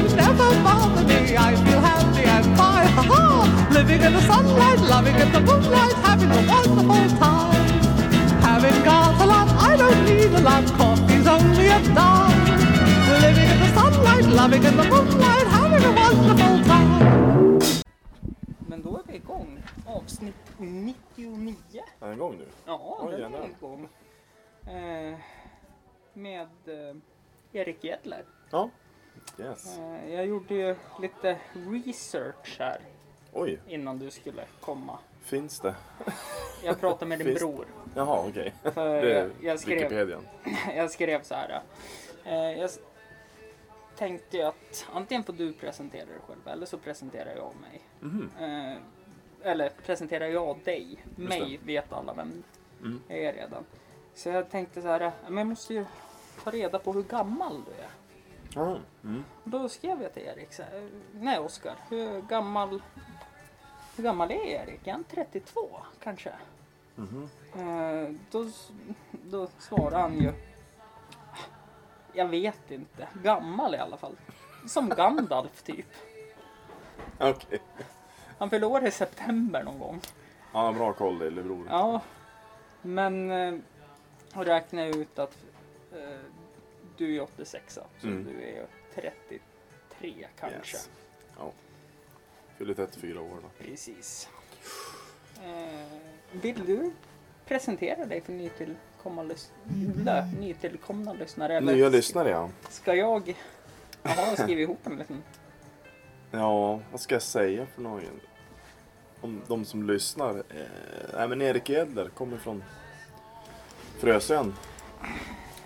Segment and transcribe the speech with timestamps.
[0.00, 1.36] worries never bother me.
[1.36, 3.68] I feel happy and fine, ha ha!
[3.72, 7.66] Living in the sunlight, loving in the moonlight, having a wonderful time.
[8.40, 10.64] Having got a lot, I don't need a lot.
[10.78, 12.40] Coffee's only a dime.
[13.24, 17.60] Living in the sunlight, loving in the moonlight, having a wonderful time.
[18.68, 19.62] Men då är vi igång.
[19.86, 21.54] Avsnitt 99.
[22.00, 22.46] Är den igång nu?
[22.66, 23.88] Ja, Oj, den är igång.
[24.66, 25.18] Eh,
[26.14, 26.96] med eh,
[27.52, 28.24] Erik Jedler.
[28.50, 28.70] Ja.
[29.40, 29.78] Yes.
[29.78, 32.80] Eh, jag gjorde ju lite research här
[33.32, 34.98] Oj, innan du skulle komma.
[35.24, 35.74] finns det?
[36.64, 37.66] Jag pratade med din Finns- bror.
[37.94, 38.54] Jaha, okej.
[38.74, 40.26] Det jag, jag, skrev, Wikipedian.
[40.76, 41.62] jag skrev så här.
[42.24, 42.70] Eh, jag
[43.96, 47.80] tänkte att antingen får du presentera dig själv eller så presenterar jag mig.
[48.40, 48.76] Eh,
[49.42, 51.04] eller presenterar jag dig.
[51.16, 51.22] det.
[51.22, 52.42] Mig vet alla vem
[52.82, 53.00] Mm.
[53.08, 53.64] jag är redan.
[54.14, 55.84] Så jag tänkte så här, men jag måste ju
[56.44, 57.88] ta reda på hur gammal du är.
[58.56, 59.24] Mm.
[59.44, 62.82] Då skrev jag till Erik, så här, nej Oskar, hur gammal,
[63.96, 64.86] hur gammal är Erik?
[64.86, 66.32] Är han 32 kanske?
[66.94, 67.28] Mhm.
[67.54, 68.46] Eh, då,
[69.10, 70.32] då svarade han ju,
[72.12, 74.16] jag vet inte, gammal i alla fall.
[74.66, 75.86] Som Gandalf typ.
[77.18, 77.60] Okej.
[78.38, 80.00] Han fyllde år i september någon gång.
[80.52, 81.66] Han har bra koll lillebror.
[81.68, 82.00] Ja,
[82.82, 83.54] men eh,
[84.34, 85.36] och räknar jag ut att
[85.92, 86.18] eh,
[87.00, 88.24] du är 86 så Mm.
[88.24, 90.76] du är 33 kanske.
[90.76, 90.90] Yes.
[91.38, 91.52] Ja.
[92.58, 93.64] Fyller 34 år då.
[93.64, 94.28] Precis.
[95.44, 95.98] Eh,
[96.32, 96.90] vill du
[97.46, 99.50] presentera dig för nytillkomna, lys-
[100.04, 101.56] lö, nytillkomna lyssnare?
[101.56, 102.50] Eller Nya lyssnare ja.
[102.68, 103.36] Ska jag...
[104.02, 105.22] Jaha, jag skriver ihop en liten...
[106.30, 108.20] Ja, vad ska jag säga för någon?
[109.20, 110.30] Om de som lyssnar.
[110.38, 112.64] Eh, nej men Erik Edler kommer från
[113.98, 114.54] Frösön.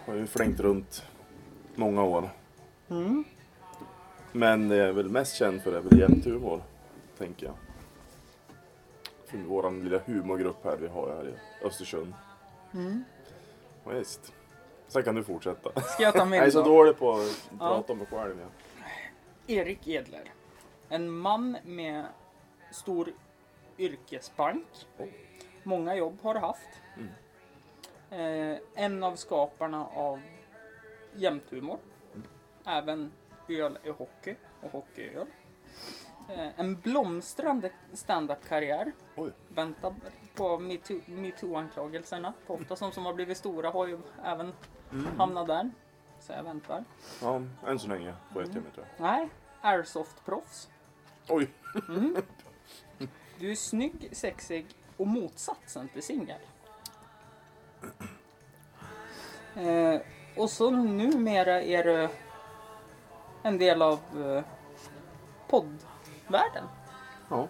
[0.07, 1.03] Har ju flängt runt
[1.77, 2.31] många år.
[2.91, 3.25] Mm.
[4.33, 6.63] Men det jag är väl mest känd för är väl jämthumor,
[7.19, 7.55] tänker jag.
[9.27, 12.15] För våran lilla humorgrupp här vi har här i Östersund.
[12.75, 13.05] Mm.
[13.85, 14.33] Ja, Visst.
[14.89, 15.81] Sen kan du fortsätta.
[15.81, 16.69] Ska jag ta min Jag är så då?
[16.69, 18.41] dålig på att prata om mig själv.
[18.41, 18.85] Ja.
[19.47, 20.33] Erik Edler.
[20.89, 22.05] En man med
[22.71, 23.09] stor
[23.79, 24.67] yrkesbank.
[24.99, 25.07] Oh.
[25.63, 26.69] Många jobb har haft.
[26.97, 27.09] Mm.
[28.11, 30.21] Eh, en av skaparna av
[31.17, 31.79] jämthumor.
[32.15, 32.27] Mm.
[32.65, 33.13] Även
[33.49, 35.27] öl i hockey och hockeyöl.
[36.29, 38.93] Eh, en blomstrande standup-karriär.
[39.17, 39.31] Oj.
[39.49, 39.95] Väntar
[40.35, 42.33] på metoo- metoo-anklagelserna.
[42.47, 44.53] Ofta som, som har blivit stora har ju även
[44.93, 45.07] Mm.
[45.19, 45.71] hamnat där.
[46.21, 46.85] Så jag väntar.
[47.23, 49.03] Ja, än så länge får jag till mig tror jag.
[49.05, 49.29] Nej,
[49.63, 50.69] airsoft-proffs.
[51.29, 51.51] Oj!
[53.39, 54.67] Du är snygg, sexig
[54.97, 56.41] och motsatsen till singel.
[59.57, 60.01] Eh,
[60.37, 62.09] och så numera är du
[63.43, 64.45] en del av eh,
[65.49, 66.65] poddvärlden.
[67.29, 67.49] Ja.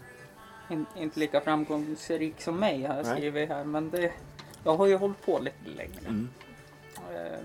[0.71, 3.17] In, inte lika framgångsrik som mig har jag Nej.
[3.17, 4.13] skrivit här men det,
[4.65, 6.07] jag har ju hållit på lite längre.
[6.09, 6.29] Mm.
[7.15, 7.39] Eh,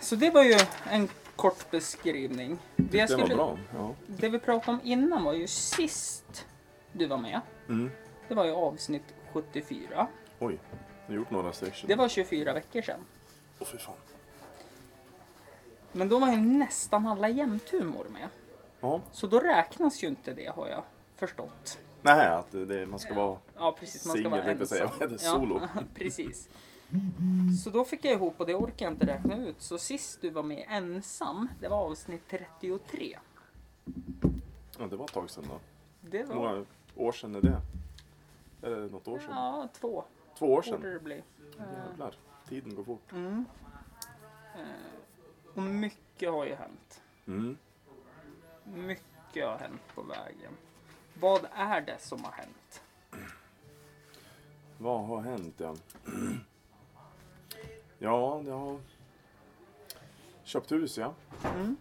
[0.00, 0.56] så det var ju
[0.90, 2.58] en kort beskrivning.
[2.76, 3.58] Det, jag skulle- bra.
[3.74, 3.94] Ja.
[4.06, 6.46] det vi pratade om innan var ju sist
[6.92, 7.40] du var med.
[7.68, 7.90] Mm.
[8.28, 10.06] Det var ju avsnitt 74.
[10.38, 10.58] Oj,
[11.06, 11.88] jag har gjort några stycken.
[11.88, 13.00] Det var 24 veckor sedan.
[13.60, 13.94] Åh fy fan.
[15.92, 18.28] Men då var ju nästan alla jämthumor med.
[18.80, 19.00] Ja.
[19.12, 20.82] Så då räknas ju inte det har jag
[21.16, 21.78] förstått.
[22.02, 23.38] Nej, att det, man ska vara...
[23.56, 24.82] Ja precis, man ska Singel, vara tänkte jag säga.
[24.84, 24.98] ensam.
[25.00, 25.30] Vad heter det?
[25.30, 25.60] Solo.
[25.74, 26.48] Ja, precis.
[27.64, 29.62] Så då fick jag ihop och det orkar jag inte räkna ut.
[29.62, 33.18] Så sist du var med ensam, det var avsnitt 33.
[34.78, 35.58] Ja, det var ett tag sedan då.
[36.00, 36.64] Det var många
[36.96, 37.60] år sedan är det?
[38.60, 39.28] Det något år sedan?
[39.30, 40.04] ja, två
[40.38, 40.80] Två år borde sedan?
[40.92, 41.22] det bli.
[41.88, 42.14] Jävlar,
[42.50, 43.12] tiden går fort.
[43.12, 43.44] Mm.
[44.56, 47.02] Eh, Och mycket har ju hänt.
[47.26, 47.56] Mm.
[48.64, 50.52] Mycket har hänt på vägen.
[51.20, 52.82] Vad är det som har hänt?
[54.78, 55.76] Vad har hänt ja?
[57.98, 58.80] Ja, jag har
[60.42, 61.14] köpt hus ja.
[61.54, 61.76] Mm.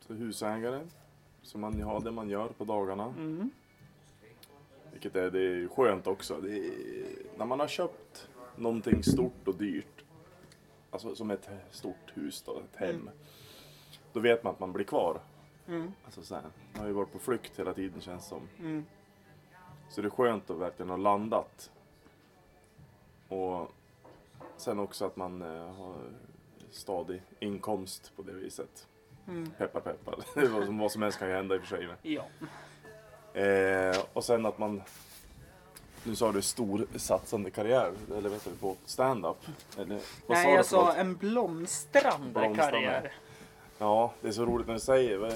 [0.00, 0.86] Så husägare.
[1.42, 3.04] Så man har det man gör på dagarna.
[3.04, 3.50] Mm.
[4.92, 6.40] Vilket är, det är skönt också.
[6.40, 7.04] Det är,
[7.38, 10.04] när man har köpt någonting stort och dyrt.
[10.90, 12.90] Alltså som ett stort hus då, ett hem.
[12.90, 13.08] Mm.
[14.12, 15.20] Då vet man att man blir kvar.
[15.68, 15.92] Mm.
[16.04, 18.48] Alltså så här, man har ju varit på flykt hela tiden känns det som.
[18.58, 18.84] Mm.
[19.90, 21.70] Så det är skönt att verkligen ha landat.
[23.28, 23.72] Och
[24.56, 25.96] sen också att man eh, har
[26.70, 28.88] stadig inkomst på det viset.
[29.28, 29.50] Mm.
[29.58, 30.18] Peppar peppar.
[30.78, 31.88] Vad som, helst kan ju hända i och för sig.
[32.02, 32.24] Ja.
[33.40, 34.82] Eh, och sen att man
[36.06, 39.36] Nu sa du stor satsande karriär, eller vet du på stand-up?
[39.78, 42.56] Eller, vad Nej, du jag sa en blomstrande, Blomstrande.
[42.70, 43.12] karriär.
[43.78, 45.32] Ja, det är så roligt när du säger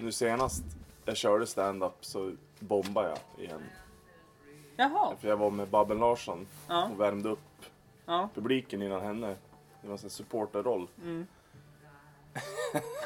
[0.00, 0.62] Nu senast
[1.04, 3.62] jag körde stand-up så bombade jag igen.
[4.76, 5.16] Jaha.
[5.20, 6.88] För jag var med Babben Larsson Ja.
[6.92, 7.38] och värmde upp
[8.06, 8.28] Ja.
[8.34, 9.36] publiken innan henne.
[9.82, 10.88] Det var en supporterroll.
[11.02, 11.26] Mm.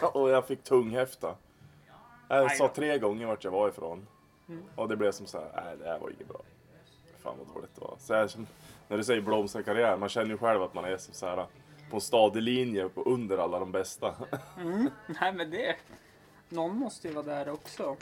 [0.12, 1.34] och jag fick tunghäfta.
[2.28, 4.06] Jag sa tre gånger vart jag var ifrån.
[4.48, 4.62] Mm.
[4.74, 6.40] Och det blev som så här, nej det här var inget bra.
[7.22, 7.96] Fan vad dåligt det var.
[7.98, 8.46] Så jag, känner-
[8.88, 11.46] när du säger blomstra karriär, man känner ju själv att man är som så här
[11.90, 14.14] på en stadig linje på under alla de bästa.
[14.58, 14.90] Mm.
[15.06, 15.76] Nej men det...
[16.48, 17.96] Någon måste ju vara där också.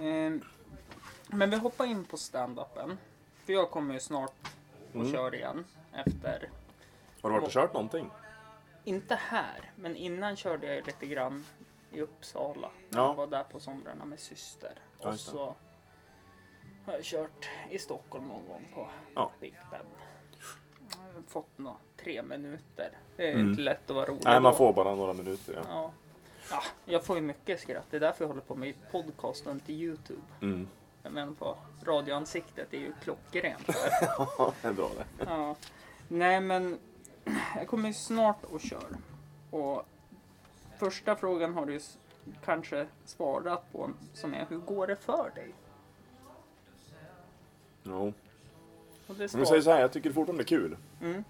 [0.00, 0.42] Ehm,
[1.28, 2.96] men vi hoppar in på stand-upen.
[3.44, 4.32] För jag kommer ju snart
[4.90, 5.12] och Mm.
[5.12, 5.64] kör igen.
[5.92, 6.50] Efter...
[7.22, 8.10] Har du varit och kört någonting?
[8.84, 11.44] Inte här, men innan körde jag lite grann
[11.90, 12.70] i Uppsala.
[12.90, 12.98] Ja.
[12.98, 14.72] Jag var där på somrarna med syster.
[14.98, 15.54] Och så
[16.86, 19.30] har jag kört i Stockholm någon gång på Ja.
[19.40, 19.80] Big Ben.
[21.28, 22.90] Fått några tre minuter.
[23.16, 23.50] Det är Mm.
[23.50, 25.54] inte lätt att vara rolig Nej, man får bara några minuter.
[25.56, 25.62] Ja.
[25.68, 25.90] Ja.
[26.50, 27.84] ja, jag får ju mycket skratt.
[27.90, 30.22] Det är därför jag håller på med podcast och inte Youtube.
[30.42, 30.68] Mm.
[31.02, 33.66] Menar på radioansiktet är ju klockrent.
[33.66, 34.52] där.
[34.62, 35.24] det är bra det.
[35.28, 35.54] Ja.
[36.08, 36.78] Nej men
[37.56, 38.96] jag kommer ju snart och kör.
[39.50, 39.82] Och
[40.78, 41.80] första frågan har du
[42.44, 45.54] kanske svarat på som är hur går det för dig?
[47.84, 48.12] Jo.
[49.06, 49.44] Och det jag svar...
[49.44, 50.76] säger så här, jag tycker det fortfarande är kul.
[51.00, 51.24] Mm.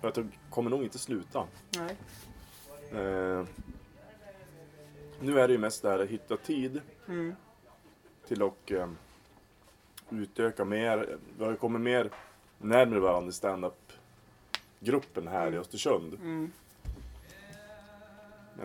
[0.00, 1.44] För att jag kommer nog inte sluta.
[1.76, 1.96] Nej.
[2.92, 3.44] Eh,
[5.20, 7.34] nu är det ju mest det här att hitta tid Mm.
[8.26, 8.88] till att eh,
[10.10, 11.16] utöka mer.
[11.38, 12.10] Vi har ju kommit mer
[12.58, 16.14] närmare varandra i stand-up-gruppen här i Östersund.
[16.14, 16.50] Mm.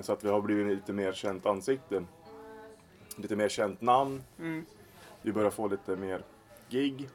[0.01, 2.03] Så att vi har blivit lite mer känt ansikte.
[3.17, 4.23] Lite mer känt namn.
[4.39, 4.65] Mm.
[5.21, 6.21] Vi börjar få lite mer
[6.69, 7.09] gig.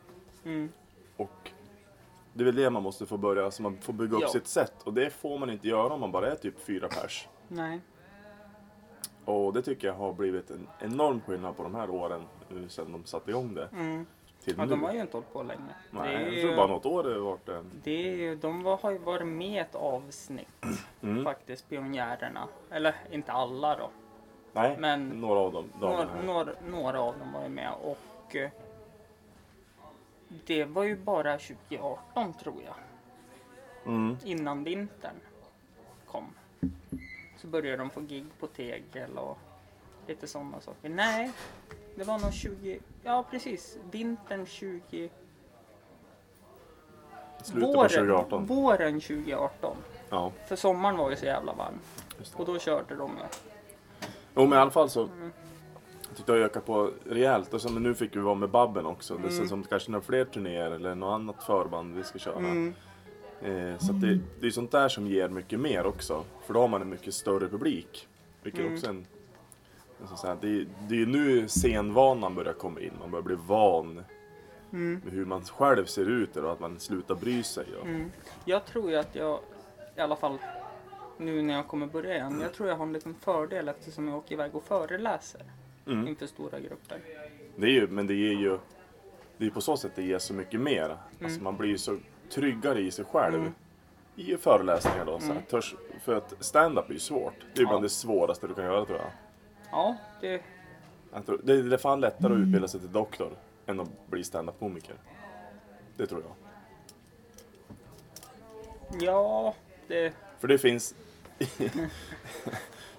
[0.45, 0.69] Mm.
[1.17, 1.51] Och
[2.33, 4.29] det är väl det man måste få börja, så man får bygga upp Ja.
[4.29, 4.75] sitt sätt.
[4.85, 7.29] Och det får man inte göra om man bara är typ fyra pers.
[7.49, 7.81] Nej.
[9.25, 12.93] Och det tycker jag har blivit en enorm skillnad på de här åren nu sedan
[12.93, 13.69] de satte igång det.
[13.73, 14.07] Mm.
[14.45, 14.71] Till Ja, nu.
[14.71, 15.61] de har ju inte hållit på länge.
[15.91, 17.71] Nej, det är jag tror bara något år det varit en...
[17.85, 20.49] det är ju, de var, har ju varit med ett avsnitt
[21.03, 21.25] Mm.
[21.25, 22.49] faktiskt, pionjärerna.
[22.71, 23.91] Eller inte alla då.
[24.53, 25.65] Nej, Men- några av dem.
[25.81, 28.51] Några, några, några av dem var ju med och eh,
[30.29, 32.75] det var ju bara 2018 tror jag.
[33.87, 34.17] Mm.
[34.25, 35.17] Innan vintern
[36.07, 36.25] kom.
[37.37, 39.39] Så började de få gig på Tegel och
[40.07, 40.89] lite sådana saker.
[40.89, 41.31] Nej,
[41.95, 45.11] det var nog 20, ja precis, vintern 20,
[47.43, 48.47] Slutet på våren, 2018.
[48.47, 49.77] våren 2018.
[50.11, 51.79] Ja, För sommaren var ju så jävla varm.
[52.37, 53.25] Och då körde de ju.
[54.35, 55.33] Jo, men i alla fall så Mm.
[56.19, 57.55] Tyckte jag ökat på rejält.
[57.55, 59.15] Och så, men nu fick vi vara med Babben också.
[59.15, 59.37] Det Mm.
[59.37, 62.37] känns som kanske några fler turnéer eller något annat förband vi ska köra.
[62.39, 62.75] Mm.
[63.43, 66.25] Eh, så det, det är sånt där som ger mycket mer också.
[66.47, 68.09] För då har man en mycket större publik.
[68.43, 68.75] Vilket Mm.
[68.75, 69.07] också är en...
[70.01, 72.93] en sån så här, det, det är nu scenvanan börjar komma in.
[73.01, 74.03] Man börjar bli van
[74.73, 75.01] Mm.
[75.05, 77.67] med hur man själv ser ut och att man slutar bry sig.
[77.81, 78.11] Och, Mm.
[78.45, 79.39] Jag tror ju att jag,
[79.97, 80.39] i alla fall
[81.19, 84.17] nu när jag kommer börja igen, jag tror jag har en liten fördel eftersom jag
[84.19, 85.43] åker iväg och föreläser
[85.89, 86.09] Mm.
[86.09, 87.01] inför stora grupper.
[87.57, 88.59] Det är ju, men det ger ju...
[89.37, 90.85] Det är på så sätt det ger så mycket mer.
[90.85, 90.97] Mm.
[91.25, 91.99] Alltså man blir ju så
[92.31, 93.53] tryggare i sig själv.
[94.17, 95.19] I föreläsningar då.
[95.19, 95.43] Så här, Mm.
[95.45, 97.35] törs, för att stand-up är ju svårt.
[97.41, 97.69] Det är ju Ja.
[97.69, 99.11] bland det svåraste du kan göra tror jag.
[99.71, 100.43] Ja, det,
[101.13, 103.31] jag tror, det, det är fan lättare att utbilda sig till doktor
[103.67, 104.95] än att bli stand-up-komiker.
[105.97, 106.33] Det tror jag.
[109.03, 109.55] ja,
[109.89, 110.95] det, För det finns...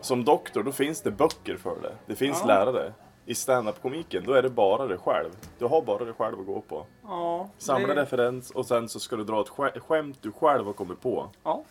[0.02, 1.96] Som doktor, då finns det böcker för det.
[2.06, 2.48] Det finns Ja.
[2.48, 2.94] lärare.
[3.26, 5.30] I stand-up-komiken, då är det bara dig själv.
[5.60, 6.86] Du har bara dig själv att gå på.
[7.04, 7.50] ja.
[7.58, 10.74] Samla det, referens och sen så ska du dra ett skä- skämt du själv har
[10.74, 11.30] kommit på.
[11.44, 11.64] Ja.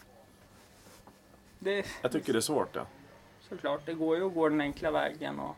[1.58, 2.82] Det, Jag tycker det är svårt ja.
[3.48, 5.56] såklart, det går ju att gå den enkla vägen och...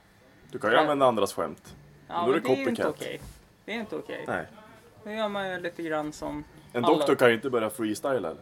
[0.50, 0.82] Du kan ju Ja.
[0.82, 1.76] använda andras skämt.
[2.08, 3.00] Ja, Då är men det det är ju inte copycat.
[3.06, 3.20] okej.
[3.64, 4.24] Det är inte okej.
[4.28, 4.46] Nej.
[5.04, 6.44] Då gör man ju lite grann som...
[6.72, 8.36] En Alla- doktor kan ju inte börja freestyla eller?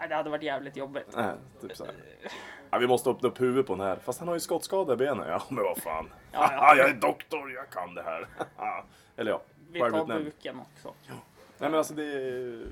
[0.00, 1.06] Nej, det hade varit jävligt jobbigt.
[1.16, 1.94] Nej, typ så här.
[2.70, 3.96] Ja, vi måste öppna upp huvudet på den här.
[3.96, 5.28] Fast han har ju skottskada i benen.
[5.28, 6.10] Ja, men vad fan.
[6.32, 6.74] Ja, ja.
[6.78, 8.28] jag är doktor, jag kan det här.
[9.16, 10.24] eller ja, Vi tar självutnämnd.
[10.24, 10.94] buken också.
[11.58, 12.66] Nej men alltså det är,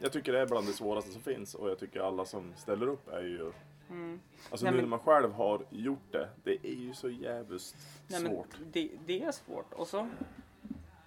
[0.00, 2.86] Jag tycker det är bland det svåraste som finns och jag tycker alla som ställer
[2.86, 3.52] upp är ju...
[3.90, 4.20] Mm.
[4.50, 7.76] Alltså Nej, nu men- när man själv har gjort det, det är ju så jävligt
[8.08, 8.48] Nej, men svårt.
[8.72, 9.72] det, det är svårt.
[9.72, 10.08] Och så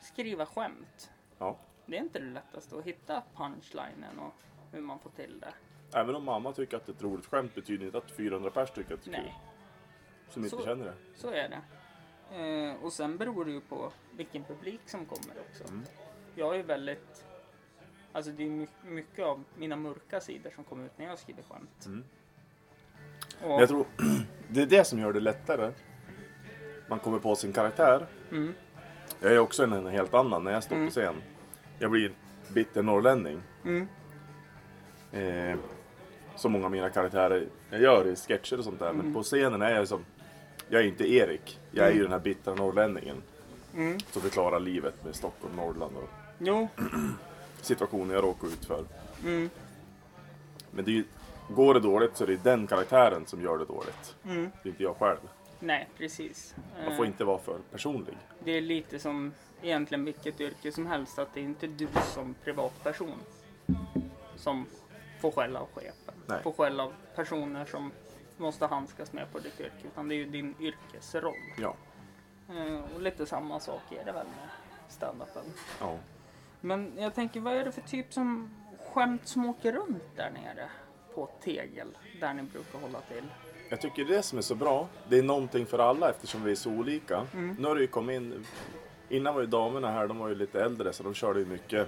[0.01, 1.11] skriva skämt.
[1.37, 1.57] Ja.
[1.85, 4.33] Det är inte det lättaste att hitta punchlinen och
[4.71, 5.53] hur man får till det.
[5.93, 8.69] Även om mamma tycker att det är ett roligt skämt betyder inte att 400 pers
[8.71, 9.23] tycker att det är kul.
[9.23, 9.35] Nej,
[10.29, 10.93] Som inte Så- känner det.
[11.15, 11.61] så är det.
[12.37, 15.63] Eh, och sen beror det ju på vilken publik som kommer också.
[15.63, 15.83] Mm.
[16.35, 17.25] Jag är väldigt...
[18.11, 21.43] Alltså det är my- mycket av mina mörka sidor som kommer ut när jag skriver
[21.43, 21.85] skämt.
[21.85, 22.03] Mm.
[23.43, 23.85] Och, Jag tror
[24.49, 25.71] det är det som gör det lättare.
[26.89, 28.07] Man kommer på sin karaktär.
[28.31, 28.53] mm,
[29.19, 31.15] Jag är också en, en helt annan när jag står på scen.
[31.79, 32.11] Jag blir
[32.53, 33.41] bitter norrlänning.
[33.65, 33.87] mm,
[35.11, 35.57] Eh,
[36.37, 38.89] som många av mina karaktärer jag gör i sketcher och sånt där.
[38.89, 39.05] Mm.
[39.05, 40.05] Men på scenen är jag som...
[40.69, 41.59] Jag är inte Erik.
[41.71, 43.23] Jag är ju den här bittra norrlänningen.
[43.75, 43.99] mm.
[44.11, 46.67] Som förklarar livet med Stockholm, Norrland och Jo,
[47.61, 48.85] situationer jag råkar ut för.
[49.25, 49.49] mm,
[50.71, 51.03] Men det är ju,
[51.49, 54.15] går det dåligt så är det den karaktären som gör det dåligt.
[54.25, 54.51] mm.
[54.63, 55.17] Det är inte jag själv.
[55.59, 56.55] nej precis.
[56.85, 58.17] Man får inte vara för personlig.
[58.43, 62.35] Det är lite som egentligen vilket yrke som helst, att det är inte du som
[62.43, 63.13] privatperson
[64.35, 64.65] som
[65.19, 66.13] får skäll av chefen.
[66.25, 66.43] Nej.
[66.43, 67.91] Får skäll av personer som
[68.37, 71.33] måste handskas med på ditt yrke, utan det är ju din yrkesroll.
[71.57, 71.75] Ja.
[72.49, 74.49] Eh, Och lite samma sak är det väl med
[74.89, 75.43] standupen.
[75.79, 75.95] ja.
[76.61, 78.49] Men jag tänker, vad är det för typ som
[78.93, 80.69] skämt som åker runt där nere
[81.15, 81.87] på Tegel,
[82.21, 83.23] där ni brukar hålla till?
[83.69, 86.55] Jag tycker det som är så bra, det är någonting för alla eftersom vi är
[86.55, 87.25] så olika.
[87.33, 87.55] Mm.
[87.59, 88.45] Nu har det ju kommit in,
[89.09, 91.87] innan var ju damerna här, de var ju lite äldre så de körde ju mycket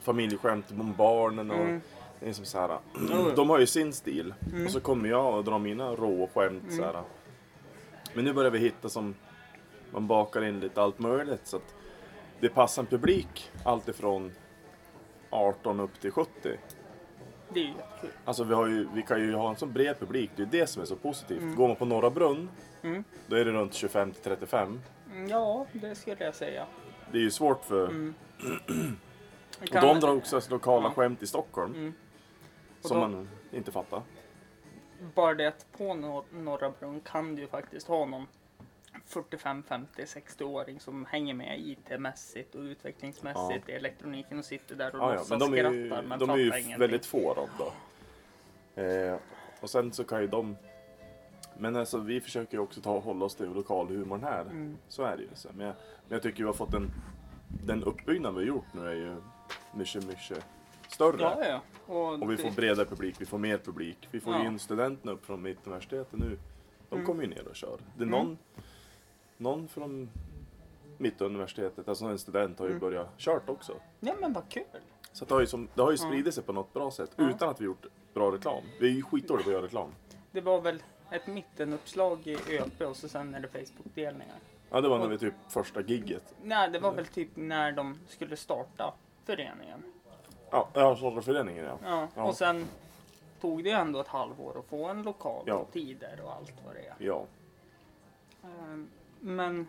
[0.00, 1.80] familjeskämt om barnen och Mm.
[2.20, 2.78] Det är som så här,
[3.36, 4.34] de har ju sin stil.
[4.52, 4.64] Mm.
[4.66, 7.02] Och så kommer jag och drar mina råskämt så här.
[8.14, 9.14] Men nu börjar vi hitta som,
[9.90, 11.74] man bakar in lite allt möjligt så att
[12.40, 14.32] det passar en publik allt ifrån
[15.30, 16.30] 18 upp till 70.
[17.48, 18.10] Det är ju jättekul.
[18.24, 20.66] Alltså vi, har ju, vi kan ju ha en så bred publik, det är det
[20.66, 21.56] som är så positivt.
[21.56, 22.48] Går man på Norra Brunn,
[22.82, 23.04] Mm.
[23.26, 24.80] då är det runt 25 till 35.
[25.12, 26.66] Mm, Ja, det skulle jag säga.
[27.12, 27.88] Det är ju svårt för...
[27.88, 28.14] Mm.
[29.60, 30.90] Och de drar också lokala Ja.
[30.94, 31.74] skämt i Stockholm.
[31.74, 31.92] Mm.
[32.88, 34.02] Som då- man inte fattar.
[35.14, 38.26] Bara det att på Nor- Norra Brunn kan du ju faktiskt ha någon
[39.06, 45.00] 45, 50, 60-åring som hänger med IT-mässigt och utvecklingsmässigt i elektroniken och sitter där och
[45.02, 46.78] Ja, ja, låtsas men de skrattar ju, men de är ju ingenting.
[46.78, 47.72] väldigt få av då.
[48.82, 49.16] Eh,
[49.60, 50.56] och sen så kan ju de...
[51.58, 54.40] Men alltså vi försöker ju också ta, hålla oss till lokalhumorn här.
[54.40, 54.76] Mm.
[54.88, 55.28] Så är det ju.
[55.34, 55.48] Så.
[55.54, 55.74] Men, jag,
[56.08, 56.90] men jag tycker vi har fått en...
[57.64, 59.16] Den uppbyggnad vi har gjort nu är ju
[59.74, 60.44] mycket, mycket
[60.94, 61.22] större.
[61.22, 61.60] Ja, ja.
[61.94, 64.08] Och, Och vi det- får bredare publik, vi får mer publik.
[64.10, 64.44] Vi får Ja.
[64.44, 66.38] in studenterna upp från Mittuniversitetet nu.
[66.88, 67.06] De Mm.
[67.06, 67.78] kommer ju ner och kör.
[67.96, 68.18] Det är Mm.
[68.18, 68.38] någon,
[69.36, 70.10] någon från
[70.98, 72.80] Mittuniversitetet, alltså en student, har ju Mm.
[72.80, 73.72] börjat kört också.
[74.00, 74.64] Ja men vad kul.
[75.12, 77.48] Så det har ju, som, det har ju spridit sig på något bra sätt utan
[77.48, 78.62] att vi gjort bra reklam.
[78.80, 79.90] Vi är ju skitdåliga på att göra reklam.
[80.30, 84.36] Det var väl ett mittenuppslag i ÖP och så sen är det Facebook-delningar.
[84.70, 86.34] Ja, det var när vi typ första gigget.
[86.42, 89.82] Nej, det var väl typ när de skulle starta föreningen.
[90.54, 91.78] Ja, ja föreningen ja.
[91.84, 92.22] Ja, Ja.
[92.24, 92.66] och sen
[93.40, 95.54] tog det ändå ett halvår att få en lokal Ja.
[95.54, 96.94] och tider och allt vad det är.
[96.98, 97.24] Ja.
[98.44, 98.88] Ehm,
[99.20, 99.68] Men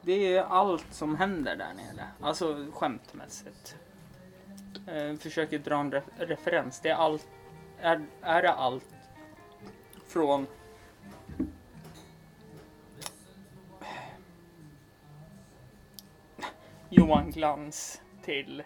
[0.00, 3.76] det är allt som händer där nere, alltså skämtmässigt.
[4.88, 6.80] Ehm, Försöker dra en re- referens.
[6.80, 7.28] Det är allt,
[7.80, 8.94] är, är det allt
[10.06, 10.46] från
[16.88, 18.62] Johan Glans till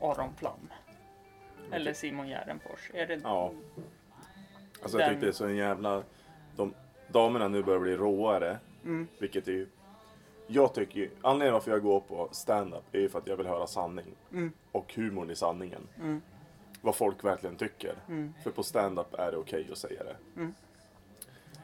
[0.00, 0.70] Aron Flam.
[1.72, 2.90] Eller Simon Gärdenfors.
[2.94, 3.52] Är det Ja.
[4.82, 6.02] Alltså jag Den- tyckte det är så en jävla...
[6.56, 6.74] De,
[7.08, 8.58] damerna nu börjar bli råare.
[8.84, 9.06] Mm.
[9.18, 9.66] Vilket är ju...
[10.46, 11.10] Jag tycker ju...
[11.22, 14.14] Anledningen varför jag går på stand-up är ju för att jag vill höra sanning.
[14.32, 14.52] Mm.
[14.72, 15.82] Och humorn i sanningen.
[16.00, 16.22] Mm.
[16.80, 17.94] Vad folk verkligen tycker.
[18.08, 18.34] Mm.
[18.42, 20.16] För på stand-up är det okej att säga det.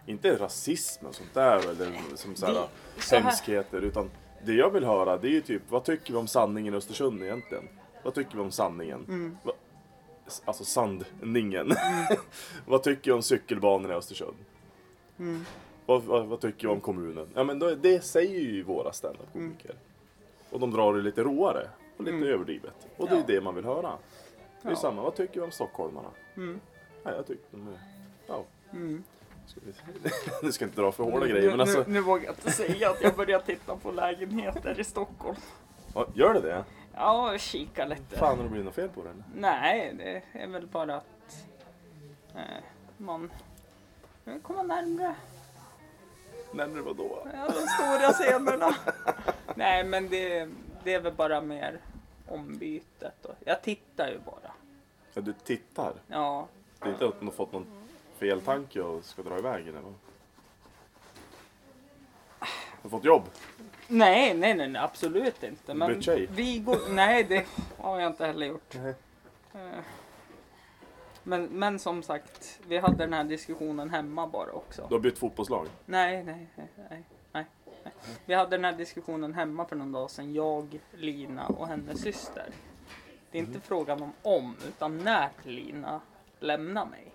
[0.06, 3.82] Inte rasism och sånt där eller som så här, Det- så här- hemskheter.
[3.82, 4.10] Utan
[4.44, 7.22] det jag vill höra det är ju typ, vad tycker vi om sanningen i Östersund
[7.22, 7.68] egentligen?
[8.02, 9.04] Vad tycker vi om sanningen?
[9.09, 9.37] Mm.
[9.42, 9.52] Va-
[10.44, 11.73] Alltså sandningen.
[12.66, 14.37] vad tycker vi om cykelbanorna i Östersund?
[15.18, 15.44] Mm.
[15.87, 17.28] Vad, vad, vad tycker vi om kommunen?
[17.35, 19.75] Ja men då, det säger ju våra standup-komiker.
[20.50, 22.28] Och de drar det lite råare och lite Mm.
[22.28, 22.75] överdrivet.
[22.97, 23.25] Och det är Ja.
[23.26, 23.92] det man vill höra.
[24.62, 24.76] Det är Ja.
[24.76, 26.09] samma, vad tycker vi om stockholmarna?
[26.37, 26.61] Mm.
[27.02, 27.78] Ja, jag tycker de är...
[28.26, 28.44] Ja.
[28.73, 29.02] Mm.
[29.47, 29.73] Ska vi...
[30.42, 31.78] nu ska jag inte dra för hårda grejer men nu, alltså...
[31.87, 35.37] nu, nu vågar jag inte säga att jag börjar titta på lägenheter i Stockholm.
[35.94, 36.64] Ja, Gör det det?
[36.94, 38.16] Ja, kika lite.
[38.16, 39.25] Fan har det blivit något fel på den?
[39.34, 41.44] Nej, det är väl bara att
[42.34, 42.64] eh,
[42.96, 43.30] man
[44.42, 45.14] kommer närmare
[46.52, 47.26] Närmare vadå?
[47.34, 48.75] ja, de stora scenerna.
[49.54, 50.49] Nej, men det,
[50.84, 51.80] det är väl bara mer
[52.28, 53.25] ombytet.
[53.25, 54.52] Och, jag tittar ju bara.
[55.14, 55.92] Ja, du tittar?
[56.06, 56.46] Ja,
[56.78, 57.66] Det är inte att du har fått någon
[58.18, 59.80] feltanke och ska dra iväg eller?
[59.80, 59.96] Har
[62.82, 63.22] du fått jobb?
[63.92, 65.75] Nej, nej, nej, nej absolut inte.
[65.75, 66.28] Men tjej?
[66.32, 67.46] vi går, nej, det
[67.78, 68.75] har jag inte heller gjort.
[68.75, 68.94] Nej.
[69.54, 69.80] Eh,
[71.22, 74.87] Men, men som sagt, vi hade den här diskussionen hemma bara också.
[74.88, 75.66] Du har bytt fotbollslag?
[75.87, 76.88] Nej, nej, nej, nej,
[77.32, 77.44] nej.
[77.84, 77.92] nej.
[78.25, 82.46] Vi hade den här diskussionen hemma för någon dag sedan, jag, Lina och hennes syster.
[83.30, 86.00] Det är inte frågan om om, utan när Lina
[86.40, 87.12] lämnar mig.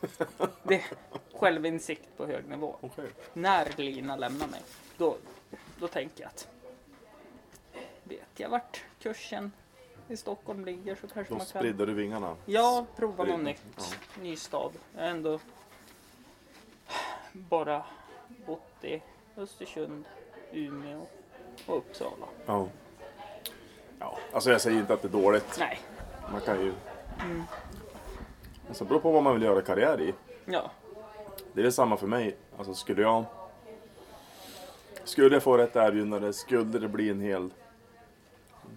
[0.62, 0.82] Det är
[1.38, 2.76] självinsikt på hög nivå.
[2.80, 3.10] Okej.
[3.32, 4.60] När Lina lämnar mig,
[4.96, 5.16] då,
[5.80, 6.48] då tänker jag att
[8.04, 9.52] vet jag vart kursen
[10.08, 12.36] i Stockholm ligger så kanske Då man kan sprider du vingarna.
[12.46, 13.96] Ja, prova något nytt.
[14.22, 14.72] Ny stad.
[14.94, 15.40] Jag har ändå
[17.32, 17.84] bara
[18.46, 19.02] bott i
[19.36, 20.04] Östersund,
[20.52, 21.06] Umeå
[21.66, 22.26] och Uppsala.
[22.46, 22.66] Ja.
[23.98, 24.18] ja.
[24.32, 25.56] Alltså jag säger inte att det är dåligt.
[25.58, 25.80] Nej,
[26.32, 26.72] Man kan ju...
[27.24, 27.42] Mm.
[28.68, 30.14] Alltså, beror på vad man vill göra karriär i.
[30.44, 30.70] ja.
[31.52, 32.36] Det är detsamma för mig.
[32.58, 33.24] Alltså skulle jag...
[35.10, 37.50] Skulle jag få rätt erbjudande, skulle det bli en hel...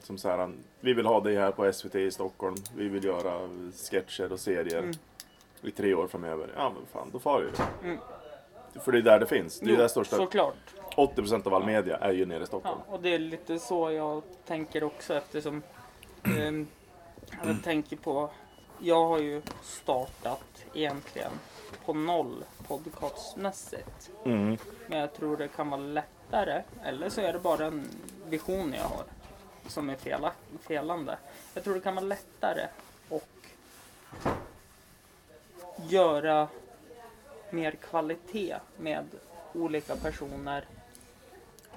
[0.04, 2.56] Som så här, vi vill ha dig här på SVT i Stockholm.
[2.76, 3.50] Vi vill göra
[3.92, 4.92] sketcher och serier Mm.
[5.62, 6.50] i tre år framöver.
[6.56, 7.50] Ja men fan, då far ju.
[7.84, 7.98] Mm.
[8.84, 9.60] För det är där det finns.
[9.60, 10.16] Det är Jo, där största...
[10.16, 10.56] såklart.
[10.96, 12.80] 80% av all media är ju nere i Ja, Stockholm.
[12.90, 15.62] och det är lite så jag tänker också eftersom
[16.24, 16.68] ehm,
[17.46, 18.30] jag tänker på
[18.80, 21.32] jag har ju startat egentligen
[21.86, 24.12] på noll podcastmässigt.
[24.26, 24.58] Mm.
[24.88, 25.82] Men jag tror det kan vara
[26.34, 27.88] lättare, eller så är det bara en
[28.30, 29.04] vision jag har
[29.68, 31.18] som är fela, felande.
[31.54, 32.68] Jag tror det kan vara lättare
[33.10, 33.30] och
[35.90, 36.48] göra
[37.50, 39.06] mer kvalitet med
[39.54, 40.66] olika personer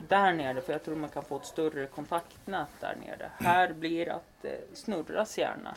[0.09, 3.31] där nere, för jag tror man kan få ett större kontaktnät där nere.
[3.39, 5.75] Här blir att det snurras gärna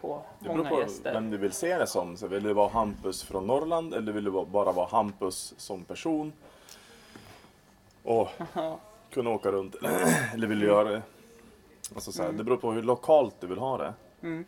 [0.00, 1.12] på Det många på gäster.
[1.12, 2.16] vem du vill se det som.
[2.16, 6.32] Så vill du vara Hampus från Norrland eller vill du bara vara Hampus som person?
[8.02, 8.28] Och
[9.10, 9.74] kunna åka runt.
[10.34, 11.02] eller vill du göra det?
[11.94, 13.94] Alltså så här, Det beror på hur lokalt du vill ha det.
[14.22, 14.44] Mm.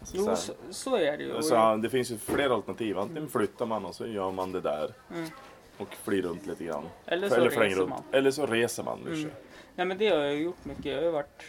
[0.00, 1.42] Alltså, Jo, så så, så är det ju.
[1.42, 2.98] Så, det finns ju flera alternativ.
[2.98, 4.94] Antingen flyttar man och så gör man det där.
[5.14, 5.28] Mm.
[5.78, 6.84] Och flyr runt lite grann.
[7.06, 7.90] Eller så Eller reser flänger runt.
[7.90, 8.02] man.
[8.12, 9.06] Eller så reser man.
[9.06, 9.30] Mm.
[9.76, 10.84] Nej men det har jag gjort mycket.
[10.86, 11.42] Jag har varit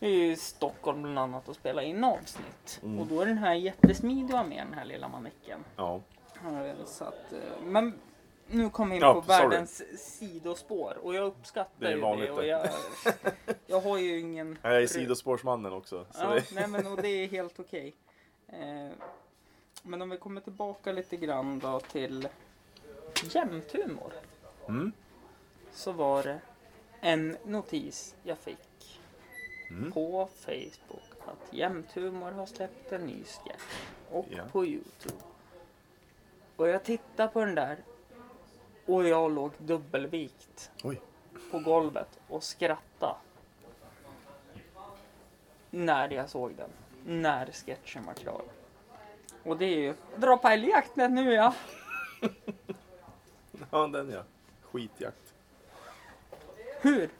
[0.00, 2.80] i Stockholm bland annat och spelat in avsnitt.
[2.82, 2.98] Mm.
[3.00, 5.64] Och då är den här jättesmidig med den här lilla manicken.
[5.76, 6.00] Ja.
[6.44, 7.94] Eh, Så att, eh, men
[8.52, 9.38] nu kom vi in Ja, på sorry.
[9.48, 9.82] världens
[10.18, 12.32] sidospår och jag uppskattar Det är ju vanligt det.
[12.32, 12.68] Och jag,
[13.66, 14.58] jag har ju ingen...
[14.62, 16.06] Jag är sidospårsmannen också.
[16.10, 17.94] Så Ja, det, nej men och det är helt okej.
[18.48, 18.90] Eh,
[19.82, 22.28] men om vi kommer tillbaka lite grann då till
[23.24, 24.12] jämthumor.
[24.68, 24.92] mm.
[25.72, 26.38] så var det
[27.00, 28.58] en notis jag fick
[29.70, 29.92] Mm.
[29.92, 33.62] på Facebook att Jämthumor har släppt en ny sketch
[34.10, 34.42] och Ja.
[34.52, 35.14] på Youtube.
[36.56, 37.76] Och jag tittade på den där
[38.86, 41.00] och jag låg dubbelvikt Oj.
[41.50, 43.14] på golvet och skrattade.
[45.70, 46.70] När jag såg den.
[47.20, 48.42] När sketchen var klar.
[49.42, 51.54] Och det är ju dra på älgjakten nu ja.
[53.70, 54.22] Ja, den ja.
[54.62, 55.34] Skitjakt.
[56.80, 57.10] Hur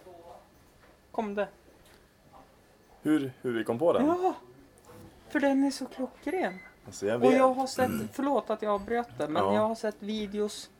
[1.10, 1.48] kom det?
[3.02, 4.06] Hur, hur vi kom på den?
[4.06, 4.34] Ja,
[5.28, 6.58] för den är så klockren.
[6.86, 7.38] Alltså, jag Och vet.
[7.38, 9.54] jag har sett, förlåt att jag avbröt det, men Ja.
[9.54, 10.70] jag har sett videos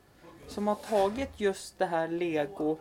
[0.47, 2.79] som har tagit just det här lego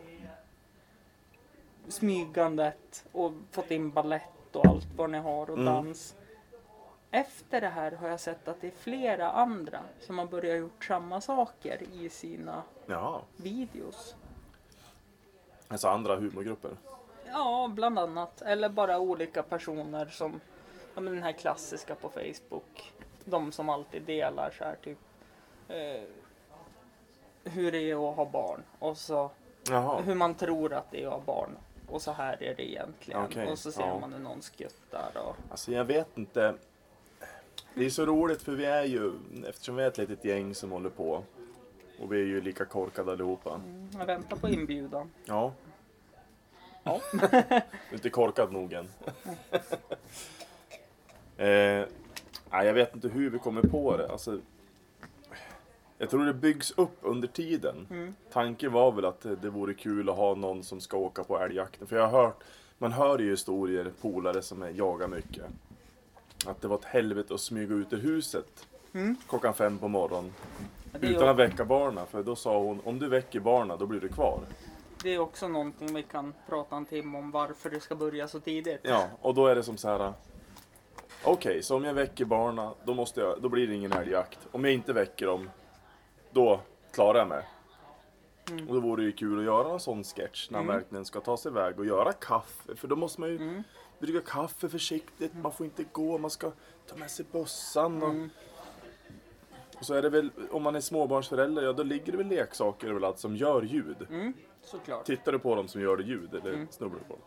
[1.88, 5.64] smygandet och fått in ballett och allt vad ni har och Mm.
[5.74, 6.14] dans.
[7.10, 10.84] Efter det här har jag sett att det är flera andra som har börjat gjort
[10.84, 13.20] samma saker i sina Jaha.
[13.36, 14.14] videos.
[15.68, 16.76] Alltså andra humorgrupper.
[17.26, 18.42] Ja, bland annat.
[18.42, 20.40] Eller bara olika personer som,
[20.94, 22.92] ja men den här klassiska på Facebook.
[23.24, 24.98] De som alltid delar så här typ
[25.68, 26.02] eh,
[27.44, 29.30] hur det är att ha barn och så
[29.68, 30.00] Jaha.
[30.02, 31.50] hur man tror att det är att ha barn.
[31.88, 33.24] Och så här är det egentligen.
[33.24, 33.98] Okej, Och så ser ja.
[33.98, 36.54] man hur någon skuttar och Alltså jag vet inte.
[37.74, 39.12] Det är så roligt för vi är ju,
[39.48, 41.22] eftersom vi är ett litet gäng som håller på.
[42.00, 43.54] Och vi är ju lika korkade allihopa.
[43.54, 45.10] mm, jag väntar på inbjudan.
[45.24, 45.52] Ja.
[46.82, 47.00] Ja.
[47.20, 48.88] Du är inte korkad nog än.
[51.36, 51.86] eh,
[52.50, 54.08] nej, jag vet inte hur vi kommer på det.
[54.12, 54.40] Alltså,
[56.02, 57.86] jag tror det byggs upp under tiden.
[57.90, 58.14] Mm.
[58.32, 61.86] Tanken var väl att det vore kul att ha någon som ska åka på älgjakten.
[61.86, 62.44] För jag har hört,
[62.78, 65.44] man hör ju historier, polare som är, jagar mycket.
[66.46, 69.16] Att det var ett helvete att smyga ut ur huset Mm.
[69.28, 70.32] klockan fem på morgonen.
[71.00, 72.06] Utan att väcka barnen.
[72.06, 74.40] För då sa hon, om du väcker barnen då blir du kvar.
[75.02, 78.40] det är också någonting vi kan prata en timme om varför det ska börja så
[78.40, 78.80] tidigt.
[78.82, 80.12] Ja, och då är det som så här.
[81.24, 84.38] Okej, så om jag väcker barnen, då, måste jag, då blir det ingen älgjakt.
[84.50, 85.50] Om jag inte väcker dem,
[86.32, 86.60] då
[86.92, 87.44] klarar jag mig.
[88.50, 88.68] Mm.
[88.68, 90.76] Och då vore det ju kul att göra en sån sketch när han Mm.
[90.80, 92.76] verkligen ska ta sig iväg och göra kaffe.
[92.76, 93.62] För då måste man ju Mm.
[93.98, 96.50] brygga kaffe försiktigt, man får inte gå, man ska
[96.86, 98.02] ta med sig bössan.
[98.02, 98.30] Och, Mm.
[99.78, 102.88] och så är det väl, om man är småbarnsförälder, ja då ligger det väl leksaker
[102.88, 103.96] överallt som gör ljud.
[104.10, 104.32] Mm.
[104.62, 105.04] Såklart.
[105.04, 106.68] Tittar du på dem som gör det ljud eller Mm.
[106.70, 107.22] snubblar du på dem?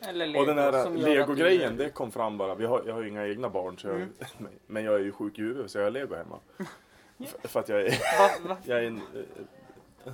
[0.00, 2.54] Eller Lego Och den här Lego-grejen, det kom fram bara.
[2.54, 4.08] Vi har, jag har ju inga egna barn, så jag, Mm.
[4.66, 6.38] men jag är ju sjuk i huvudet så jag har Lego hemma.
[7.20, 8.56] F- För att jag är, Va, va?
[8.64, 9.00] jag är en,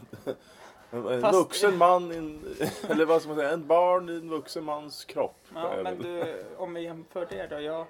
[0.91, 2.57] en, en Fast- vuxen man, en,
[2.89, 5.37] eller vad ska man säga, en barn i en vuxen mans kropp.
[5.55, 7.61] Ja, men du, om vi jämför det då.
[7.61, 7.87] Jag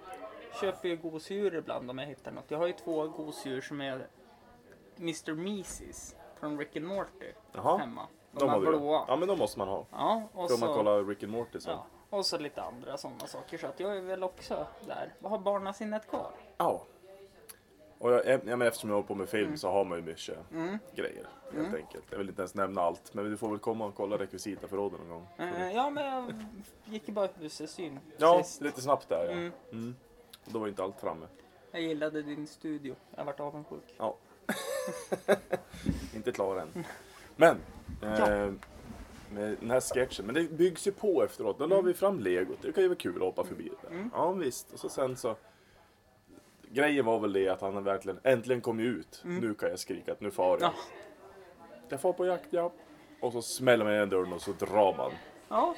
[0.61, 2.45] köper ju gosedjur ibland om jag hittar något.
[2.49, 4.07] Jag har ju två gosedjur som är
[4.99, 5.33] Mr.
[5.35, 8.07] Mises från Rick and Morty Jaha, hemma.
[8.33, 8.67] De, de har du.
[8.67, 9.05] blåa.
[9.09, 9.87] Ja men de måste man ha.
[9.91, 11.73] Ja, och Får man så, kolla Rick and Morty sen.
[11.73, 11.87] ja,
[12.19, 13.59] och så lite andra sådana saker.
[13.59, 15.15] Så att jag är väl också där.
[15.19, 16.31] Vad har barnasinnet kvar?
[16.57, 16.83] Ja.
[18.05, 20.37] Och jag, ja, men eftersom jag håller på med film så har man ju mycket
[20.53, 20.79] Mm.
[20.95, 21.27] grejer.
[21.53, 22.05] Helt enkelt.
[22.11, 23.15] Jag vill inte ens nämna allt.
[23.15, 25.27] Men du får väl komma och kolla rekvisitaförråden någon gång.
[25.39, 26.35] Eh, ja, men jag
[26.85, 28.61] gick ju bara husesyn Ja, sist.
[28.61, 29.33] lite snabbt där ja.
[29.33, 29.53] Mm.
[29.73, 29.97] Mm.
[30.45, 31.27] Då var inte allt framme.
[31.71, 32.95] Jag gillade din studio.
[33.17, 33.95] Jag vart avundsjuk.
[33.97, 34.17] Ja.
[36.15, 36.85] inte klar än.
[37.37, 37.57] Men.
[38.01, 38.09] Ja.
[38.33, 38.53] Eh,
[39.33, 40.27] med den här sketchen.
[40.27, 41.59] Men det byggs ju på efteråt.
[41.59, 42.59] Då la vi fram legot.
[42.63, 43.89] Det kan ju vara kul att hoppa förbi det.
[43.95, 44.11] Mm.
[44.15, 44.73] Ja visst.
[44.73, 45.37] Och så sen så.
[46.75, 49.21] Grejen var väl det att han verkligen äntligen kom ut.
[49.25, 50.63] Nu kan jag skrika att nu far jag.
[50.63, 50.73] Mm.
[50.75, 50.97] Ja.
[51.89, 52.73] Jag far på jakt ja.
[53.21, 55.13] Och så smäller man igen dörren och så drar man.
[55.49, 55.75] Ja,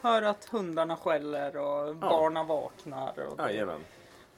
[0.00, 3.12] hör att hundarna skäller och barna vaknar.
[3.30, 3.80] Och det- Jajamän.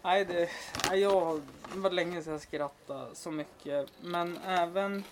[0.02, 0.48] Nej, det,
[0.90, 1.40] nej, jag,
[1.72, 3.88] det var länge sedan jag skrattade så mycket.
[4.02, 5.04] Men även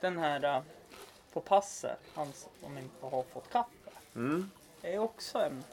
[0.00, 0.62] den här äh,
[1.32, 3.90] på passet, han som inte har fått kaffe.
[4.14, 4.50] Mm.
[4.82, 5.64] är också en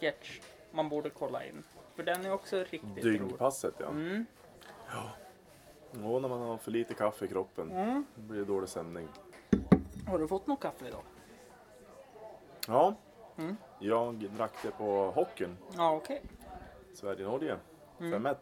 [0.00, 1.64] sketch man borde kolla in.
[1.94, 3.02] För den är också riktigt.
[3.02, 3.88] Dygnpasset ja.
[3.88, 4.26] Mm.
[6.04, 7.70] Och när man har för lite kaffe i kroppen.
[7.70, 8.04] Mm.
[8.14, 9.08] Då blir det dålig stämning.
[10.06, 11.02] Har du fått något kaffe idag?
[12.66, 12.94] Ja.
[13.36, 13.56] Mm.
[13.78, 15.56] Jag drack det på hockeyn.
[15.76, 16.22] Ja, okej.
[16.94, 17.56] Sverige-Norge.
[18.00, 18.26] Mm.
[18.26, 18.36] 5-1.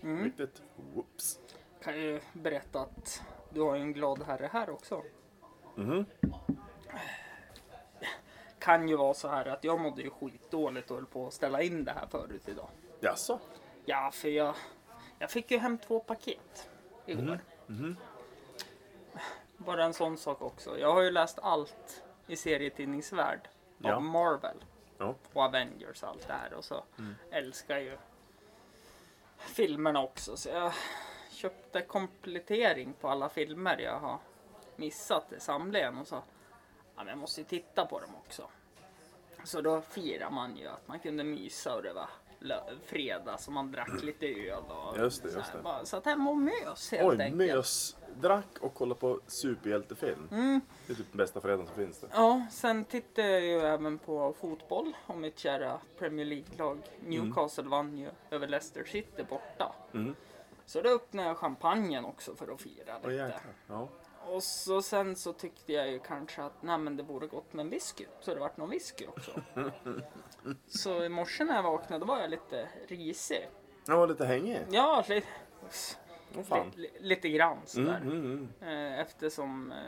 [0.00, 0.24] Mm.
[0.24, 0.62] Viktigt.
[0.94, 1.40] Whoops.
[1.82, 5.02] Kan ju berätta att du har en glad herre här också.
[5.74, 6.06] Mhm.
[8.62, 11.62] Kan ju vara så här att jag mådde ju skitdåligt och höll på att ställa
[11.62, 12.68] in det här förut idag.
[13.00, 13.38] Jaså?
[13.84, 14.54] Ja, för jag,
[15.18, 16.70] jag fick ju hem två paket
[17.06, 17.38] igår.
[17.66, 17.96] Mhm.
[19.56, 20.78] Bara en sån sak också.
[20.78, 23.48] Jag har ju läst allt i serietidningsvärld
[23.78, 23.94] Ja.
[23.94, 24.64] av Marvel
[24.98, 25.14] Ja.
[25.32, 26.54] och Avengers och allt det här.
[26.54, 26.84] Och så
[27.30, 27.98] älskar ju
[29.38, 30.36] filmerna också.
[30.36, 30.72] Så jag
[31.30, 34.18] köpte komplettering på alla filmer jag har
[34.76, 36.22] missat i samlingen och så
[36.96, 38.48] ja, jag måste ju titta på dem också.
[39.44, 42.08] Så då firar man ju att man kunde mysa och det var
[42.86, 45.62] fredag så man drack lite öl och Just det, så, just det.
[45.62, 47.36] bara satt hemma och mös helt Oj, enkelt.
[47.56, 47.96] mös.
[48.20, 50.28] Drack och kolla på superhjältefilm.
[50.30, 50.60] Mm.
[50.86, 52.08] Det är typ den bästa fredagen som finns det.
[52.12, 57.98] Ja, sen tittade jag ju även på fotboll och mitt kära Premier League-lag Newcastle vann
[57.98, 59.72] ju över Leicester City borta.
[59.94, 60.14] Mm.
[60.66, 63.12] Så då öppnade jag champagnen också för att fira lite.
[63.12, 63.40] jäklar.
[63.68, 63.88] Ja.
[64.28, 67.64] Och så sen så tyckte jag ju kanske att nej men det vore gott med
[67.64, 68.04] en whisky.
[68.20, 69.30] Så det vart någon whisky också.
[70.66, 73.48] så i morse när jag vaknade då var jag lite risig.
[73.86, 74.58] Jag var lite hängig.
[74.70, 75.22] Ja, li,
[76.36, 76.70] Åh fan.
[76.76, 78.00] li, lite grann Mm, sådär.
[78.02, 78.92] mm, mm.
[78.92, 79.78] Eh, Eftersom eh,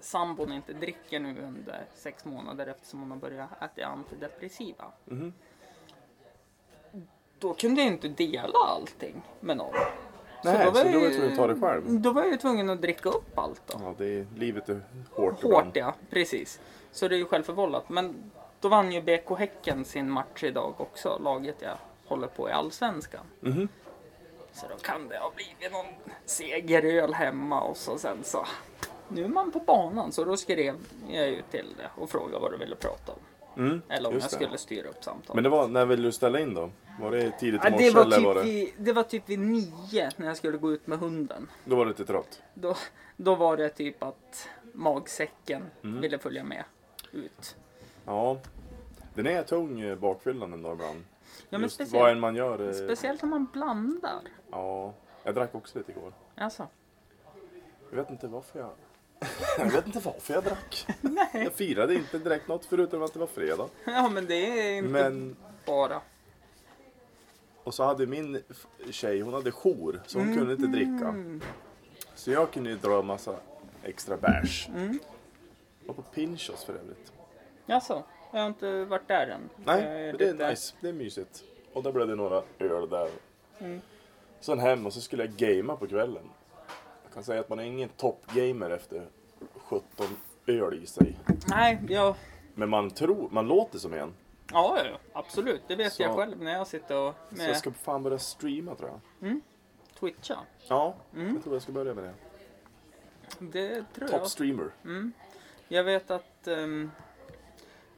[0.00, 4.92] sambon inte dricker nu under sex månader eftersom hon har börjat äta antidepressiva.
[5.04, 5.32] Mhm.
[7.38, 9.74] Då kunde jag inte dela allting med någon.
[10.44, 11.82] Nej, så då var jag du tvungen att ta det själv.
[12.00, 13.78] Då var jag ju tvungen att dricka upp allt då.
[13.82, 14.80] Ja, det är, livet är
[15.10, 15.70] hårt Hårt ibland.
[15.74, 16.60] ja, precis.
[16.92, 17.88] Så det är ju självförvållat.
[17.88, 18.30] Men
[18.60, 21.76] då vann ju BK Häcken sin match idag också, laget jag
[22.06, 23.24] håller på i Allsvenskan.
[23.40, 23.68] Mhm.
[24.52, 25.86] Så då kan det ha blivit någon
[26.24, 28.46] segeröl hemma och så sen så.
[29.08, 30.76] Nu är man på banan så då skrev
[31.08, 33.18] jag ju till det och frågade vad du ville prata om.
[33.56, 35.34] Mm, Eller om jag skulle styra upp samtalet.
[35.34, 36.70] Men det var, när ville du ställa in då?
[37.00, 39.28] Var det tidigt i morse det, var eller typ var det, vid, det var typ
[39.28, 41.50] vid nio när jag skulle gå ut med hunden.
[41.64, 42.42] då var du lite trött?
[42.54, 42.74] Då,
[43.16, 46.00] då var det typ att magsäcken Mm.
[46.00, 46.64] ville följa med
[47.12, 47.56] ut.
[48.06, 48.38] Ja.
[49.14, 51.04] Den är tung eh, bakfyllan ändå ibland.
[51.50, 52.68] Ja, men speciellt- vad än man gör.
[52.68, 54.20] eh, Speciellt om man blandar.
[54.50, 54.92] Ja.
[55.22, 56.12] Jag drack också lite igår.
[56.36, 56.66] Alltså.
[57.90, 58.70] Jag vet inte varför jag...
[59.58, 60.86] jag vet inte varför jag drack.
[61.00, 61.28] Nej.
[61.32, 63.68] Jag firade inte direkt något förutom att det var fredag.
[63.84, 65.36] Ja men det är inte Men...
[65.66, 66.00] bara.
[67.64, 68.42] Och så hade min
[68.90, 70.00] tjej, hon hade jour.
[70.06, 71.08] Så hon kunde inte dricka.
[71.08, 71.42] Mm.
[72.14, 73.36] Så jag kunde ju dra en massa
[73.82, 74.68] extra bärs.
[74.68, 74.98] Mm.
[75.86, 77.12] Och på Pinchos för övrigt.
[77.66, 79.50] Alltså, jag har inte varit där än.
[79.64, 80.74] Nej, Jag men det är lite- nice.
[80.80, 81.44] Det är mysigt.
[81.72, 83.10] Och där blev det några öl där.
[83.58, 83.80] Mm.
[84.40, 86.30] Sen hem och så skulle jag gamea på kvällen.
[87.14, 89.06] Kan säga att man är ingen toppgamer efter
[89.56, 90.06] 17
[90.46, 91.16] öl i sig.
[91.48, 92.14] Nej, jag...
[92.54, 94.14] Men man tror, man låter som en.
[94.52, 95.62] Ja, ja, ja, absolut.
[95.68, 98.18] Det vet Så- jag själv när jag sitter och Så jag med ska fan börja
[98.18, 99.40] streama tror jag.
[100.00, 100.38] Twitcha.
[100.68, 101.34] Ja, Mm.
[101.34, 102.14] jag tror jag ska börja med det.
[103.38, 104.30] Det tror Top jag.
[104.30, 104.70] streamer.
[104.84, 105.12] Mm.
[105.68, 106.90] Jag vet att ehm,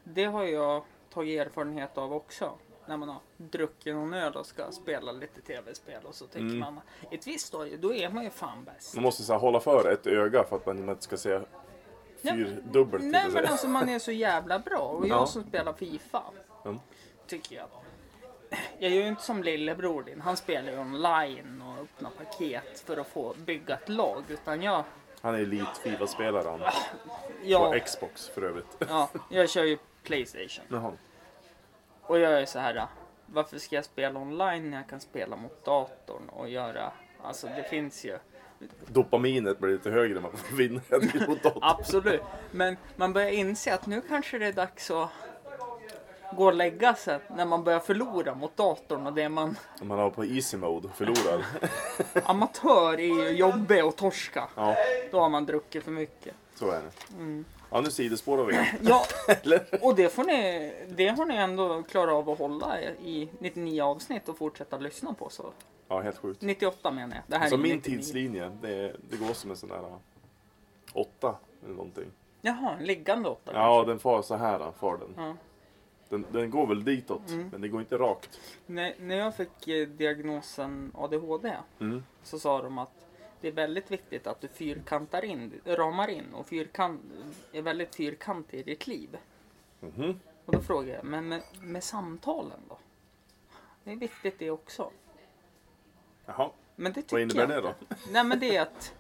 [0.05, 2.53] det har jag tagit erfarenhet av också.
[2.89, 6.59] När man har druckit någon öl och ska spela lite tv-spel och så tycker Mm.
[6.59, 8.95] man ett visst stadie, då är man ju fan bäst.
[8.95, 11.41] Man måste så här, hålla för ett öga för att man inte ska se
[12.23, 13.05] fyrdubbelt.
[13.05, 13.49] Nej tänkte jag men säga.
[13.49, 15.27] alltså man är så jävla bra och jag Ja.
[15.27, 16.23] som spelar Fifa
[16.65, 16.79] Mm.
[17.27, 17.67] tycker jag.
[18.79, 20.21] Jag gör ju inte som lillebror din.
[20.21, 24.23] Han spelar ju online och öppnar paket för att få bygga ett lag.
[24.29, 24.85] Utan jag,
[25.21, 26.61] Han är elit Fifa-spelare han.
[27.45, 28.67] jag, På Xbox för övrigt.
[28.89, 30.65] ja, jag kör ju Playstation.
[30.69, 30.93] Jaha.
[32.07, 32.87] Och jag är så här.
[33.27, 36.93] Varför ska jag spela online när jag kan spela mot datorn och göra...
[37.23, 38.19] Alltså det finns ju.
[38.87, 40.83] Dopaminet blir lite högre när man vinner
[41.29, 41.63] mot datorn.
[41.63, 42.23] Absolut.
[42.51, 45.09] Men man börjar inse att nu kanske det är dags att
[46.37, 50.11] gå och lägga sig när man börjar förlora mot datorn och det man man har
[50.11, 51.47] på easy mode och förlorar.
[52.25, 54.49] amatör är ju jobbig och torska.
[54.57, 54.77] Ja,
[55.11, 56.35] Då har man druckit för mycket.
[56.55, 57.15] så är det.
[57.19, 57.45] Mm.
[57.71, 58.67] Ja, nu sidospårar vi igen.
[58.83, 59.05] Ja,
[59.83, 64.29] och det, får ni, det har ni ändå klarat av att hålla i 99 avsnitt
[64.29, 65.29] och fortsätta lyssna på.
[65.29, 65.53] Så.
[65.89, 66.43] Ja, helt sjukt.
[66.43, 67.25] 98 menar jag.
[67.27, 67.97] Det här Så är min 99.
[67.97, 69.97] tidslinje, det, det går som en sån där uh,
[70.93, 72.11] åtta eller någonting.
[72.41, 75.15] Jaha, en liggande åtta Ja, den far så här, uh, far den.
[75.27, 75.35] Ja.
[76.09, 77.49] Den, den går väl ditåt, Mm.
[77.53, 78.41] men det går inte rakt.
[78.67, 82.05] När, när jag fick eh, diagnosen ADHD Mm.
[82.23, 82.96] så sa de att
[83.41, 87.01] det är väldigt viktigt att du fyrkantar in, ramar in och fyrkant,
[87.53, 89.17] är väldigt fyrkantig i ditt liv.
[89.81, 90.21] Mhm.
[90.45, 92.79] Och då frågade jag, men med, med samtalen då?
[93.85, 94.91] Det är viktigt det också.
[96.27, 97.75] Jaha, Men det vad innebär jag det inte.
[97.89, 97.97] då?
[98.13, 98.95] Nej men det är att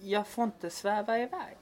[0.00, 1.56] jag får inte sväva iväg.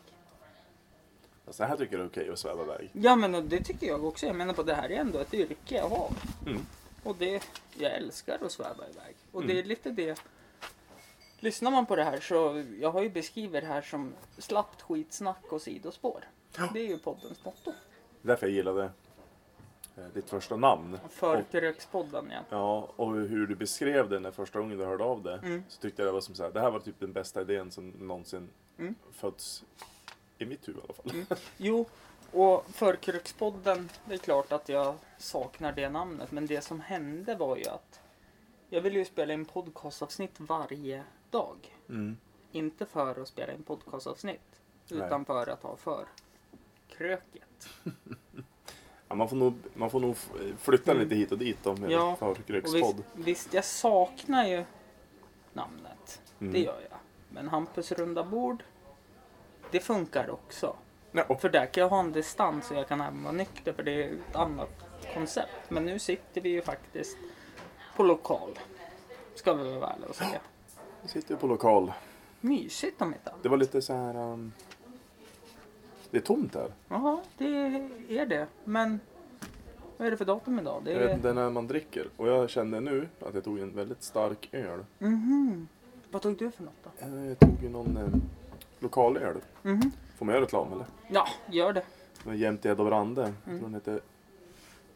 [1.50, 2.90] Så här tycker det är okej att sväva iväg.
[2.92, 4.26] Ja men det tycker jag också.
[4.26, 6.10] Jag menar på det här är ändå ett yrke jag har.
[6.46, 6.66] Mm.
[7.02, 7.42] Och det,
[7.74, 9.14] jag älskar att sväva iväg.
[9.32, 9.54] Och Mm.
[9.54, 10.22] det är lite det.
[11.42, 15.52] Lyssnar man på det här så, jag har ju beskrivit det här som slappt skitsnack
[15.52, 16.24] och sidospår.
[16.57, 16.70] Ja.
[16.74, 17.72] Det är ju poddens motto.
[18.22, 18.90] Därför jag gillade
[19.96, 20.98] eh, ditt första namn.
[21.11, 22.40] Förkrökspodden ja.
[22.50, 25.35] ja, och hur du beskrev det när första gången du hörde av det.
[25.37, 25.64] Mm.
[25.68, 27.70] Så tyckte jag det var som så här, det här var typ den bästa idén
[27.70, 28.94] som någonsin Mm.
[29.12, 29.64] fötts
[30.38, 31.11] i mitt huvud i alla fall.
[31.12, 31.26] Mm.
[31.57, 31.87] Jo,
[32.33, 36.33] och Förkrökspodden, det är klart att jag saknar det namnet.
[36.33, 38.00] Men det som hände var ju att
[38.68, 41.76] jag ville ju spela in podcastavsnitt varje dag.
[41.88, 42.16] Mm.
[42.52, 44.60] Inte för att spela in podcastavsnitt.
[44.90, 45.06] Nej.
[45.06, 46.06] Utan för att ha för
[46.88, 47.68] kröket.
[49.08, 50.16] Ja, man, får nog, man får nog
[50.58, 51.02] flytta Mm.
[51.02, 53.02] lite hit och dit med Ja, Och visst, förkrökspodd.
[53.14, 54.64] visst, jag saknar ju
[55.52, 56.22] namnet.
[56.40, 56.52] Mm.
[56.52, 56.98] Det gör jag.
[57.28, 58.62] Men Hampus runda bord,
[59.70, 60.76] det funkar också.
[61.12, 63.82] Ja, För där kan jag ha en distans och jag kan även vara nykter för
[63.82, 64.70] det är ett annat
[65.14, 65.70] koncept.
[65.70, 67.16] Men nu sitter vi ju faktiskt
[67.96, 68.58] på lokal.
[69.34, 70.40] Ska vi vara ärliga och säga.
[71.02, 71.92] Vi sitter ju på lokal.
[72.40, 73.42] Mysigt om inte annat.
[73.42, 74.16] Det var lite så här...
[74.16, 74.52] Um,
[76.10, 76.72] det är tomt här.
[76.88, 77.46] Ja, det
[78.08, 78.46] är det.
[78.64, 79.00] Men
[79.96, 80.82] vad är det för datum idag?
[80.84, 81.14] Det Jag vet är...
[81.14, 82.06] inte när man dricker.
[82.16, 84.84] Och jag kände nu att jag tog en väldigt stark öl.
[84.98, 85.68] Mhm.
[86.10, 87.06] Vad tog du för något då?
[87.06, 88.08] Eh, Jag tog ju någon eh,
[88.78, 89.36] lokalöl.
[89.62, 89.90] Mhm.
[90.16, 90.86] Får man göra reklam eller?
[91.08, 91.84] Ja, gör det.
[92.68, 93.22] Ed och Brande.
[93.22, 93.34] Mm.
[93.44, 94.00] Jag tror den heter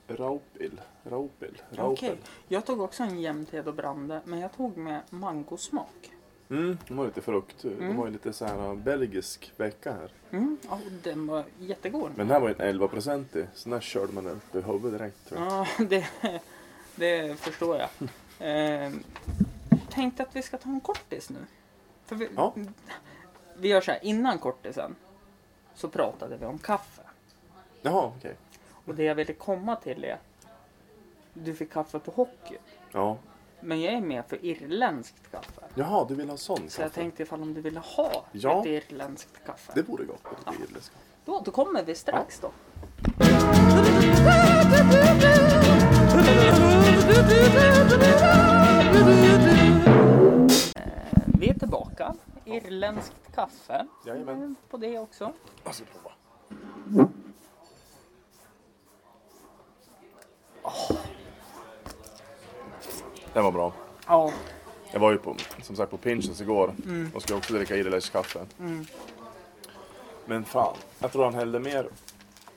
[0.09, 0.81] Raupil.
[1.05, 1.63] Raupil.
[1.71, 1.79] Okej.
[1.85, 2.17] Raupel.
[2.49, 6.11] Jag tog också en jämted och brande, men jag tog med mangosmak.
[6.51, 7.63] Mm, de har lite frukt.
[7.63, 7.97] De Mm.
[7.97, 10.11] har ju lite så här uh, belgisk vecka här.
[10.31, 10.57] Mm.
[10.69, 12.11] Ja, den var jättegod.
[12.17, 13.47] Men den här var ju en 11 procentig.
[13.55, 15.53] Så den här körde man upp i huvudet direkt tror jag.
[15.53, 16.07] Ja, det,
[16.97, 17.89] det förstår jag.
[18.49, 18.93] Eh,
[19.91, 21.39] tänkte att vi ska ta en kortis nu.
[22.07, 22.55] För vi, Ja.
[23.57, 24.95] vi gör så här, innan kortisen
[25.75, 27.03] så pratade vi om kaffe.
[27.83, 28.37] Jaha, okej.
[28.87, 30.19] Och det jag ville komma till är
[31.35, 32.57] du fick kaffe på hockey.
[32.93, 33.17] Ja.
[33.61, 35.61] Men jag är med för irländskt kaffe.
[35.75, 38.61] Jaha, du vill ha sån Så jag tänkte ifall om du ville ha Ja.
[38.61, 39.73] ett irländskt kaffe.
[39.75, 40.25] Det vore gott.
[40.25, 41.05] med lite irländsk kaffe.
[41.25, 42.51] Då återkommer vi strax då.
[50.77, 52.15] Eh, vi är tillbaka.
[52.45, 53.87] Irländskt kaffe.
[54.07, 54.43] Jajamän.
[54.43, 55.33] Eh, På det också.
[55.65, 57.09] Jag ska prova.
[63.33, 63.73] Den var bra.
[64.07, 64.33] Ja.
[64.93, 67.11] Jag var ju på, som sagt på Pinchens igår Mm.
[67.15, 68.47] och skulle också dricka irländskt kaffe.
[68.59, 68.87] Mm.
[70.27, 71.89] Men fan, jag tror han hällde mer.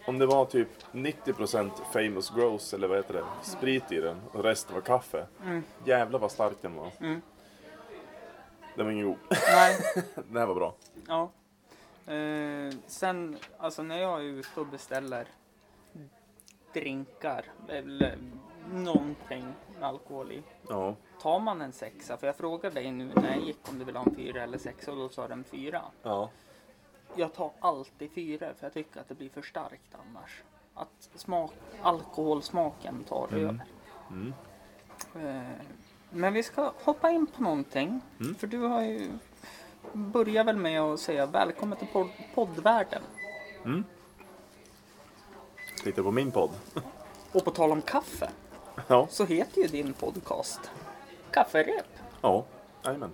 [0.06, 4.43] Om det var typ 90% famous gross eller vad heter det, sprit i den och
[4.43, 5.26] resten var kaffe.
[5.45, 5.63] Mm.
[5.86, 6.91] Jävlar vad stark den var.
[7.00, 7.22] Mm.
[8.76, 9.17] Den var ingen god.
[9.48, 9.78] Nej.
[10.15, 10.74] Den här var bra.
[11.08, 11.30] Ja.
[12.13, 15.26] Eh, sen, alltså när jag är ute och beställer
[16.73, 18.17] drinkar eller
[18.73, 20.43] någonting med alkohol i.
[20.69, 20.95] Ja.
[21.21, 23.95] Tar man en sexa, för jag frågade dig nu när jag gick om du vill
[23.95, 25.82] ha en fyra eller sexa och då sa den fyra.
[26.03, 26.29] Ja.
[27.15, 30.43] jag tar alltid fyra för jag tycker att det blir för starkt annars.
[30.73, 31.51] Att smak,
[31.82, 33.65] alkoholsmaken tar över.
[34.10, 34.34] Mm.
[35.15, 35.51] Eh,
[36.10, 38.01] Men vi ska hoppa in på någonting.
[38.19, 38.36] Mm.
[38.36, 39.08] För du har ju
[39.93, 43.01] börjat väl med att säga välkommen till pod- poddvärlden.
[45.83, 46.49] Titta på min podd.
[47.31, 48.29] Och på tal om kaffe
[48.87, 50.71] Ja, så heter ju din podcast
[51.31, 51.85] Kafferep.
[52.21, 52.45] ja,
[52.85, 53.11] jajamän.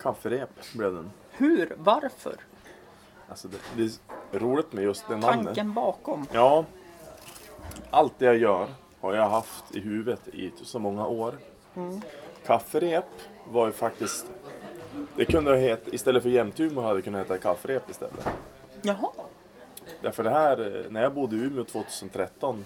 [0.00, 1.10] Kafferep blev den.
[1.30, 1.74] Hur?
[1.78, 2.36] Varför?
[3.28, 5.44] Alltså det, det är roligt med just det namnet.
[5.46, 6.26] Tanken bakom?
[6.32, 6.64] Ja,
[7.90, 8.68] allt det jag gör
[9.00, 11.34] har jag haft i huvudet i så många år.
[12.46, 13.04] Kafferep
[13.48, 14.26] var ju faktiskt...
[15.16, 18.28] Det kunde ha hetat, istället för jämthumor hade det kunnat heta kafferep istället.
[18.82, 19.10] Jaha.
[20.04, 22.64] Därför det här, eh, när jag bodde i Umeå 2013,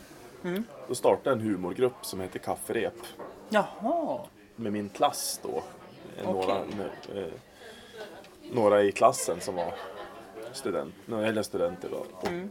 [0.88, 2.94] då startade jag en humorgrupp som hette Kafferep.
[3.48, 4.20] Jaha.
[4.56, 5.48] Med min klass då.
[5.48, 6.32] Eh, Okej.
[6.32, 6.58] Några,
[7.20, 7.32] eh,
[8.52, 9.74] några i klassen som var
[10.52, 11.96] student, eller studenter då.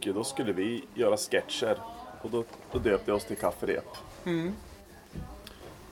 [0.06, 1.78] Och då skulle vi göra sketcher.
[2.22, 3.96] Och då, då döpte jag oss till Kafferep.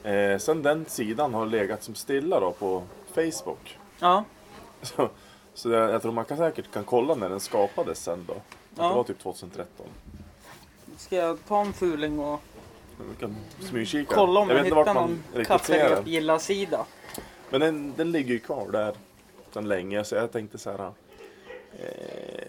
[0.03, 2.83] Eh, sen den sidan har legat som stilla då på
[3.15, 3.79] Facebook.
[3.99, 4.25] Ja.
[4.83, 5.09] Så,
[5.55, 8.35] så jag, jag tror man kan säkert kan kolla när den skapades sen då.
[8.77, 8.89] Ja.
[8.89, 9.87] Det var typ 2013.
[10.97, 12.41] Ska jag ta en fuling och
[13.11, 14.15] Vi kan smygkika.
[14.15, 15.45] kolla om jag, vet hittar någon den.
[15.45, 16.87] kafferep-gilla-sida?
[17.51, 18.95] Men den, den ligger ju kvar där
[19.51, 20.93] sedan länge så jag tänkte så här.
[21.79, 22.45] Eh,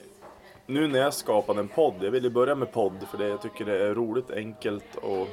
[0.65, 3.65] nu när jag skapade en podd, jag ville börja med podd för det, jag tycker
[3.65, 5.27] det är roligt, enkelt och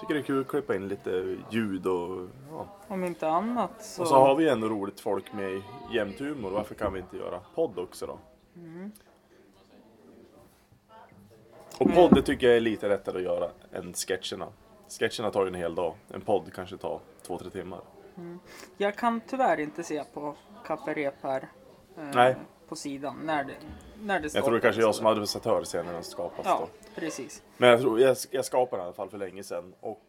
[0.00, 2.66] tycker det är kul att klippa in lite ljud och ja.
[2.88, 4.02] Om inte annat så...
[4.02, 7.40] Och så har vi ändå roligt folk med i jämthumor, varför kan vi inte göra
[7.54, 8.18] podd också då?
[11.78, 14.48] Och podd det tycker jag är lite lättare att göra än sketcherna.
[14.98, 17.80] Sketcherna tar ju en hel dag, en podd kanske tar två, tre timmar.
[18.76, 20.34] Jag kan tyvärr inte se på
[20.66, 21.48] kafferep här.
[21.96, 22.36] eh, Nej.
[22.68, 23.54] På sidan när det,
[24.02, 26.58] när det Jag tror det kanske är jag som administratör ser när den skapas Ja,
[26.60, 26.90] då.
[27.00, 27.42] precis.
[27.56, 29.74] Men jag, tror, jag, jag skapade den i alla fall för länge sedan.
[29.80, 30.02] Och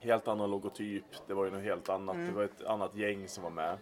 [0.00, 1.04] helt annan logotyp.
[1.26, 2.16] Det var ju något helt annat.
[2.16, 3.78] Det var ett annat gäng som var med.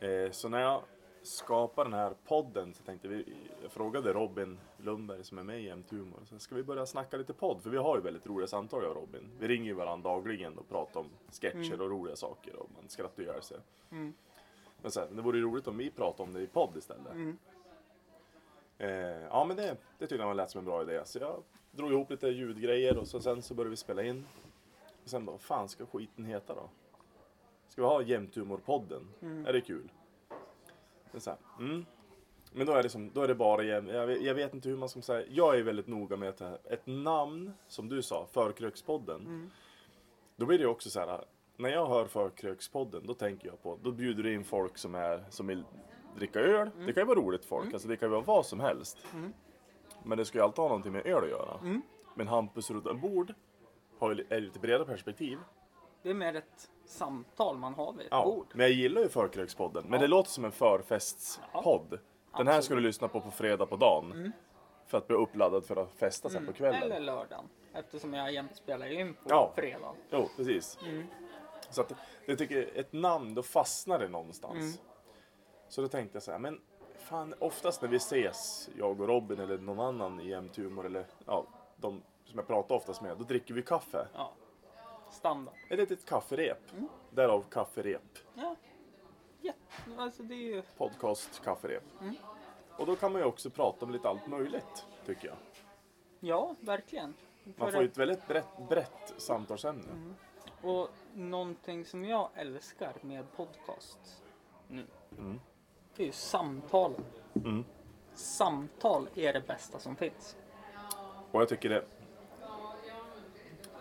[0.00, 0.80] Eh, så när jag
[1.22, 3.24] skapade den här podden så tänkte vi,
[3.62, 6.20] jag frågade Robin Lundberg som är med i Jämt Humor.
[6.24, 7.62] Så ska vi börja snacka lite podd?
[7.62, 9.30] För vi har ju väldigt roliga samtal jag och Robin.
[9.38, 13.22] Vi ringer ju varandra dagligen och pratar om sketcher och roliga saker och man skrattar
[13.22, 13.58] ihjäl sig.
[14.82, 17.12] Men sen, det vore ju roligt om vi pratade om det i podd istället.
[18.78, 18.88] Eh,
[19.22, 21.02] ja men det, det tyckte jag lät som en bra idé.
[21.04, 24.26] Så jag drog ihop lite ljudgrejer och så, sen så började vi spela in.
[25.02, 26.68] Och sen bara, vad fan ska skiten heta då?
[27.68, 29.08] Ska vi ha Jämthumorpodden?
[29.46, 29.90] Är det kul?
[31.12, 31.84] Är så här, mm.
[32.52, 34.76] Men då är det, som, då är det bara jag, vet, jag vet inte hur
[34.76, 35.26] man ska säga.
[35.30, 39.50] Jag är väldigt noga med att det ett namn, som du sa, Förkrökspodden.
[40.36, 41.24] Då blir det ju också så här.
[41.56, 45.24] När jag hör Förkrökspodden, då tänker jag på, då bjuder du in folk som är,
[45.30, 45.64] som vill
[46.16, 46.70] dricka öl.
[46.86, 48.98] Det kan ju vara roligt folk, alltså det kan ju vara vad som helst.
[50.04, 51.80] Men det ska ju alltid ha någonting med öl att göra.
[52.14, 53.34] Men Hampus runt ett bord
[53.98, 55.38] har ju, är lite bredare perspektiv.
[56.02, 58.46] Det är mer ett samtal man har vid ett Ja, bord.
[58.54, 59.84] men jag gillar ju Förkrökspodden.
[59.88, 61.98] Men det låter som en förfestspodd.
[62.36, 64.32] Den här ska du lyssna på på fredag på dagen.
[64.86, 66.82] För att bli uppladdad för att festa sen på kvällen.
[66.82, 67.48] Eller lördagen.
[67.74, 69.52] Eftersom jag jämt spelar in på Ja.
[69.56, 69.92] fredag.
[70.10, 70.78] Jo, precis.
[71.70, 71.92] Så att
[72.26, 74.80] jag tycker ett namn, då fastnar det någonstans.
[75.68, 76.60] Så då tänkte jag så här, men
[76.98, 81.06] fan oftast när vi ses, jag och Robin eller någon annan i Jämt Humor eller
[81.26, 81.44] ja,
[81.76, 84.06] de som jag pratar oftast med, då dricker vi kaffe.
[84.14, 84.32] Ja.
[85.10, 85.54] Standard.
[85.70, 86.60] Ett litet kafferep.
[87.10, 88.18] Därav kafferep.
[88.34, 88.56] Ja.
[89.40, 89.58] Jätte...
[89.96, 90.62] Alltså det är ju...
[90.76, 91.84] Podcast kafferep.
[92.78, 95.36] Och då kan man ju också prata om lite allt möjligt, tycker jag.
[96.20, 97.14] Ja, verkligen.
[97.56, 100.14] Man får ju ett väldigt brett, brett samtalsämne.
[100.62, 104.22] Och någonting som jag älskar med podcast
[104.68, 104.86] nu.
[105.96, 107.04] Det är ju samtalen.
[107.34, 107.64] Mm.
[108.14, 110.36] Samtal är det bästa som finns.
[111.30, 111.84] Och jag tycker det...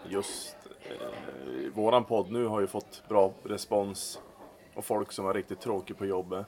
[0.10, 4.22] Just eh, våran podd nu har ju fått bra respons.
[4.78, 6.46] Och folk som var riktigt tråkiga på jobbet.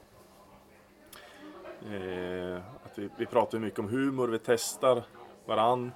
[1.92, 5.02] Eh, att vi, vi pratar mycket om humor, vi testar
[5.46, 5.92] varann.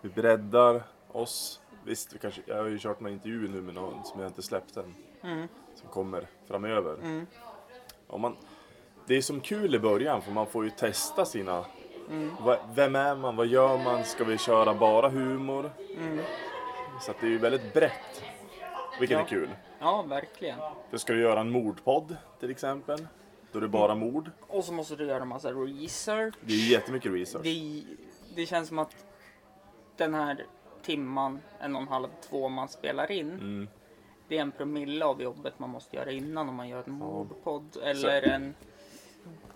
[0.00, 1.60] Vi breddar oss.
[1.84, 4.42] Visst, vi kanske, jag har ju kört några intervjuer nu med någon som jag inte
[4.42, 4.94] släppt än.
[5.74, 6.96] Som kommer framöver.
[8.06, 8.36] Och man,
[9.06, 11.64] det är som kul i början för man får ju testa sina
[12.40, 13.36] Va- Vem är man?
[13.36, 14.04] Vad gör man?
[14.04, 15.70] Ska vi köra bara humor?
[17.00, 18.22] Så att det är ju väldigt brett.
[19.00, 19.24] Vilket Ja.
[19.24, 19.48] är kul.
[19.78, 20.58] Ja, verkligen.
[20.90, 23.06] För ska du göra en mordpodd till exempel.
[23.52, 24.30] Då är det bara mord.
[24.40, 26.34] Och så måste du göra en massa research.
[26.40, 27.44] Det är jättemycket research.
[27.44, 27.84] Det,
[28.34, 29.06] det känns som att
[29.96, 30.46] den här
[30.82, 33.30] timman, en och en halv, två man spelar in.
[33.30, 33.68] Mm.
[34.28, 37.76] Det är en promille av jobbet man måste göra innan om man gör en mordpodd
[37.82, 38.54] eller en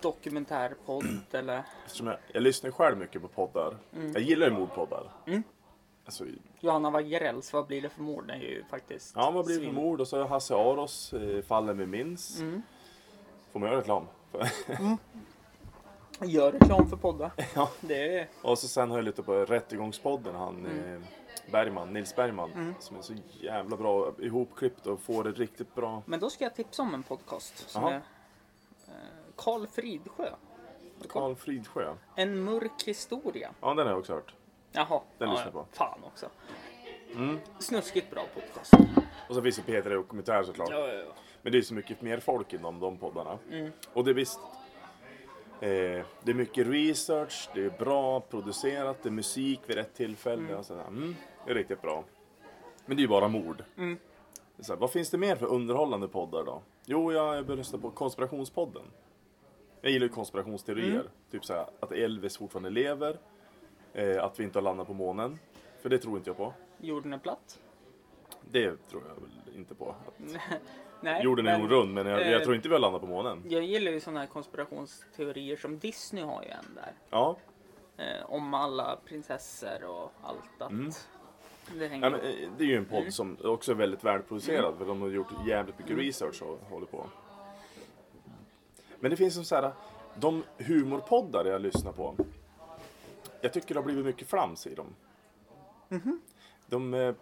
[0.01, 3.77] dokumentärpodd eller Eftersom jag, jag lyssnar själv mycket på poddar.
[4.13, 5.03] Jag gillar ju mordpoddar.
[5.25, 5.43] Mm.
[6.05, 6.25] Alltså,
[6.59, 8.27] Johanna Wagrells Vad blir det för mord?
[8.27, 10.01] Det är ju faktiskt ja, vad blir det för mord?
[10.01, 12.39] Och så Hasse Aros, eh, Fallen vi minns.
[12.39, 12.61] Mm.
[13.51, 14.07] Får man göra reklam?
[16.21, 17.31] Gör reklam för poddar.
[17.55, 17.69] Ja.
[17.81, 18.27] Det är...
[18.41, 20.95] Och så sen har jag lite på Rättegångspodden, han Mm.
[20.95, 21.01] eh,
[21.51, 22.75] Bergman, Nils Bergman.
[22.79, 26.03] Som är så jävla bra ihopklippt och får det riktigt bra.
[26.05, 28.01] Men då ska jag tipsa om en podcast som är eh,
[29.35, 30.29] Karl Fridsjö.
[31.09, 31.93] Karl Fridsjö.
[32.15, 33.51] En mörk historia.
[33.61, 34.33] Ja, den har jag också hört.
[34.73, 35.01] Jaha.
[35.17, 35.65] Den ja, lyssnar jag på.
[35.71, 36.29] Fan också.
[37.15, 37.39] Mm.
[37.59, 38.73] Snuskigt bra podcast.
[39.29, 40.69] Och så finns det Peter Dokumentär såklart.
[40.71, 41.13] Ja, ja, ja.
[41.41, 43.37] Men det är så mycket mer folk inom de poddarna.
[43.51, 43.71] Mm.
[43.93, 44.39] Och det är visst.
[45.59, 50.55] Eh, det är mycket research, det är bra producerat, det är musik vid rätt tillfälle.
[50.55, 50.87] Och sådär.
[50.87, 51.15] Mm,
[51.45, 52.03] det är riktigt bra.
[52.85, 53.63] Men det är ju bara mord.
[53.77, 53.97] Mm.
[54.59, 56.61] Så här, vad finns det mer för underhållande poddar då?
[56.85, 58.83] Jo, jag började lyssna på Konspirationspodden.
[59.81, 60.91] Jag gillar ju konspirationsteorier.
[60.91, 61.07] Mm.
[61.31, 63.17] Typ så här, att Elvis fortfarande lever.
[63.93, 65.39] Eh, att vi inte har landat på månen.
[65.81, 66.53] För det tror inte jag på.
[66.77, 67.59] Jorden är platt.
[68.51, 69.89] Det tror jag väl inte på.
[69.89, 70.19] Att
[71.01, 73.07] Nej, jorden är nog rund, men jag, jag eh, tror inte vi har landat på
[73.07, 73.43] månen.
[73.49, 76.93] Jag gillar ju sådana här konspirationsteorier som Disney har ju en där.
[77.09, 77.37] Ja,
[77.97, 80.91] Eh, om alla prinsessor och allt att Mm.
[81.79, 83.11] det hänger Ja, men, eh, det är ju en podd Mm.
[83.11, 87.05] som också är väldigt välproducerad för de har gjort jävligt mycket research och håller på.
[88.99, 89.71] Men det finns som så här,
[90.15, 92.15] de humorpoddar jag lyssnar på.
[93.43, 94.95] Jag tycker det har blivit mycket flams i dem.
[95.89, 96.21] Mhm.
[96.67, 97.15] De eh,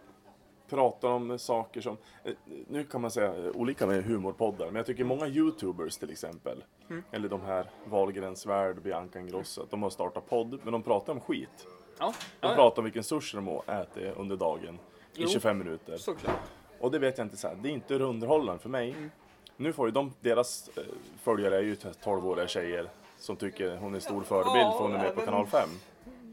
[0.70, 2.34] pratar om saker som, eh,
[2.68, 6.64] nu kan man säga eh, olika med humorpoddar, men jag tycker många youtubers till exempel,
[6.90, 7.04] Mm.
[7.12, 11.14] eller de här Wahlgrens värld, Bianca Ingrosso, att de har startat podd, men de pratar
[11.14, 11.68] om skit.
[12.00, 14.76] Ja, De ja, pratar om vilken sushi de äter under dagen
[15.16, 15.28] i Jo.
[15.28, 15.98] 25 minuter.
[15.98, 16.36] såklart.
[16.80, 18.92] Och det vet jag inte, så här, det är inte underhållande för mig.
[18.92, 19.12] Mm.
[19.58, 20.84] Nu får ju de, deras eh,
[21.22, 24.98] följare är ju 12-åriga tjejer som tycker hon är stor förebild Ja, för hon är
[24.98, 25.70] med på även- kanal 5.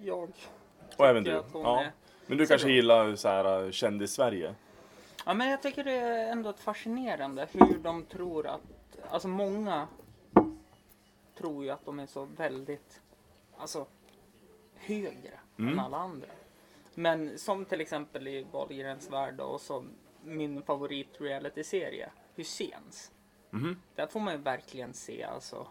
[0.02, 0.30] Jag
[0.96, 1.32] Och även du.
[1.38, 1.82] att hon Ja.
[1.84, 1.92] är-
[2.26, 2.74] Men du så kanske bra.
[2.74, 4.54] gillar så här eh, kändis-Sverige?
[5.26, 8.60] Ja, men jag tycker det är ändå fascinerande hur de tror att,
[9.10, 9.88] alltså många
[11.38, 13.00] tror ju att de är så väldigt,
[13.58, 13.86] alltså
[14.74, 15.78] högre än Mm.
[15.78, 16.28] alla andra.
[16.94, 19.90] Men som till exempel i Wahlgrens värld och som
[20.22, 23.12] min favorit reality-serie, Hyséns.
[23.50, 23.82] Mhm.
[23.94, 25.66] Där får man ju verkligen se alltså,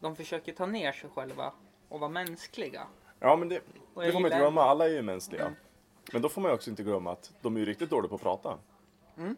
[0.00, 1.52] de försöker ta ner sig själva
[1.88, 2.86] och vara mänskliga.
[3.20, 3.60] Ja, men det,
[3.94, 4.62] det får man inte glömma.
[4.62, 5.42] Alla är ju mänskliga.
[5.42, 5.54] Mm.
[6.12, 8.14] Men då får man ju också inte glömma att de är ju riktigt dåliga på
[8.14, 8.58] att prata.
[9.16, 9.36] Mm.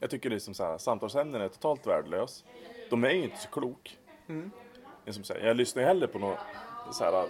[0.00, 2.44] Jag tycker det är som så här, samtalsämnen är totalt värdelös.
[2.90, 3.98] De är ju inte så klok.
[4.28, 4.50] Mm.
[5.06, 6.38] Som så här, jag lyssnar ju hellre på något,
[6.92, 7.26] så här,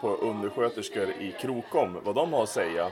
[0.00, 2.90] på undersköterskor i Krokom, vad de har att säga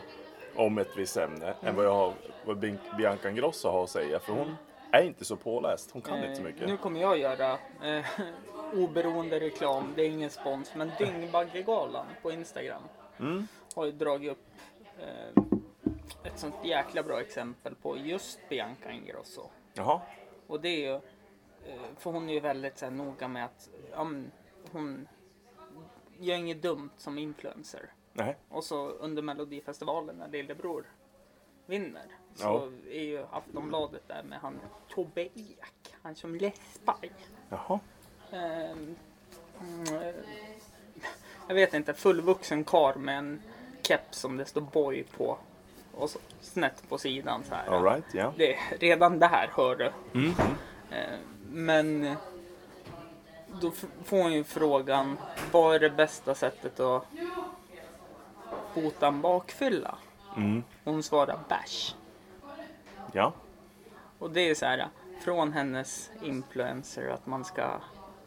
[0.56, 2.58] om ett visst ämne, än vad, jag har, vad
[2.98, 4.20] Bianca Ingrosso har att säga.
[4.20, 4.56] För hon
[5.00, 5.90] är inte så påläst.
[5.90, 6.66] Hon kan inte så Eh, mycket.
[6.68, 8.04] Nu kommer jag göra eh,
[8.74, 12.82] oberoende reklam, det är ingen spons, men Dyngbaggegalan på Instagram
[13.18, 13.46] Mm.
[13.74, 14.44] har ju dragit upp
[14.98, 15.42] eh,
[16.24, 19.50] ett sånt jäkla bra exempel på just Bianca Ingrosso.
[19.74, 20.00] Jaha.
[20.46, 23.68] Och det är ju, eh, för hon är ju väldigt så här, noga med att
[23.96, 24.30] men,
[24.72, 25.08] hon
[26.18, 27.92] gör inget dumt som influencer.
[28.12, 28.36] Nej.
[28.48, 30.84] Och så under Melodifestivalen när Lillebror
[31.66, 32.68] vinner så Ja.
[32.92, 36.96] är ju Aftonbladet där med han Tobbe Ek, han som läspar.
[37.48, 37.80] Jaha.
[38.32, 38.76] Eh,
[41.48, 43.42] jag vet inte, fullvuxen kar med en
[43.82, 45.38] keps som det står boy på
[45.94, 47.66] och så snett på sidan så här.
[47.66, 48.32] All right, ja.
[48.36, 49.92] Det, redan där hör du.
[50.14, 50.32] Mm.
[50.90, 51.18] Eh,
[51.50, 52.16] Men
[53.60, 53.70] då
[54.04, 55.18] får hon ju frågan,
[55.52, 57.04] vad är det bästa sättet att
[58.74, 59.98] bota en bakfylla?
[60.36, 60.62] Mm.
[60.84, 61.94] Hon svarar bärs.
[63.14, 63.32] Ja.
[64.18, 64.88] Och det är så här,
[65.20, 67.70] från hennes influencer att man ska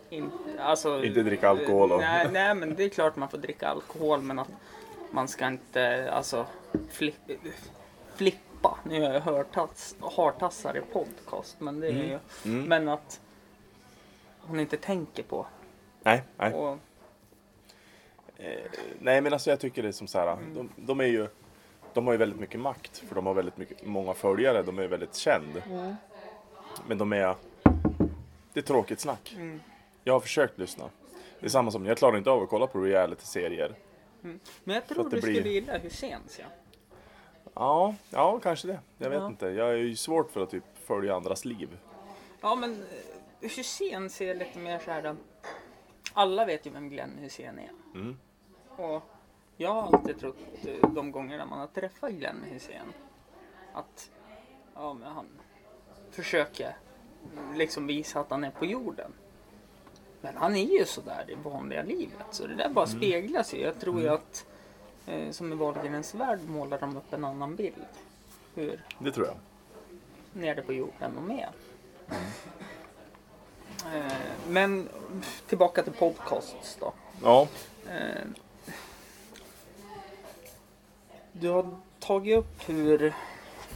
[0.10, 3.68] in, alltså, Inte dricka alkohol och- Nej, nej, men det är klart man får dricka
[3.68, 4.50] alkohol men att
[5.12, 6.46] man ska inte alltså
[6.90, 7.16] flipp,
[8.16, 8.78] flippa.
[8.84, 12.64] Nu har jag hört tass, hartassar i podcast men det är ju, Mm.
[12.64, 13.22] men att
[14.40, 15.46] hon inte tänker på.
[16.04, 16.54] Nej, nej.
[16.54, 16.78] Och,
[18.40, 18.70] Eh,
[19.00, 21.28] nej men alltså jag tycker det är som så här, de, de är ju
[21.98, 24.88] de har ju väldigt mycket makt för de har väldigt mycket, många följare, de är
[24.88, 25.62] väldigt känd.
[26.88, 27.36] Men de är,
[28.54, 29.34] det är tråkigt snack.
[29.38, 29.62] Mm.
[30.04, 30.89] Jag har försökt lyssna.
[31.39, 33.76] Det är samma som, jag klarar inte av att kolla på reality-serier.
[34.64, 36.45] men jag tror du blir- skulle gilla Hyséns ja.
[37.54, 38.80] Ja, ja kanske det.
[38.98, 39.28] Jag vet Ja.
[39.28, 39.48] inte.
[39.48, 41.78] Jag är ju svårt för att typ följa andras liv.
[42.41, 42.72] Ja men
[43.41, 45.06] eh, Hysén ser lite mer så här.
[45.06, 45.14] eh,
[46.14, 47.70] Alla vet ju vem Glenn Hysén är.
[48.00, 48.18] Mm.
[48.78, 49.04] Och
[49.58, 52.93] jag har alltid trott eh, de gångerna man har träffat Glenn Hysén
[53.74, 54.10] att
[54.76, 55.26] ja, men han
[56.12, 56.76] försöker
[57.55, 59.12] liksom visa att han är på jorden.
[60.22, 62.26] Men han är ju sådär i vanliga livet.
[62.32, 62.97] Så det där bara Mm.
[62.97, 63.58] speglas ju.
[63.62, 64.45] Jag tror ju att
[65.05, 67.86] eh, som i Wahlgrens värld målar de upp en annan bild.
[68.55, 69.36] Hur Det tror jag.
[70.34, 71.49] nere på jorden de är.
[73.95, 74.12] Eh,
[74.47, 74.89] men
[75.47, 76.93] tillbaka till podcasts då.
[77.24, 77.47] Ja,
[77.89, 78.22] Eh,
[81.40, 81.66] du har
[82.00, 83.14] tagit upp hur...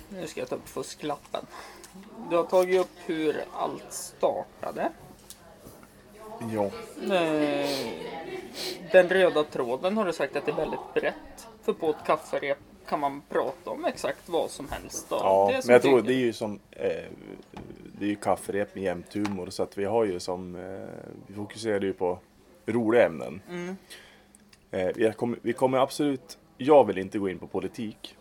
[0.09, 1.45] Nu ska jag ta upp fusklappen.
[2.30, 4.89] Du har tagit upp hur allt startade.
[6.53, 6.66] ja.
[7.16, 7.70] Eh,
[8.91, 11.47] Den röda tråden har du sagt att det är väldigt brett.
[11.62, 12.57] För på ett kafferep
[12.88, 15.09] kan man prata om exakt vad som helst.
[15.09, 15.16] Då.
[15.16, 17.03] Ja, men jag tror det är ju som eh,
[17.99, 20.88] Det är ju kafferep med jämnt humor så att vi har ju som eh,
[21.28, 22.20] Vi fokuserar ju på
[22.66, 23.41] roliga ämnen.
[23.49, 23.78] Mm.
[24.72, 28.18] Eh, vi, kommer, vi kommer absolut Jag vill inte gå in på politik.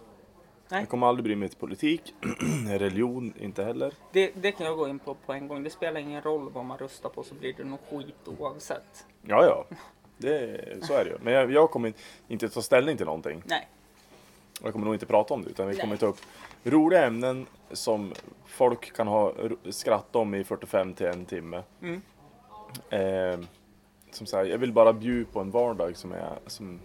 [0.68, 0.80] Nej.
[0.80, 2.14] Jag kommer aldrig bry mig till politik.
[2.68, 3.94] Religion inte heller.
[4.12, 5.62] Det, det kan jag gå in på på en gång.
[5.62, 9.06] Det spelar ingen roll vad man röstar på så blir det nog skit oavsett.
[9.22, 9.76] Ja, ja.
[10.18, 11.16] Det, så är det ju.
[11.22, 11.92] Men jag, jag kommer
[12.28, 13.42] inte ta ställning till någonting.
[13.46, 13.68] Nej.
[14.62, 15.98] Jag kommer nog inte prata om det utan vi kommer Nej.
[15.98, 16.20] ta upp
[16.64, 18.12] roliga ämnen som
[18.46, 19.34] folk kan ha
[19.70, 21.62] skratta om i 45 till en timme.
[21.82, 22.02] Mm.
[22.90, 23.46] Eh,
[24.10, 26.80] som så här, jag vill bara bjuda på en vardag som, är, som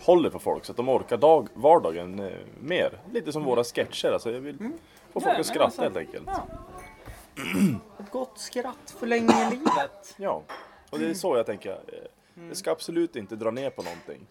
[0.00, 3.00] håller för folk så att de orkar dag, vardagen eh, mer.
[3.12, 4.12] Lite som våra sketcher.
[4.12, 4.78] Alltså jag vill få folk Mm.
[5.12, 6.26] Ja, men att skratta alltså, helt enkelt.
[6.26, 6.46] Ja.
[8.04, 10.14] Ett gott skratt förlänger livet.
[10.16, 10.42] Ja,
[10.90, 11.70] och det är så jag tänker.
[11.72, 11.78] Eh,
[12.36, 12.48] Mm.
[12.48, 14.26] Jag ska absolut inte dra ner på någonting.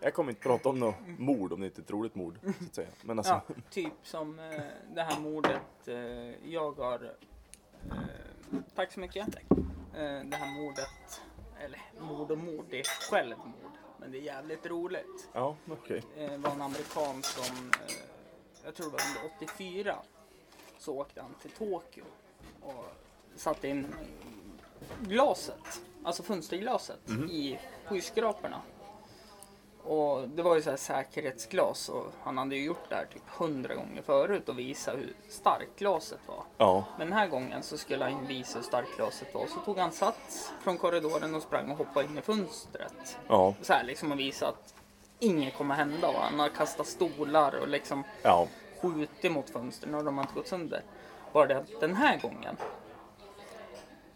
[0.00, 2.38] Jag kommer inte prata om något mord om det inte är ett roligt mord.
[2.42, 2.88] Så att säga.
[3.02, 4.60] Men alltså, Ja, typ som eh,
[4.94, 7.12] det här mordet eh, jag har...
[8.74, 9.26] Tack så mycket.
[9.92, 11.20] Det här mordet,
[11.60, 13.77] eller mord och mord, det är självmord.
[13.98, 15.28] Men det är jävligt roligt.
[15.32, 16.02] ja, okej.
[16.16, 17.94] Eh, var en amerikan som, eh,
[18.64, 19.96] jag tror det var under 84,
[20.78, 22.04] så åkte han till Tokyo
[22.60, 22.84] och
[23.36, 23.94] satte in
[25.00, 28.62] glaset, alltså fönsterglaset i skyskraporna.
[29.88, 33.22] Och det var ju så här säkerhetsglas och han hade ju gjort det här typ
[33.28, 36.42] hundra gånger förut och visa hur starkt glaset var.
[36.58, 39.46] Ja, Men den här gången så skulle han visa hur starkt glaset var.
[39.46, 43.18] Så tog han sats från korridoren och sprang och hoppade in i fönstret.
[43.28, 44.74] ja, Så här liksom att visa att
[45.18, 46.08] inget kommer hända.
[46.08, 48.46] Och han har kastat stolar och liksom ja.
[48.80, 50.82] skjutit mot fönstren och de har inte gått sönder.
[51.32, 52.56] Bara det att den här gången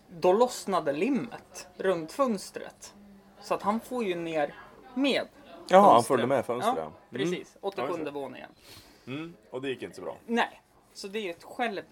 [0.08, 2.94] då lossnade limmet runt fönstret.
[3.40, 4.54] Så att han får ju ner
[4.94, 5.28] med
[5.68, 6.74] Ja, han följde med fönstret.
[6.76, 6.92] Ja, Mm.
[7.10, 7.56] precis.
[7.62, 8.10] Ja, just 87 det.
[8.10, 8.50] våningen.
[9.06, 10.16] Mm, och det gick inte så bra.
[10.26, 11.86] Nej, så det är ett självmord.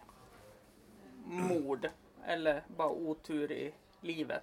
[2.27, 4.43] Eller bara otur i livet.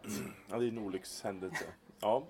[0.49, 1.65] Ja, det är en olyckshändelse.
[1.99, 2.23] Ja,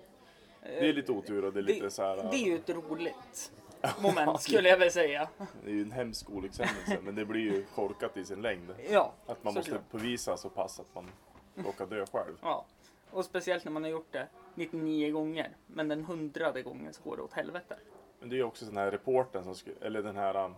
[0.62, 2.16] det är lite otur och det är lite Det, så här.
[2.16, 3.52] det är ju ett roligt
[4.00, 5.28] moment skulle jag väl säga.
[5.64, 8.74] Det är ju en hemsk olyckshändelse, men det blir ju korkat i sin längd.
[8.90, 9.90] Ja, Att man måste såklart.
[9.90, 11.10] bevisa så pass att man
[11.54, 12.34] råkar dö själv.
[12.42, 12.64] Ja.
[13.10, 15.56] Och speciellt när man har gjort det 99 gånger.
[15.66, 17.76] Men den hundrade gången så går det åt helvete.
[18.20, 20.54] Men det är ju också den här reporten som skulle, eller den här um,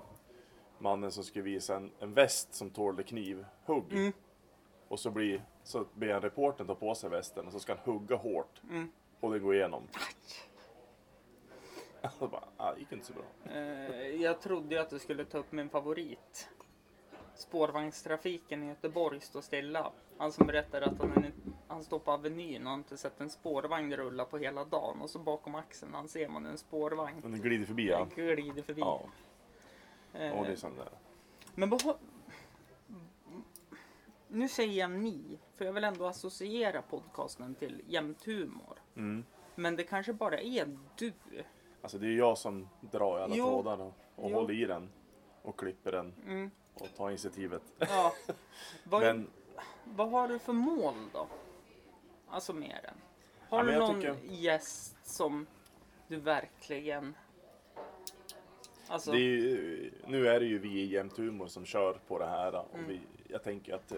[0.78, 3.92] mannen som skulle visa en, en väst som tålde knivhugg.
[3.92, 4.12] Mm.
[4.88, 7.94] Och så blir, så ber han reporten ta på sig västen och så ska han
[7.94, 8.62] hugga hårt.
[8.70, 8.90] Mm.
[9.20, 9.82] Och den går igenom.
[12.18, 13.52] Så bara, ah, det gick inte så bra.
[13.54, 16.48] Eh, jag trodde ju att du skulle ta upp min favorit.
[17.34, 19.92] Spårvagnstrafiken i Göteborg står stilla.
[20.18, 21.32] Han som berättar att han,
[21.70, 25.02] han står på Avenyn och har inte sett en spårvagn rulla på hela dagen.
[25.02, 27.20] Och så bakom axeln han ser man en spårvagn.
[27.20, 27.98] Den glider förbi ja.
[27.98, 28.80] Den glider förbi.
[28.80, 29.02] Ja,
[30.12, 30.88] Eh, och det är sån där.
[31.54, 31.96] Men vad.
[34.28, 38.78] Nu säger jag ni, för jag vill ändå associera podcasten till jämnt humor.
[38.96, 39.24] Mm.
[39.54, 41.12] Men det kanske bara är du.
[41.82, 43.44] Alltså det är jag som drar i alla Jo.
[43.46, 44.90] trådar och, och håller i den.
[45.42, 46.50] Och klipper den Mm.
[46.74, 47.62] och tar initiativet.
[47.78, 48.12] Ja.
[48.84, 49.30] Vad, Men
[49.84, 51.26] vad har du för mål då?
[52.30, 52.94] Alltså med den.
[53.48, 55.46] Har Ja, du någon tycker- gäst som
[56.08, 57.14] du verkligen...
[58.88, 62.26] Alltså, är ju, nu är det ju vi i Jämt Humor som kör på det
[62.26, 62.54] här.
[62.54, 62.86] Och Mm.
[62.88, 63.92] vi, jag tänker att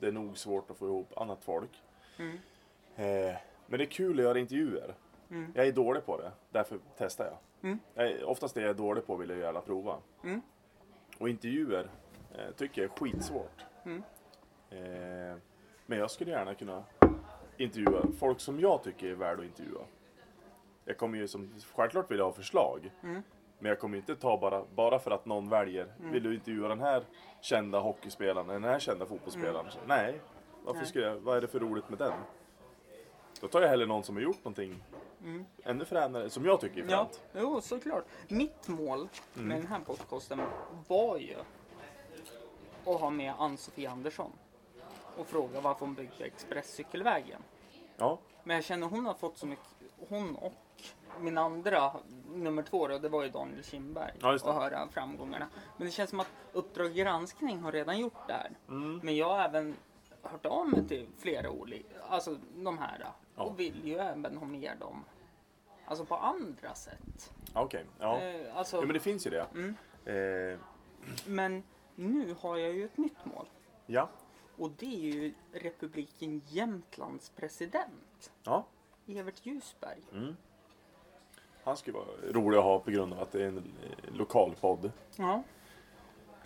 [0.00, 1.82] det, är nog svårt att få ihop annat folk.
[2.18, 2.38] Mm.
[2.96, 3.36] Eh,
[3.66, 4.94] men det är kul att göra intervjuer.
[5.30, 5.52] Mm.
[5.54, 7.36] Jag är dålig på det, därför testar jag.
[7.62, 7.78] Mm.
[7.94, 9.96] jag är, oftast det jag är dålig på vill jag gärna prova.
[10.24, 10.40] Mm.
[11.18, 11.90] Och intervjuer
[12.34, 13.64] eh, tycker jag är skitsvårt.
[13.84, 14.02] Mm.
[14.70, 15.36] Eh,
[15.86, 16.84] men jag skulle gärna kunna
[17.60, 19.80] intervjua folk som jag tycker är värda att intervjua.
[20.84, 22.90] Jag kommer ju som, självklart vilja ha förslag.
[23.02, 23.22] Mm.
[23.58, 26.80] Men jag kommer inte ta bara, bara för att någon väljer, vill du intervjua den
[26.80, 27.02] här
[27.40, 29.70] kända hockeyspelaren, den här kända fotbollsspelaren?
[29.70, 30.20] Så, nej,
[30.64, 30.76] varför Mm.
[30.80, 30.86] Nej.
[30.86, 32.12] skulle jag, vad är det för roligt med den?
[33.40, 34.84] Då tar jag hellre någon som har gjort någonting
[35.24, 35.44] Mm.
[35.64, 37.22] ännu fränare, som jag tycker är Ja, fränt.
[37.44, 38.04] jo såklart.
[38.28, 39.58] Mitt mål med Mm.
[39.58, 40.40] den här podcasten
[40.88, 41.34] var ju
[42.86, 44.32] att ha med Ann-Sofie Andersson.
[45.18, 47.42] Och frågade varför hon byggde expresscykelvägen.
[47.96, 48.18] Ja.
[48.44, 49.66] Men jag känner hon har fått så mycket,
[50.08, 50.52] hon och
[51.20, 51.92] min andra,
[52.34, 54.12] nummer två då, det var ju Daniel Kindberg.
[54.20, 55.48] Ja, och höra framgångarna.
[55.76, 58.50] Men det känns som att Uppdrag granskning har redan gjort det här.
[58.68, 59.00] Mm.
[59.02, 59.76] Men jag har även
[60.22, 63.06] hört av mig till flera olika, alltså de här.
[63.36, 63.42] Ja.
[63.44, 65.04] Och vill ju även ha med dem.
[65.84, 67.32] Alltså på andra sätt.
[67.54, 67.84] Okej.
[67.98, 68.20] Ja.
[68.20, 69.46] Eh, alltså, ja, men det finns ju det.
[69.54, 69.76] Mm.
[70.04, 70.58] Eh,
[71.26, 71.62] men
[71.94, 73.46] nu har jag ju ett nytt mål.
[73.86, 74.08] ja.
[74.58, 78.32] Och det är ju republiken Jämtlands president.
[78.42, 78.66] Ja.
[79.06, 79.98] Evert Ljusberg.
[80.12, 80.36] Mm.
[81.64, 84.54] Han skulle vara rolig att ha på grund av att det är en eh, lokal
[84.60, 84.92] podd.
[85.16, 85.42] Ja.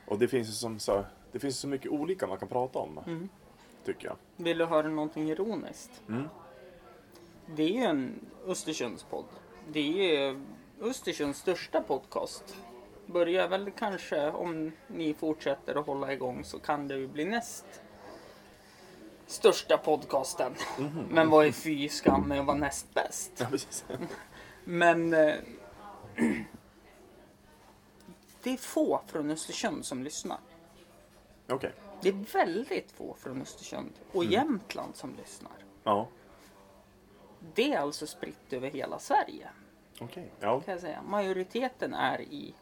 [0.07, 2.99] Och det finns ju som så, det finns så mycket olika man kan prata om.
[3.07, 3.29] Mm.
[3.85, 4.17] Tycker jag.
[4.37, 6.03] Vill du höra någonting ironiskt?
[6.09, 6.29] Mm.
[7.47, 9.25] Det är ju en Östersundspodd.
[9.69, 10.45] Det är ju
[10.81, 12.57] Östersunds största podcast.
[13.07, 17.82] Börjar väl kanske, om ni fortsätter att hålla igång, så kan det ju bli näst
[19.27, 20.55] största podcasten.
[21.11, 23.33] Men vad är fy skam med att vara näst bäst?
[23.89, 23.97] Ja.
[24.65, 25.35] Men eh,
[28.43, 30.39] det är få från Östersund som lyssnar.
[31.49, 31.73] Okej.
[32.01, 35.53] Det är väldigt få från Östersund och Jämtland som lyssnar.
[35.85, 36.09] Ja.
[37.55, 39.49] Det är alltså spritt över hela Sverige.
[40.01, 40.31] Okej.
[40.41, 40.61] Ja.
[40.61, 41.03] Kan jag säga.
[41.03, 42.55] Majoriteten är i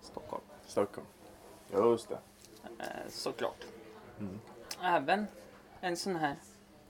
[0.00, 1.06] Stockholm Stockholm.
[1.72, 2.18] Just det.
[2.78, 3.64] eh, såklart.
[4.82, 5.26] Även
[5.84, 6.36] en sån här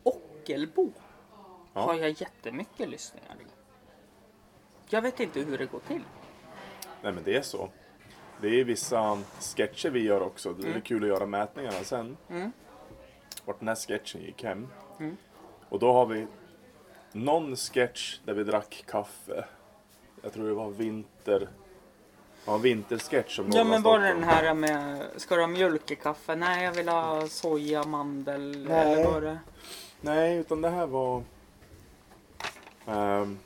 [0.02, 0.92] Ockelbo
[1.72, 1.80] Ja.
[1.80, 3.44] har jag jättemycket lyssningar i.
[4.88, 6.02] Jag vet inte hur det går till.
[7.02, 7.68] Nej men det är så.
[8.40, 10.52] Det är vissa sketcher vi gör också.
[10.52, 10.82] Det är Mm.
[10.82, 12.16] kul att göra mätningarna sen.
[12.30, 12.52] Mm.
[13.44, 14.68] Vart den här sketchen gick hem.
[15.00, 15.16] Mm.
[15.68, 16.26] Och då har vi
[17.12, 19.44] någon sketch där vi drack kaffe.
[20.22, 21.48] Jag tror det var vinter...
[22.46, 25.96] Ja, vintersketch om Ja men var det den här med, ska du ha mjölk i
[25.96, 26.34] kaffe?
[26.36, 28.66] Nej jag vill ha soja, mandel.
[28.68, 28.92] Nej.
[28.92, 29.38] Eller var det?
[30.00, 31.22] Nej, utan det här var...
[32.86, 33.38] Um,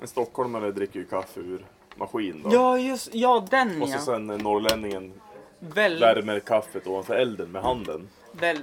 [0.00, 1.66] en stockholmare dricker ju kaffe ur
[1.96, 2.50] maskin då.
[2.52, 4.00] Ja just, ja den Och så ja.
[4.00, 5.12] sen eh, norrlänningen
[5.58, 8.08] Väl, värmer kaffet ovanför elden med handen.
[8.32, 8.58] väl,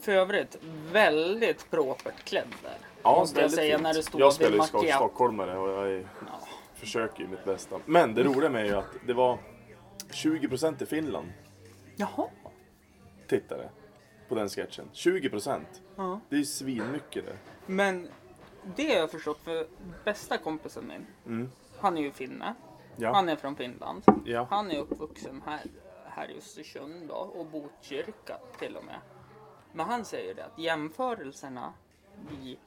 [0.00, 0.56] för övrigt
[0.92, 3.10] väldigt propert klädd där.
[3.10, 3.82] måste jag väldigt säga fint.
[3.82, 4.96] när det står Jag vid spelar ju sk- macchiato.
[4.98, 6.47] stockholmare och jag är, Ja.
[6.78, 7.80] Försöker ju mitt bästa.
[7.86, 9.38] Men det roliga med är ju att det var
[10.10, 11.32] 20% i Finland
[11.96, 12.28] Jaha.
[13.26, 13.68] tittare
[14.28, 14.88] på den sketchen.
[14.92, 15.60] 20%!
[15.96, 16.20] Ja.
[16.28, 17.36] Det är ju svinmycket det.
[17.66, 18.08] Men
[18.76, 19.66] det har jag förstått för
[20.04, 21.06] bästa kompisen min.
[21.26, 21.50] Mm.
[21.78, 22.54] Han är ju finne.
[22.96, 23.14] Ja.
[23.14, 24.02] Han är från Finland.
[24.24, 24.46] Ja.
[24.50, 25.60] Han är uppvuxen här,
[26.04, 29.00] här i Östersund då, och Botkyrka till och med.
[29.72, 31.72] Men han säger det att jämförelserna
[32.30, 32.58] vi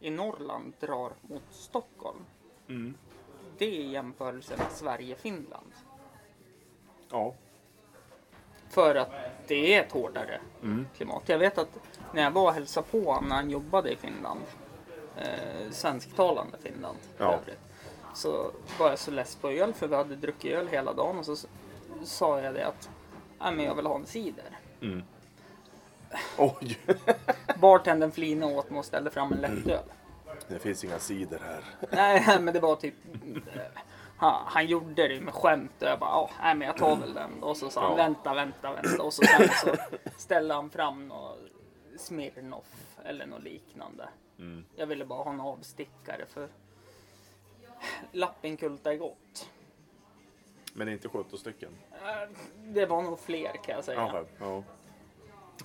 [0.00, 2.24] i Norrland drar mot Stockholm.
[2.68, 2.94] Mm.
[3.60, 5.72] Det är jämförelserna Sverige-Finland.
[7.10, 7.34] Ja.
[8.68, 9.10] För att
[9.46, 10.86] det är ett hårdare Mm.
[10.96, 11.22] klimat.
[11.28, 11.68] Jag vet att
[12.14, 14.40] när jag var och hälsade på när han jobbade i Finland,
[15.16, 17.32] eh, svensktalande Finland Ja.
[17.32, 17.58] övrigt,
[18.14, 21.26] så var jag så less på öl för vi hade druckit öl hela dagen och
[21.26, 21.36] så
[22.04, 22.90] sa jag det att
[23.40, 24.58] Nej, men jag vill ha en cider.
[24.80, 25.02] Mm.
[26.38, 26.78] Oj!
[27.60, 29.84] Bartendern flinade åt mig och ställde fram en lättöl.
[30.50, 31.64] Det finns inga sidor här.
[31.90, 32.94] Nej, men det var typ...
[33.54, 33.62] eh,
[34.16, 37.14] Han, han gjorde det med skämt och jag bara, ja, nej men jag tar väl
[37.14, 37.42] den.
[37.42, 37.96] Och så sa han, Ja.
[37.96, 39.02] vänta, vänta, vänta.
[39.02, 39.76] Och så, sen så
[40.16, 41.38] ställde han fram något
[41.98, 44.08] Smirnoff eller något liknande.
[44.38, 44.64] Mm.
[44.76, 46.48] Jag ville bara ha en avstickare för
[48.12, 49.48] Lappinkulta är gott.
[50.72, 51.70] Men inte 17 stycken.
[51.92, 54.00] Eh, Det var nog fler kan jag säga.
[54.00, 54.24] Jaha,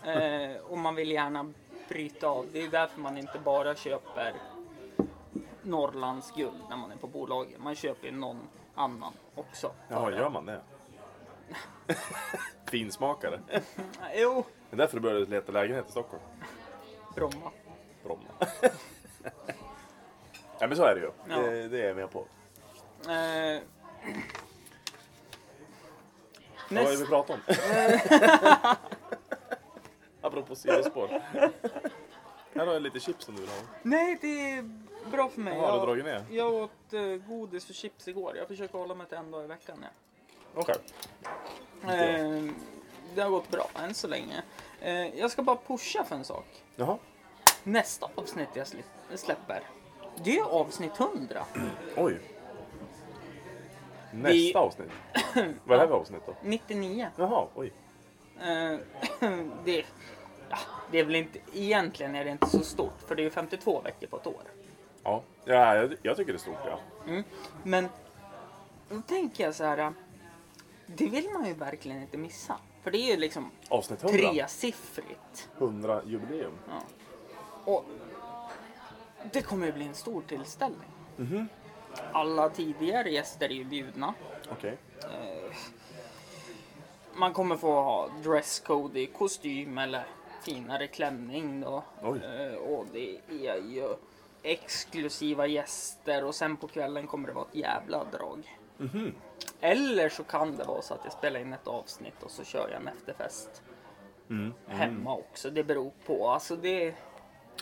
[0.03, 0.11] ja.
[0.11, 1.53] Eh, och man vill gärna
[1.89, 2.45] bryta av.
[2.53, 4.33] Det är därför man inte bara köper
[5.65, 7.59] Norrlands guld när man är på bolaget.
[7.59, 9.71] Man köper ju någon annan också.
[9.87, 10.61] Jaha, gör man det?
[12.69, 13.39] Finsmakare.
[13.47, 13.61] Det
[14.15, 16.23] Jo, är därför du började leta lägenhet i Stockholm.
[17.15, 17.51] Bromma.
[18.03, 18.21] Bromma.
[20.59, 21.11] ja men så är det ju.
[21.29, 21.37] Ja.
[21.37, 22.19] Det, det är jag med på.
[22.19, 23.61] Eh,
[26.69, 27.39] Vad är det vi pratar om?
[30.21, 31.07] Apropå sidospår.
[32.55, 33.57] Här har jag lite chips om du vill ha.
[33.83, 35.59] nej, det är bra för mig.
[35.59, 36.23] Har du dragit ner?
[36.29, 38.37] jag åt eh, godis och chips igår.
[38.37, 39.77] Jag försöker hålla mig till en dag i veckan.
[40.55, 40.61] Ja.
[40.61, 40.75] Okej.
[41.83, 42.43] Eh,
[43.15, 44.43] det har gått bra än så länge.
[44.81, 46.45] Eh, jag ska bara pusha för en sak.
[46.75, 46.97] Jaha.
[47.63, 48.67] Nästa avsnitt jag
[49.19, 49.61] släpper,
[50.23, 51.45] det är avsnitt 100.
[51.97, 52.19] Oj.
[54.13, 54.91] Nästa Vi- avsnitt.
[55.35, 56.35] Vad är det här för avsnitt då?
[56.41, 57.07] 99.
[57.17, 57.73] Jaha, oj.
[58.41, 58.79] Eh,
[59.65, 59.85] det,
[60.49, 60.57] ja,
[60.91, 63.81] det är väl inte, egentligen är det inte så stort, för det är ju 52
[63.81, 64.41] veckor på ett år.
[65.05, 66.79] Ja, ja jag, jag tycker det är stort ja.
[67.63, 67.89] Men
[68.89, 69.93] då tänker jag så här.
[70.87, 72.57] Det vill man ju verkligen inte missa.
[72.83, 74.19] För det är ju liksom Avsnitt 100.
[74.33, 75.49] tresiffrigt.
[75.57, 76.53] 100 jubileum.
[76.69, 76.81] Ja.
[77.65, 77.85] Och
[79.31, 80.89] det kommer ju bli en stor tillställning.
[81.17, 81.47] Mhm.
[82.11, 84.13] Alla tidigare gäster är ju bjudna.
[84.51, 84.77] Okej.
[87.13, 90.05] Man kommer få ha dresscode i kostym eller
[90.41, 91.83] finare klänning då.
[92.01, 92.19] Oj.
[92.25, 93.95] Eh, Och det är ju
[94.45, 98.59] exklusiva gäster och sen på kvällen kommer det vara ett jävla drag.
[98.77, 99.15] Mhm.
[99.61, 102.69] Eller så kan det vara så att jag spelar in ett avsnitt och så kör
[102.69, 103.61] jag en efterfest
[104.29, 104.53] Mm.
[104.67, 105.49] hemma också.
[105.49, 106.29] Det beror på.
[106.29, 106.95] Alltså det,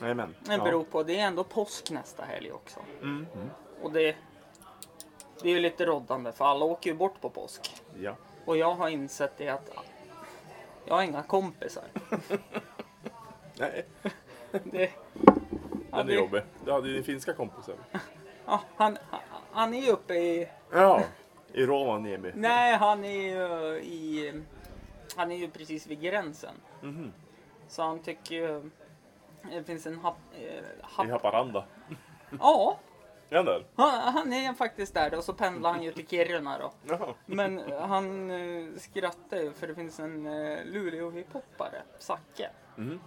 [0.01, 0.35] Jajamän.
[0.39, 1.03] det beror på.
[1.03, 2.79] Det är ändå påsk nästa helg också.
[3.01, 3.27] Mm.
[3.35, 3.49] Mm.
[3.81, 4.15] Och det,
[5.41, 7.75] det är ju lite råddande för alla åker ju bort på påsk.
[7.99, 8.15] Ja.
[8.45, 9.69] Och jag har insett det att
[10.85, 11.83] jag har inga kompisar.
[13.59, 13.85] Nej,
[14.63, 14.91] Det,
[15.97, 16.41] den är det, jobbig.
[16.65, 17.75] Du hade ju din finska kompisar.
[18.45, 18.97] ja, han,
[19.51, 20.49] han är ju uppe i...
[20.71, 21.01] Ja.
[21.53, 22.31] I Rovaniemi.
[22.35, 24.33] Nej, han är ju i...
[25.15, 26.55] Han är ju precis vid gränsen.
[26.81, 27.13] Mhm.
[27.67, 28.69] Så han tycker ju...
[29.51, 30.17] Det finns en happ...
[30.33, 31.65] Eh, I happ Haparanda.
[32.39, 32.77] ja,
[33.29, 33.65] Är han där?
[33.75, 36.71] han, han är faktiskt där och så pendlar han ju till Kiruna då.
[36.87, 37.13] Jaha.
[37.25, 42.49] Men han eh, skrattar ju för det finns en eh, Luleå hiphoppare, Zacke.
[42.75, 42.99] Mhm.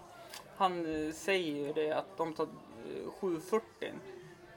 [0.56, 2.48] Han eh, säger ju det att de tar
[3.20, 3.92] 740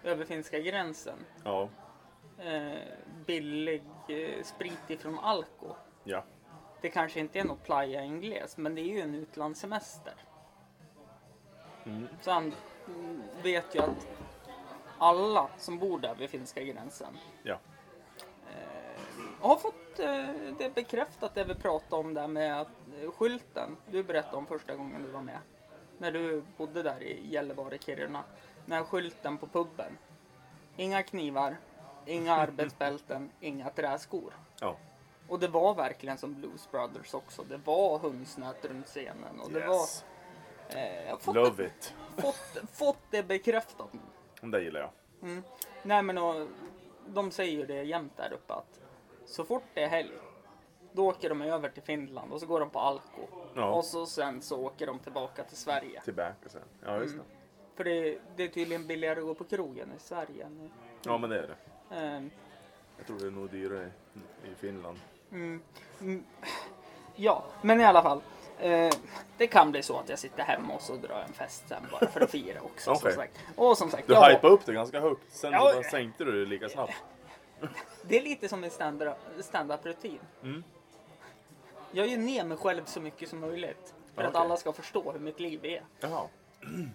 [0.04, 1.26] över finska gränsen.
[1.44, 1.70] Ja.
[2.38, 2.80] Eh,
[3.26, 5.76] billig eh, sprit ifrån Alko.
[6.04, 6.24] Ja.
[6.82, 10.14] Det kanske inte är något playa ingles, men det är ju en utlandssemester.
[11.84, 12.08] Mm.
[12.22, 12.54] Så han
[13.44, 14.08] vet ju att
[14.98, 17.60] alla som bor där vid finska gränsen Ja.
[19.42, 22.68] har fått eh, det bekräftat det vi pratade om där med att,
[23.02, 25.40] eh, skylten du berättade om första gången du var med.
[26.00, 28.24] När du bodde där i Gällivare, Kiruna.
[28.66, 29.98] När skylten på puben.
[30.78, 31.58] Inga knivar,
[32.06, 34.34] inga arbetsbälten, inga träskor.
[34.60, 34.76] Ja.
[35.28, 37.44] Och det var verkligen som Blues Brothers också.
[37.44, 39.40] Det var hundsnät runt scenen.
[39.40, 39.68] Och det Yes.
[40.70, 41.94] var, eh, jag har fått, Love it.
[42.18, 43.88] fått, fått det bekräftat.
[44.42, 44.90] Det gillar jag.
[45.84, 46.48] Nej men och,
[47.08, 48.80] de säger ju det jämt där uppe att
[49.26, 50.12] så fort det är helg
[50.92, 53.22] då åker de över till Finland och så går de på Alko.
[53.56, 53.66] Ja.
[53.70, 56.02] Och så sen så åker de tillbaka till Sverige.
[56.02, 56.62] Tillbaka sen.
[56.86, 57.24] Ja, just det.
[57.76, 60.70] För det, det är tydligen billigare att gå på krogen i Sverige än i,
[61.06, 61.48] Ja, men det är
[61.90, 61.96] det.
[61.96, 62.30] ehm,
[62.98, 63.92] Jag tror det är nog dyrare
[64.44, 65.00] i Finland.
[67.16, 68.22] Ja, men i alla fall.
[68.60, 68.94] Eh,
[69.38, 71.84] det kan bli så att jag sitter hemma och så drar jag en fest sen
[71.92, 72.92] bara för att fira också.
[72.92, 73.02] Okej.
[73.02, 73.38] som sagt.
[73.56, 75.60] Och som sagt, Du ja, hypade upp det ganska högt, sen Ja.
[75.60, 76.94] bara sänkte du det lika snabbt.
[78.08, 80.20] det är lite som en stand- stand-up-rutin.
[80.44, 80.64] Mm.
[81.92, 83.94] Jag gör ner mig själv så mycket som möjligt.
[84.16, 84.42] För att Okej.
[84.42, 85.84] alla ska förstå hur mitt liv är.
[86.00, 86.28] Jaha.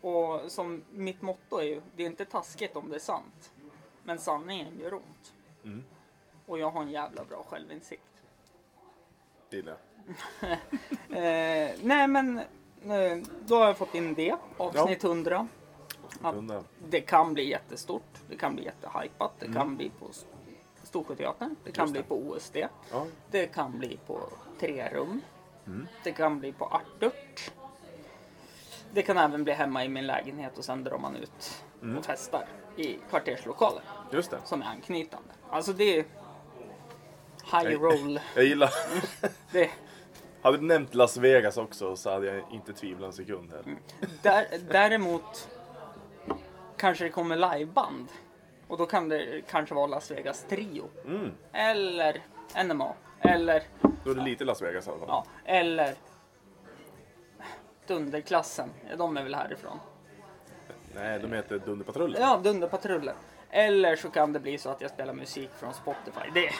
[0.00, 3.52] Och som mitt motto är ju, det är inte taskigt om det är sant.
[4.04, 5.32] Men sanningen gör ont.
[5.64, 5.84] Mm.
[6.46, 8.02] Och jag har en jävla bra självinsikt.
[9.50, 9.76] Det gillar
[10.40, 10.50] jag.
[10.50, 12.38] Eh, nej men,
[12.84, 14.36] eh, då har jag fått in det.
[14.56, 15.48] Avsnitt 100.
[16.22, 16.62] Ja.
[16.88, 18.18] Det kan bli jättestort.
[18.28, 19.32] Det kan bli jättehypat.
[19.38, 20.26] Det kan bli på S-
[20.90, 21.56] Storsjöteatern.
[21.64, 21.92] Det kan Mm.
[21.92, 22.56] Bli på OSD.
[22.90, 23.06] Ja.
[23.30, 24.20] Det kan bli på
[24.60, 25.20] Tre rum.
[25.66, 25.88] Mm.
[26.04, 27.50] Det kan bli på Arturt.
[28.92, 31.98] Det kan även bli hemma i min lägenhet och sen drar man ut Mm.
[31.98, 33.82] och festar i kvarterslokalen
[34.12, 34.38] Just det.
[34.44, 35.28] som är anknytande.
[35.50, 36.04] Alltså det är
[37.52, 38.20] high roll.
[38.34, 38.70] Jag gillar...
[39.52, 39.70] Det,
[40.42, 43.76] Hade du nämnt Las Vegas också så hade jag inte tvivlat en sekund här.
[44.22, 45.48] där, däremot
[46.76, 48.08] kanske det kommer liveband.
[48.70, 50.88] Och då kan det kanske vara Las Vegas Trio.
[51.06, 51.30] Mm.
[51.52, 52.22] Eller
[52.64, 52.94] NMA.
[53.20, 53.62] Eller,
[54.04, 55.08] Då är det lite Las Vegas i alla fall.
[55.08, 55.94] ja, eller
[57.86, 58.70] Dunderklassen.
[58.98, 59.78] De är väl härifrån.
[60.94, 62.22] Nej, de heter Dunderpatrullen.
[62.22, 63.14] Ja, Dunderpatrullen.
[63.50, 66.20] Eller så kan det bli så att jag spelar musik från Spotify.
[66.34, 66.50] Det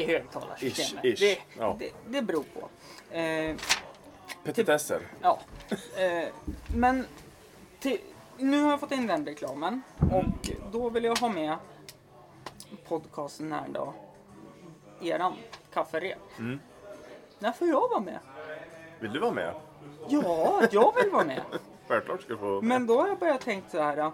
[0.00, 1.04] i högtalarsystemet.
[1.04, 1.20] Ish, ish.
[1.20, 1.76] Det, Ja.
[1.78, 2.68] det, det beror på.
[3.16, 3.56] Eh,
[4.44, 5.00] Petitesser.
[5.22, 5.38] ja.
[5.98, 6.28] Eh,
[6.76, 7.06] men
[7.80, 7.98] till,
[8.38, 9.82] nu har jag fått in den reklamen
[10.12, 11.56] och då vill jag ha med
[12.88, 13.94] podcasten här då.
[15.00, 15.34] Eran
[15.72, 16.38] kafferep.
[16.38, 16.60] Mm.
[17.38, 18.18] När får jag vara med?
[19.00, 19.54] Vill du vara med?
[20.08, 21.42] Ja, jag vill vara med.
[21.88, 22.68] Självklart ska du få vara med.
[22.68, 24.12] Men då har jag börjat tänka så här.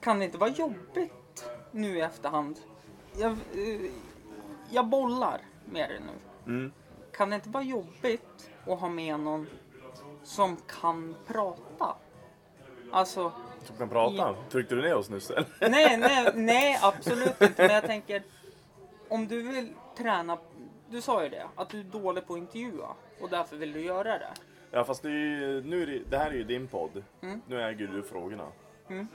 [0.00, 2.60] Kan det inte vara jobbigt nu i efterhand?
[3.16, 3.90] Jag, eh,
[4.70, 6.52] jag bollar med det nu.
[6.52, 6.72] Mm.
[7.12, 9.46] Kan det inte vara jobbigt att ha med någon
[10.22, 11.96] som kan prata?
[12.90, 13.32] Alltså,
[13.64, 14.34] Som kan prata.
[14.50, 15.46] Tryckte du ner oss nyss eller?
[15.70, 17.62] nej, nej, nej, absolut inte.
[17.62, 18.22] Men jag tänker,
[19.08, 20.38] om du vill träna,
[20.90, 22.88] du sa ju det, att du är dålig på att intervjua
[23.20, 24.30] och därför vill du göra det.
[24.70, 27.04] Ja fast det, är ju, nu är det, det här är ju din podd.
[27.20, 27.40] Mm.
[27.46, 28.46] Nu äger du frågorna.
[28.88, 29.08] Mm.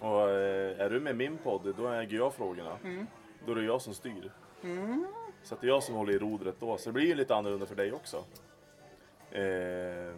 [0.00, 2.78] Och eh, är du med i min podd, då äger jag frågorna.
[2.84, 3.06] Mm.
[3.46, 4.32] då är det jag som styr.
[4.62, 5.06] Mm.
[5.42, 6.76] Så det är jag som håller i rodret då.
[6.78, 8.16] Så det blir ju lite annorlunda för dig också.
[9.30, 10.14] Eh,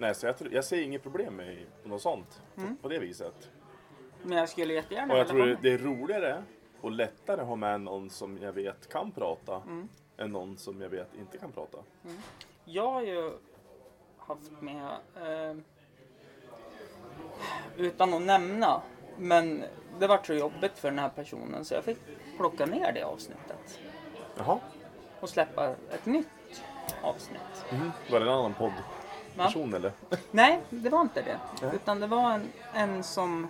[0.00, 2.76] nej, så jag, tror- jag ser inget problem med något sånt Mm.
[2.76, 3.50] på, på det viset.
[4.22, 6.42] Men jag skulle jättegärna Och jag tror det, är roligare
[6.80, 9.88] och lättare att ha med någon som jag vet kan prata Mm.
[10.16, 11.78] än någon som jag vet inte kan prata.
[12.64, 13.32] Jag har ju
[14.18, 14.90] haft med,
[15.22, 15.56] eh,
[17.76, 18.82] utan att nämna,
[19.18, 19.64] men
[19.98, 21.98] det var så jobbigt för den här personen så jag fick
[22.36, 23.80] plocka ner det avsnittet
[24.36, 24.58] Jaha.
[25.20, 26.62] och släppa ett nytt
[27.02, 27.64] avsnitt.
[28.10, 28.54] Var det en annan
[29.40, 29.44] Va?
[29.44, 29.92] poddperson eller?
[30.30, 31.38] Nej, det var inte det.
[31.62, 31.70] Nej.
[31.74, 33.48] Utan det var en, en som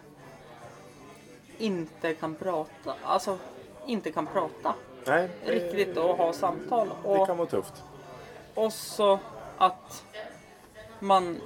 [1.58, 3.38] inte kan prata, alltså
[3.86, 4.74] inte kan prata
[5.06, 6.88] Nej, det- riktigt och ha samtal.
[7.02, 7.82] Det Och, kan vara tufft.
[8.54, 9.18] och så
[9.58, 10.04] att
[10.98, 11.40] man,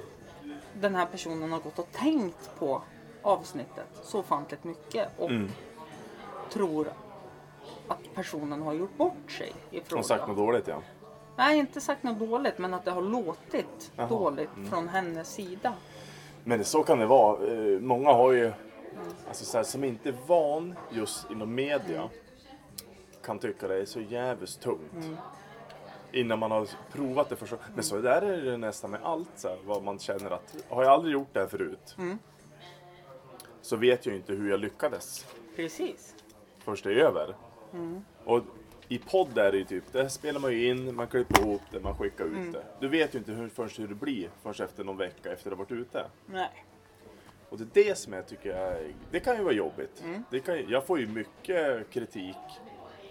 [0.75, 2.83] den här personen har gått och tänkt på
[3.23, 5.51] avsnittet så ofantligt mycket och Mm.
[6.51, 6.93] tror
[7.89, 10.05] att personen har gjort bort sig i frågan.
[10.05, 10.77] sagt något dåligt ja.
[11.37, 14.09] Nej, inte sagt något dåligt, men att det har låtit Jaha.
[14.09, 15.75] dåligt från hennes sida.
[16.45, 17.47] Men det, så kan det vara.
[17.53, 18.53] Eh, Många har ju,
[19.29, 22.09] alltså så här, som inte är van just inom media,
[23.25, 25.19] kan tycka det är så jävligt tungt.
[26.13, 29.29] Innan man har provat det första Men så där är det nästan med allt.
[29.37, 31.97] Så här, vad man känner att, har jag aldrig gjort det här förut?
[33.61, 35.27] Så vet jag inte hur jag lyckades
[35.57, 36.15] Precis.
[36.59, 37.35] först det är över.
[38.25, 38.41] Och
[38.95, 41.81] i podd är det ju typ, där spelar man ju in, man klipper ihop det,
[41.81, 42.65] man skickar ut det.
[42.81, 45.57] Du vet ju inte hur, först hur det blir först efter någon vecka efter det
[45.57, 46.07] har varit ute.
[46.27, 46.65] Nej.
[47.49, 50.05] Och det är det som jag tycker är, det kan ju vara jobbigt.
[50.31, 52.37] Det kan, jag får ju mycket kritik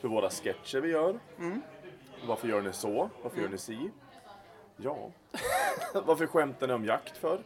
[0.01, 1.19] för våra sketcher vi gör.
[2.27, 3.09] Varför gör ni så?
[3.23, 3.89] Varför gör ni si?
[4.77, 5.11] Ja.
[6.05, 7.43] Varför skämtar ni om jakt för?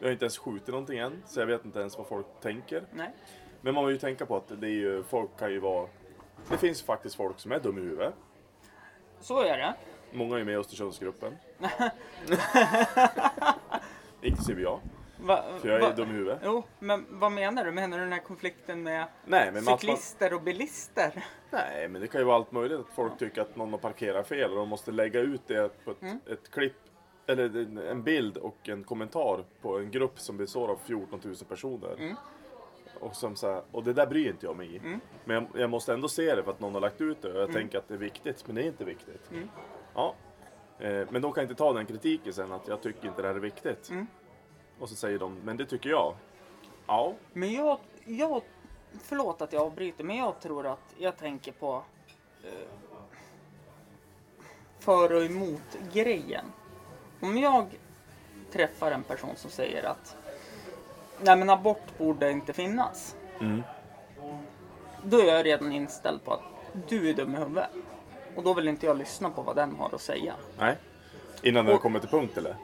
[0.00, 2.82] Jag har inte ens skjutit någonting än, så jag vet inte ens vad folk tänker.
[2.92, 3.10] Nej.
[3.60, 5.88] Men man måste ju tänka på att det är ju, folk kan ju vara...
[6.48, 8.14] Det finns faktiskt folk som är dum i huvudet.
[9.20, 9.74] Så är det.
[10.12, 11.36] Många är med i Östersundsgruppen.
[14.22, 14.80] Inklusive jag,
[15.20, 16.38] Va, för jag är va- dum i huvudet.
[16.44, 17.72] Jo, men vad menar du?
[17.72, 21.24] Menar du den här konflikten med Nej, att man, cyklister och bilister?
[21.50, 22.80] nej, men det kan ju vara allt möjligt.
[22.80, 25.90] Att folk tycker att någon har parkerat fel och de måste lägga ut det på
[25.90, 25.98] ett,
[26.30, 26.76] ett klipp
[27.26, 27.56] eller
[27.90, 32.14] en- bild och en kommentar på en grupp som består av 14 000 personer.
[33.02, 34.80] Och, som så här, och det där bryr inte jag mig i.
[35.24, 37.40] Men jag, jag måste ändå se det för att någon har lagt ut det och
[37.40, 39.30] jag tänker att det är viktigt, men det är inte viktigt.
[39.94, 40.14] Ja.
[40.78, 43.34] Eh, men de kan inte ta den kritiken sen att jag tycker inte det här
[43.34, 43.90] är viktigt.
[44.78, 46.14] Och så säger de, men det tycker jag.
[46.86, 48.42] Ja, Men jag, jag,
[49.02, 51.82] förlåt att jag avbryter, men jag tror att jag tänker på
[52.44, 52.50] eh,
[54.78, 56.44] för och emot grejen.
[57.20, 57.66] Om jag
[58.52, 60.16] träffar en person som säger att
[61.22, 63.16] nej men abort borde inte finnas.
[63.40, 63.62] Mm.
[65.04, 66.40] Då är jag redan inställd på att
[66.88, 67.68] du är dum i huvudet.
[68.36, 70.34] Och då vill inte jag lyssna på vad den har att säga.
[70.58, 70.76] nej.
[71.42, 72.56] Innan den Och- kommer till punkt eller?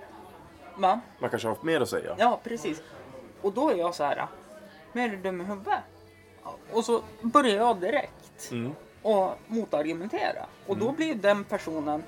[0.77, 1.01] Va?
[1.19, 2.15] Man kanske har haft mer att säga.
[2.19, 2.83] Ja, precis.
[3.43, 4.27] Och då är jag så här,
[4.93, 5.79] men är du dum i huvudet?
[6.73, 8.73] Och så börjar jag direkt Mm.
[9.03, 10.47] och motargumentera.
[10.67, 12.03] Och då blir den personen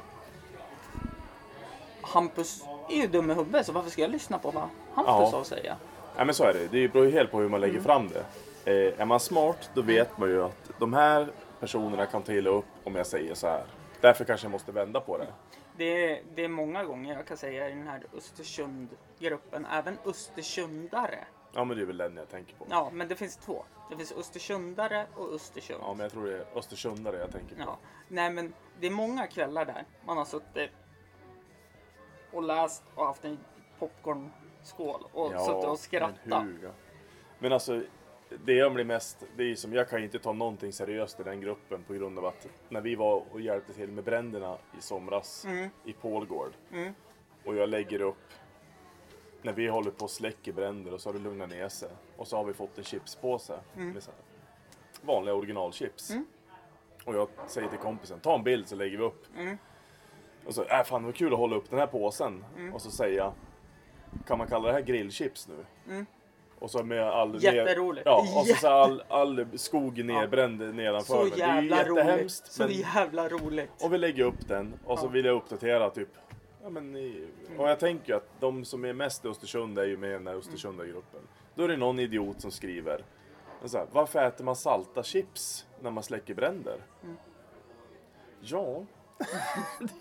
[2.03, 5.31] Hampus är ju dum i huvudet så varför ska jag lyssna på vad Hampus Ja.
[5.33, 5.77] har att säga?
[6.21, 6.69] Nej men så är det.
[6.69, 8.25] Det beror ju helt på hur man lägger fram det.
[8.65, 11.29] Eh, är man smart då vet man ju att de här
[11.61, 13.65] personerna kan ta illa upp om jag säger så här.
[14.01, 15.27] Därför kanske jag måste vända på det.
[15.77, 21.19] Det är, det är många gånger jag kan säga i den här Östersund-gruppen, även Östersundare.
[21.53, 22.67] Ja men det är väl den jag tänker på.
[22.71, 23.65] Ja, men det finns två.
[23.91, 25.81] Det finns Östersundare och Östersund.
[25.83, 27.63] Ja men jag tror det är Östersundare jag tänker på.
[27.63, 27.79] Ja.
[28.09, 30.71] Nej men det är många kvällar där man har suttit
[32.33, 33.39] och läst och haft en
[34.61, 36.43] popcornskål och suttit och Men, skrattat.
[36.45, 36.71] hur, ja.
[37.39, 37.83] men alltså,
[38.45, 41.21] det jag blir mest, det är ju som, jag kan ju inte ta någonting seriöst
[41.21, 44.59] i den gruppen på grund av att när vi var och hjälpte till med bränderna
[44.79, 45.47] i somras
[45.85, 46.95] i Pålgård Mm.
[47.45, 48.17] och jag lägger upp
[49.43, 52.29] när vi håller på och släcker bränder och så har det lugnat ner sig och
[52.29, 54.21] så har vi fått en chipspåse med så här
[55.03, 56.11] vanliga originalchips.
[57.05, 59.27] Och jag säger till kompisen, ta en bild så lägger vi upp.
[60.47, 62.45] Och så, äh fan var kul att hålla upp den här påsen.
[62.75, 63.33] Och så säger jag,
[64.27, 66.05] kan man kalla det här grillchips nu?
[66.59, 67.43] Och så med all...
[67.43, 68.07] Jätteroligt.
[68.07, 71.33] Ja, och så, så all, all skog nedbränd nedanför Så mig.
[71.37, 71.97] Det är ju jävla roligt.
[72.05, 72.53] jättehemskt.
[72.53, 73.71] Så men- jävla roligt.
[73.85, 75.11] och vi lägger upp den och så Ja.
[75.11, 76.09] vill jag uppdatera typ.
[76.63, 79.85] Ja, men, i- och jag tänker ju att de som är mest i Östersund är
[79.85, 81.21] ju med i den här Östersunda-gruppen.
[81.55, 83.05] Då är det någon idiot som skriver.
[83.65, 86.77] Så här, Varför äter man salta chips när man släcker bränder?
[88.41, 88.85] Ja,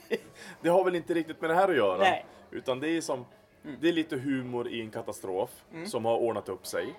[0.09, 0.17] det,
[0.61, 1.97] det har väl inte riktigt med det här att göra.
[1.97, 2.25] Nej.
[2.51, 3.25] Utan det är som,
[3.61, 5.49] det är lite humor i en katastrof
[5.85, 6.95] som har ordnat upp sig.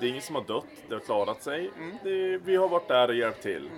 [0.00, 1.70] Det är ingen som har dött, det har klarat sig.
[1.76, 1.96] Mm.
[2.02, 3.70] Det, vi har varit där och hjälpt till.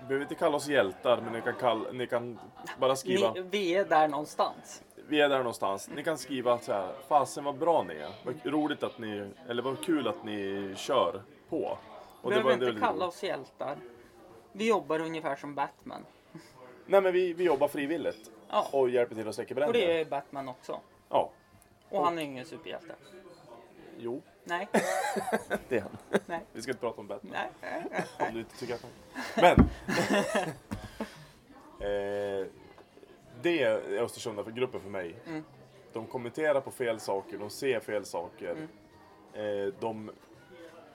[0.00, 2.38] behöver inte kalla oss hjältar, men ni kan, kalla, ni kan
[2.78, 3.32] bara skriva.
[3.32, 4.82] Ni, vi är där någonstans.
[5.08, 5.90] Vi är där någonstans.
[5.94, 6.92] Ni kan skriva så här.
[7.08, 8.10] Fasen vad bra ni är.
[8.24, 11.78] Vad roligt att ni, eller vad kul att ni kör på.
[12.22, 13.76] Och Behöver inte lite kalla oss hjältar.
[14.52, 16.06] Vi jobbar ungefär som Batman.
[16.86, 18.30] Nej men vi, vi jobbar frivilligt.
[18.50, 18.68] Ja.
[18.72, 19.80] Och hjälper till att släcka Och bränder.
[19.80, 20.80] det är Batman också.
[21.08, 21.30] Ja.
[21.88, 22.94] Och han är ingen superhjälte.
[23.98, 24.68] Jo, Nej,
[25.68, 25.96] det är han.
[26.26, 27.32] nej, Vi ska inte prata om Batman.
[27.32, 27.50] nej.
[27.60, 28.28] nej, nej.
[28.28, 28.90] Om du inte tycker att han...
[29.36, 29.68] Men!
[31.90, 32.46] eh,
[33.42, 35.14] det är Östersund för gruppen för mig.
[35.26, 35.44] Mm.
[35.92, 38.56] De kommenterar på fel saker, de ser fel saker.
[39.34, 39.66] Mm.
[39.68, 40.10] Eh, de,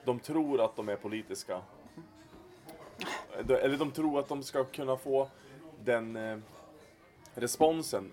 [0.04, 1.54] de tror att de är politiska.
[3.38, 5.28] Eh, de- Eller de tror att de ska kunna få
[5.84, 6.38] den eh,
[7.36, 8.12] responsen.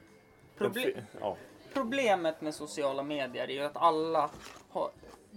[0.57, 1.37] Proble- ja.
[1.73, 4.29] Problemet med sociala medier är ju att alla
[4.69, 4.91] har,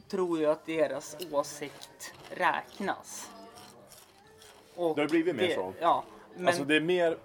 [0.08, 3.30] tror ju att deras åsikt räknas.
[4.74, 5.72] Och Det har blivit mer det, så.
[5.80, 6.04] Ja,
[6.36, 7.18] men Alltså det är mer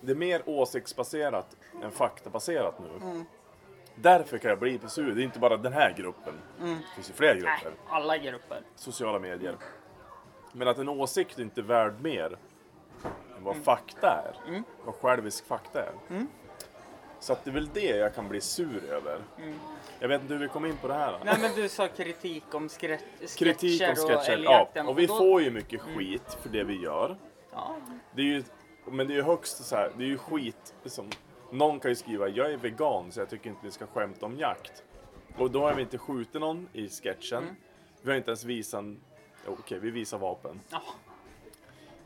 [0.00, 3.06] Det är mer åsiktsbaserat än faktabaserat nu.
[3.10, 3.24] Mm.
[3.94, 5.14] Därför kan jag bli sur.
[5.14, 6.34] Det är inte bara den här gruppen.
[6.60, 7.44] Det finns ju fler Mm.
[7.44, 7.78] nej, grupper.
[7.88, 8.62] alla grupper.
[8.76, 9.56] Sociala medier.
[10.52, 12.38] Men att en åsikt inte är värd mer
[13.48, 13.64] vad Mm.
[13.64, 14.62] fakta är.
[14.84, 15.92] Vad självisk fakta är.
[17.20, 19.18] Så att det är väl det jag kan bli sur över.
[20.00, 21.10] Jag vet inte hur vi kom in på det här.
[21.12, 21.16] då.
[21.16, 21.26] Mm.
[21.26, 22.98] Nej men du sa kritik om skre-
[23.38, 24.42] Kritik om sketcher och sketcher.
[24.44, 25.18] Ja, och vi då- Mm.
[25.28, 27.16] får ju mycket skit för det vi gör.
[27.52, 27.76] Ja,
[28.14, 28.42] Det är ju,
[28.84, 30.74] men det är ju högst så här, det är ju skit.
[30.82, 31.10] Liksom,
[31.50, 34.38] någon kan ju skriva, jag är vegan så jag tycker inte vi ska skämta om
[34.38, 34.82] jakt.
[35.38, 37.42] Och då har vi inte skjutit någon i sketchen.
[37.42, 37.54] Mm.
[38.02, 38.84] Vi har inte ens visat,
[39.46, 40.60] okej vi visar vapen.
[40.70, 40.82] ja.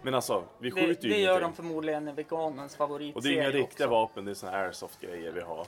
[0.02, 3.28] Men alltså, vi Det, skjuter ju det gör de förmodligen i veganens favoritserie Och det
[3.28, 3.94] är inga riktiga också.
[3.94, 5.66] vapen, det är såna airsoft-grejer vi har.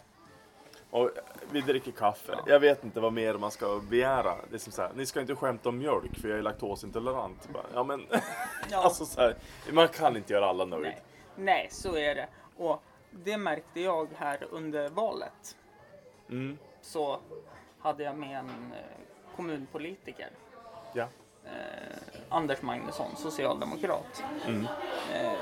[0.91, 1.11] Och
[1.51, 2.39] vi dricker kaffe.
[2.47, 4.35] Jag vet inte vad mer man ska begära.
[4.51, 7.49] Det är som så här, ni ska inte skämta om mjölk för jag är laktosintolerant.
[7.53, 8.07] Bara, Ja men,
[8.71, 8.83] Ja.
[8.85, 9.37] alltså så här,
[9.73, 10.83] man kan inte göra alla nöjd.
[10.83, 11.03] Nej.
[11.37, 12.29] Nej, så är det.
[12.57, 15.57] Och det märkte jag här under valet.
[16.31, 17.21] Mm, Så
[17.81, 20.31] hade jag med en eh, kommunpolitiker.
[20.93, 21.09] ja.
[21.45, 21.51] eh,
[22.35, 24.23] Anders Magnusson, socialdemokrat.
[24.47, 24.67] Mm.
[25.15, 25.33] Eh,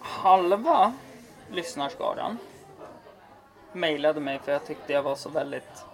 [0.00, 0.92] halva
[1.50, 2.38] lyssnarskaran
[3.72, 5.84] mejlade mig för jag tyckte jag var så väldigt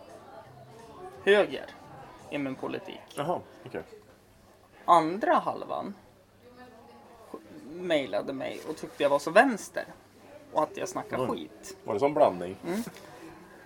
[1.24, 1.66] höger
[2.30, 3.00] i min politik.
[3.14, 3.82] Jaha, okej.
[4.84, 5.94] Andra halvan
[7.70, 9.84] mejlade mig och tyckte jag var så vänster
[10.52, 11.28] och att jag snackar Oj.
[11.28, 11.76] skit.
[11.84, 12.56] Var det sån blandning?
[12.66, 12.82] Mm.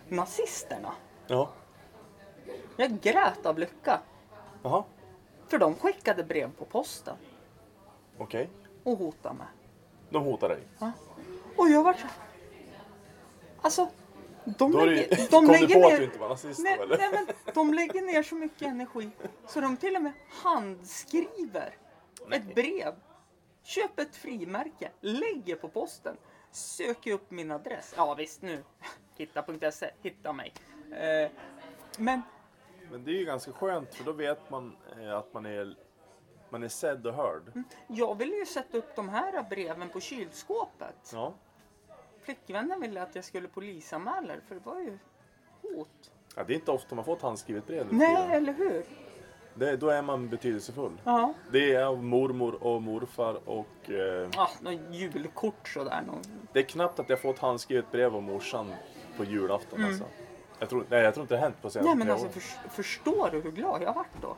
[0.08, 0.92] Nazisterna,
[1.26, 1.48] Ja.
[2.76, 4.00] jag grät av lycka.
[4.62, 4.84] Jaha,
[5.48, 7.16] För de skickade brev på posten
[8.18, 8.50] okej.
[8.84, 9.46] och hotade mig.
[10.10, 10.62] De hotar dig.
[11.56, 12.06] Och jag var så
[13.62, 13.88] Alltså,
[14.44, 15.98] de Då är det, lägger, ju- de kom du lägger på att ner...
[15.98, 16.98] du inte var nazist Nej, då eller?
[16.98, 19.10] nej, men de lägger ner så mycket energi
[19.46, 21.74] så de till och med handskriver
[22.32, 22.94] ett brev.
[23.62, 26.16] Köp ett frimärke, lägger på posten,
[26.52, 27.94] söker upp min adress.
[27.96, 28.64] Ja visst nu,
[29.16, 30.52] hitta.se, hitta mig.
[30.92, 31.30] Eh,
[31.98, 32.22] men
[32.90, 35.76] Men det är ju ganska skönt för då vet man eh, att man är,
[36.50, 37.42] man är sedd och hörd.
[37.88, 41.10] jag ville ju sätta upp de här breven på kylskåpet.
[41.12, 41.34] Ja.
[42.22, 44.98] Flickvännen ville att jag skulle polisanmäla det för det var ju
[45.62, 46.10] hot.
[46.36, 46.44] ja.
[46.44, 48.84] Det är inte ofta man får ett handskrivet brev Nej, eller hur?
[49.54, 50.92] det, Då är man betydelsefull.
[51.04, 51.34] Ja.
[51.52, 56.02] Det är av mormor och morfar och eh, Ah, något julkort sådär.
[56.06, 56.22] Någon...
[56.52, 58.74] det är knappt att jag får ett handskrivet brev av morsan
[59.16, 59.90] på julafton Mm.
[59.90, 60.04] alltså.
[60.58, 62.70] Jag tror, nej, jag tror inte det har hänt på senaste Nej men alltså för,
[62.70, 64.36] förstår du hur glad jag varit då?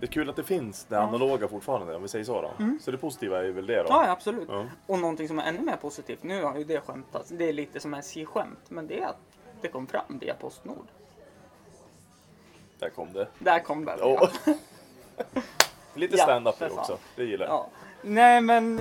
[0.00, 2.50] Det är kul att det finns det analoga fortfarande om vi säger så då.
[2.80, 3.80] Så det positiva är väl det då.
[3.80, 3.90] Mm.
[3.90, 4.48] Ja, ja absolut.
[4.48, 4.66] Ja.
[4.86, 7.80] Och någonting som är ännu mer positivt, nu har ju det skämtats, det är lite
[7.80, 9.16] som SJ-skämt, men det är att
[9.60, 10.86] det kom fram via Postnord.
[12.78, 13.28] Där kom det.
[13.38, 13.94] Där kom det.
[13.94, 14.28] Oh.
[15.94, 16.80] Lite Ja, stand-up för det fan.
[16.80, 16.98] också.
[17.16, 17.54] Det gillar jag.
[17.54, 17.68] Ja.
[18.02, 18.80] Nej men...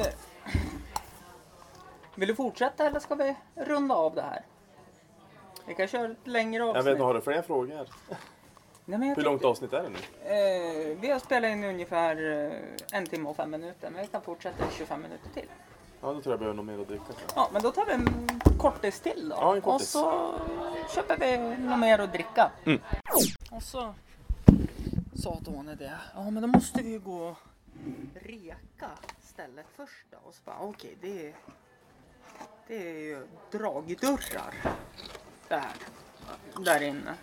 [2.15, 4.45] Vill du fortsätta eller ska vi runda av det här?
[5.70, 6.76] Vi kan köra ett längre avsnitt.
[6.76, 7.88] Jag vet inte, har du fler frågor?
[8.86, 9.97] Nej, Hur långt avsnitt är det nu?
[10.24, 14.22] Eh, vi har spelat in ungefär eh, en timme och fem minuter, men vi kan
[14.22, 15.45] fortsätta i 25 minuter till.
[16.01, 17.03] Ja, då tror jag jag behöver något mer att dricka.
[17.36, 19.36] Ja, men då tar vi en kortis till då.
[19.36, 19.89] Ja, en och kortis.
[19.89, 20.34] så
[20.95, 22.51] köper vi något mer att dricka.
[22.65, 22.80] Mm.
[23.51, 23.93] Och så
[25.15, 25.99] sa Tony det.
[26.15, 27.38] Ja, men då måste vi ju gå och
[28.13, 28.89] reka
[29.22, 30.17] stället först då.
[30.24, 31.36] Och så bara, okej, det är,
[32.67, 34.53] det är ju dragdörrar.
[35.49, 35.73] Där!
[36.65, 37.15] Där inne.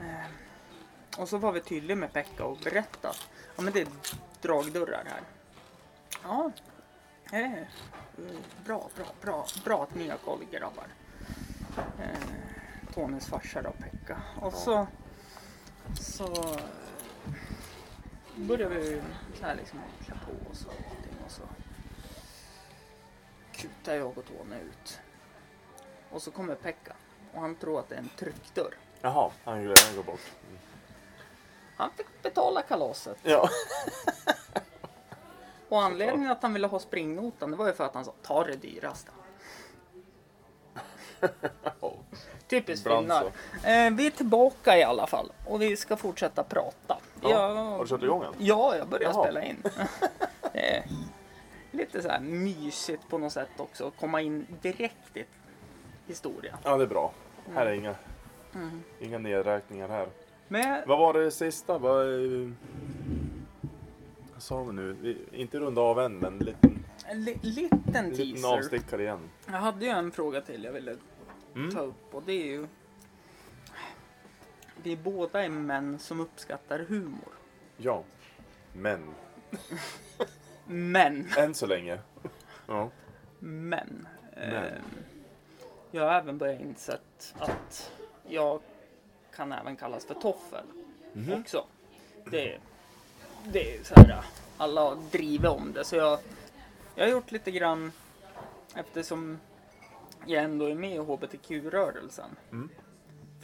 [0.00, 0.26] Eh,
[1.18, 3.14] och så var vi tydliga med Pekka och berättade.
[3.56, 3.88] Ja, men det är
[4.42, 5.20] dragdörrar här.
[6.22, 6.50] Ja,
[7.30, 7.68] det är
[8.18, 10.86] eh, bra, bra, bra, bra att ni har koll grabbar.
[11.76, 12.18] Eh,
[12.94, 14.22] Tonys farsa då, Pekka.
[14.40, 14.86] Och så
[16.00, 16.60] Så eh,
[18.36, 19.02] började vi
[19.38, 21.42] så här liksom klä på oss och allting och så
[23.52, 25.00] Kutade jag och Tony ut.
[26.10, 26.96] Och så kommer Pekka
[27.34, 28.74] och han tror att det är en tryckdörr.
[29.00, 30.20] Jaha, han han går bort.
[30.48, 30.58] Mm.
[31.76, 33.16] Han fick betala kalaset.
[33.22, 33.48] Ja.
[35.68, 38.44] Och anledningen att han ville ha springnotan det var ju för att han sa ta
[38.44, 39.10] det dyraste.
[42.48, 43.24] Typiskt finnar.
[43.64, 46.98] Eh, vi är tillbaka i alla fall och vi ska fortsätta prata.
[47.20, 47.30] Ja.
[47.30, 48.34] Jag- Har du kört igång än?
[48.38, 49.24] Ja, jag börjar Jaha.
[49.24, 49.62] spela in.
[51.70, 55.24] lite så här mysigt på något sätt också att komma in direkt i
[56.06, 56.58] historia.
[56.62, 57.12] Ja, det är bra.
[57.46, 57.56] Mm.
[57.56, 57.94] Här är inga,
[59.00, 60.08] inga nedräkningar här.
[60.48, 61.78] Men Vad var det sista?
[61.78, 62.50] Vad, eh,
[64.32, 65.16] vad sa vi nu?
[65.32, 68.58] Inte runda av än, men en liten, en li- liten en liten teaser.
[68.58, 69.30] avstickare igen.
[69.46, 70.96] Jag hade ju en fråga till jag ville
[71.54, 71.70] Mm.
[71.70, 72.66] ta upp och det är ju
[74.82, 77.32] Vi båda är män som uppskattar humor.
[77.76, 78.02] Ja.
[78.72, 79.00] Men,
[80.66, 81.98] Men, än så länge.
[82.66, 82.90] Ja.
[83.38, 84.06] men.
[84.36, 84.54] Men.
[84.54, 84.72] Eh,
[85.94, 87.92] jag har även börjat insett att
[88.28, 88.60] jag
[89.36, 90.64] kan även kallas för toffel
[91.12, 91.40] Mhm.
[91.40, 91.64] också.
[92.24, 92.58] Det,
[93.44, 94.24] det är så här,
[94.56, 96.18] alla drivit om det så jag,
[96.94, 97.92] jag har gjort lite grann
[98.74, 99.38] eftersom
[100.26, 102.30] jag ändå är med i HBTQ-rörelsen.
[102.50, 102.68] Mm.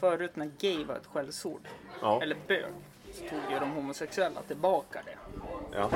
[0.01, 1.69] Förut när gay var ett skällsord,
[2.03, 2.23] Ja.
[2.23, 2.73] eller bög,
[3.13, 5.17] så tog ju de homosexuella tillbaka det.
[5.77, 5.91] ja.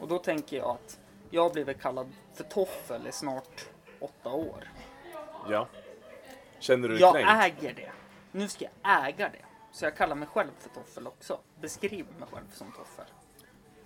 [0.00, 0.98] Och då tänker jag att
[1.30, 3.66] jag har blivit kallad för toffel i snart
[4.00, 4.68] åtta år.
[5.50, 5.68] Ja.
[6.58, 7.62] Känner du dig Jag kränkt?
[7.62, 7.90] äger det.
[8.32, 9.44] Nu ska jag äga det.
[9.72, 11.38] Så jag kallar mig själv för toffel också.
[11.60, 13.04] Beskriver mig själv som toffel.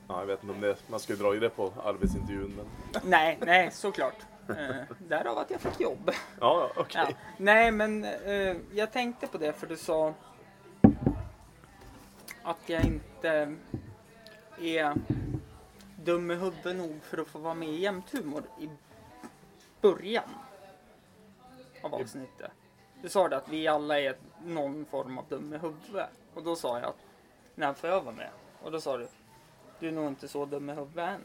[0.08, 2.56] Ja, jag vet inte om det, man skulle dra i det på arbetsintervjun.
[2.56, 2.66] Men...
[3.10, 4.16] Nej, nej, såklart.
[4.48, 6.10] Eh, därav att jag fick jobb.
[6.40, 7.06] Ja, okej.
[7.08, 7.16] Ja.
[7.36, 10.14] Nej, men eh, jag tänkte på det för du sa
[12.42, 13.56] att jag inte
[14.60, 14.94] är
[15.96, 18.68] dum i huvudet nog för att få vara med i Jämthumor i
[19.80, 20.28] början
[21.82, 22.50] av avsnittet.
[23.02, 26.10] Du sa det att vi alla är någon form av dum i huvudet.
[26.34, 26.96] Och då sa jag att
[27.54, 28.30] när får jag vara med?
[28.62, 29.08] Och då sa du
[29.80, 31.22] du är nog inte så dum i huvudet än.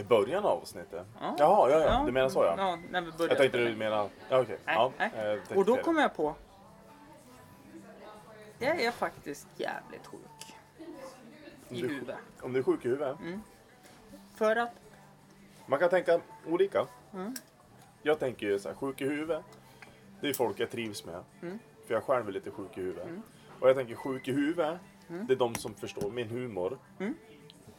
[0.00, 1.06] I början av avsnittet?
[1.20, 1.36] Ja.
[1.38, 2.02] Jaha, ja, ja.
[2.06, 2.54] Du menar så ja.
[2.58, 4.08] Ja, när vi började Jag tänkte du menar...
[4.28, 4.58] Ja, okej.
[4.64, 4.92] Nej,
[5.48, 6.34] Ja, Och då kom jag på.
[8.58, 10.54] Jag är faktiskt jävligt sjuk.
[11.68, 12.16] I Du- huvudet.
[12.40, 13.16] Om du är sjuk i huvudet?
[14.34, 14.72] För att,
[15.66, 16.86] Man kan tänka olika.
[17.14, 17.34] Mm.
[18.08, 19.44] Jag tänker ju så här, sjuk i huvudet.
[20.20, 21.24] Det är folk jag trivs med.
[21.42, 21.58] Mm.
[21.86, 23.08] För jag själv är lite sjuk i huvudet.
[23.60, 24.78] Och jag tänker sjuk i huvudet,
[25.08, 26.78] det är de som förstår min humor.
[26.98, 27.14] Mm.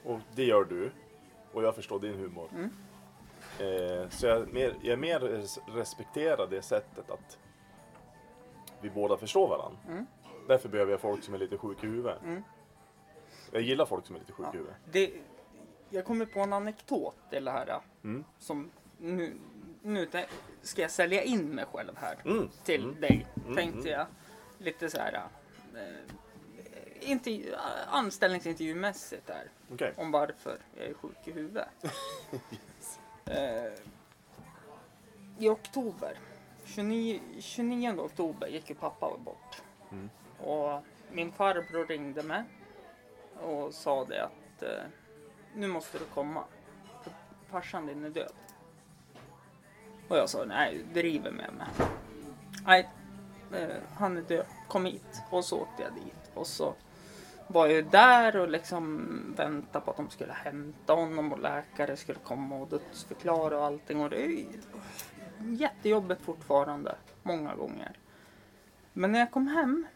[0.04, 0.92] Och det gör du.
[1.54, 2.50] Och jag förstår din humor.
[2.54, 2.70] Mm.
[3.60, 7.40] Eh, så jag, är mer, jag är mer res- respekterar det sättet att
[8.82, 9.80] vi båda förstår varandra.
[9.88, 10.06] Mm.
[10.48, 12.24] Därför behöver jag folk som är lite sjuk i huvudet.
[12.24, 12.44] Mm.
[13.52, 14.78] Jag gillar folk som är lite sjuk ja, i huvudet.
[14.92, 15.12] det,
[15.90, 17.80] jag kommer på en anekdot till det här.
[18.04, 18.24] Mm.
[18.40, 19.34] Som nu,
[19.82, 20.08] nu
[20.62, 22.50] ska jag sälja in mig själv här Mm.
[22.64, 23.02] till Mm.
[23.02, 23.28] dig.
[23.46, 24.06] Mm, Tänkte jag.
[24.58, 25.14] Lite så här.
[25.76, 29.50] Eh, inte, anställningsintervjumässigt här.
[29.74, 29.94] Okej.
[29.98, 31.68] om varför jag är sjuk i huvudet.
[33.26, 33.74] eh,
[35.40, 36.18] I oktober,
[36.66, 39.62] 29, 29 oktober gick ju pappa bort.
[39.92, 40.10] Mm.
[40.40, 42.44] Och min farbror ringde mig
[43.42, 44.84] och sa det att eh,
[45.56, 46.44] nu måste du komma.
[47.04, 47.12] För
[47.52, 48.34] farsan din är död.
[50.10, 51.88] Och jag sa nej, du driver med mig.
[52.66, 52.90] Nej,
[53.54, 54.46] eh, han är död.
[54.68, 55.22] Kom hit.
[55.30, 56.32] Och så åkte jag dit.
[56.34, 56.74] Och så
[57.48, 59.08] var jag där och liksom
[59.38, 64.02] väntade på att de skulle hämta honom och läkare skulle komma och dödsförklara och allting.
[64.02, 64.46] Och det är
[65.40, 67.92] jättejobbigt fortfarande, många gånger.
[68.94, 69.88] Men när jag kom hem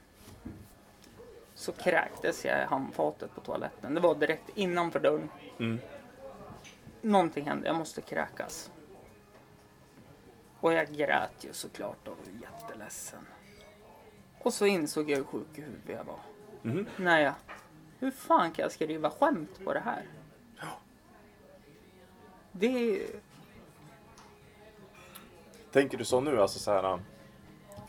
[1.56, 3.94] så kräktes jag i handfatet på toaletten.
[3.94, 5.30] Det var direkt innanför dörren.
[5.60, 5.80] Mm.
[7.02, 8.72] Någonting hände, jag måste kräkas.
[10.64, 13.27] Och jag grät ju såklart och var jätteledsen.
[14.40, 16.19] Och så insåg jag hur sjuk i huvudet jag var.
[16.61, 16.88] Mhm.
[16.98, 17.34] När jag,
[17.99, 20.03] hur fan kan jag skriva skämt på det här?
[22.52, 23.07] Det är,
[25.72, 26.41] Tänker du så nu?
[26.41, 26.81] Alltså så här.
[26.81, 26.99] För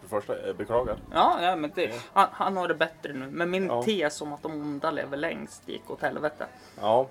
[0.02, 0.98] det första, jag beklagar.
[1.12, 3.30] ja, ja men det, han, han har det bättre nu.
[3.30, 3.82] Men min Ja.
[3.82, 6.46] tes om att de onda lever längst gick åt helvete.
[6.80, 7.08] Ja.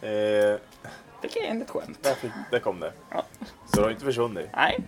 [0.00, 0.60] Eh,
[1.22, 2.02] Det jag enligt skämt.
[2.02, 2.92] där, fick, där kom det.
[3.10, 3.24] Ja.
[3.66, 4.48] Så det har inte försvunnit.
[4.54, 4.80] Nej.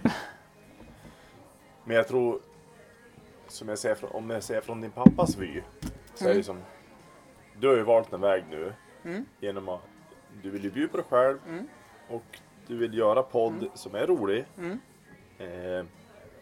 [1.84, 2.40] Men jag tror,
[3.48, 5.60] som jag från, om jag ser från din pappas vy,
[6.14, 6.42] så är det Mm.
[6.44, 6.58] som,
[7.60, 8.72] du har ju valt en väg nu
[9.04, 9.24] Mm.
[9.40, 9.80] genom att
[10.42, 11.68] du vill ju bjuda på dig själv Mm.
[12.08, 14.44] och du vill göra podd som är rolig.
[14.58, 14.80] Mm.
[15.38, 15.84] Eh,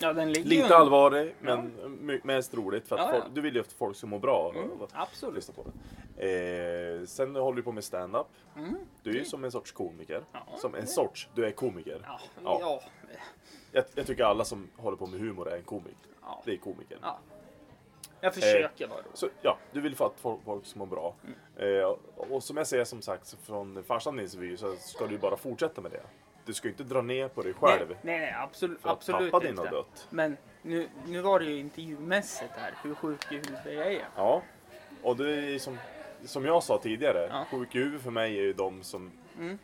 [0.02, 1.72] Ja, den ligger Lite allvarlig, men
[2.22, 2.88] mest roligt.
[2.88, 3.20] För att Ja, ja.
[3.20, 5.34] folk, du vill ju att folk ska må bra Mm, av att absolut.
[5.34, 5.70] lyssna på det.
[6.20, 8.26] Eh, sen håller du på med stand-up.
[8.56, 8.76] Mm.
[9.02, 10.22] Du är ju som en sorts komiker.
[10.32, 12.00] Ja, som en det- sorts, du är komiker.
[12.06, 12.58] Ja, Ja.
[12.60, 12.82] ja.
[13.72, 15.96] Jag, jag tycker alla som håller på med humor är en komik.
[16.22, 16.42] ja.
[16.44, 16.98] Det är komiker.
[17.02, 17.18] ja.
[18.20, 19.10] Jag försöker vara rolig.
[19.14, 21.14] Så ja, du vill få att folk, folk må bra.
[21.56, 21.80] Mm.
[21.80, 25.36] Eh, och, som jag säger som sagt från farsan din vy så ska du bara
[25.36, 26.02] fortsätta med det.
[26.44, 29.32] Du ska inte dra ner på dig själv Nej, nej, nej absolut, för att absolut
[29.32, 30.06] pappa din har dött.
[30.10, 34.08] Men nu, nu var det ju intervjumässigt här, hur sjuk i huvudet jag är.
[34.16, 34.42] Ja,
[35.02, 35.78] och det är som,
[36.24, 37.44] som jag sa tidigare, Ja.
[37.50, 39.58] sjuk i huvudet för mig är ju de som Mm.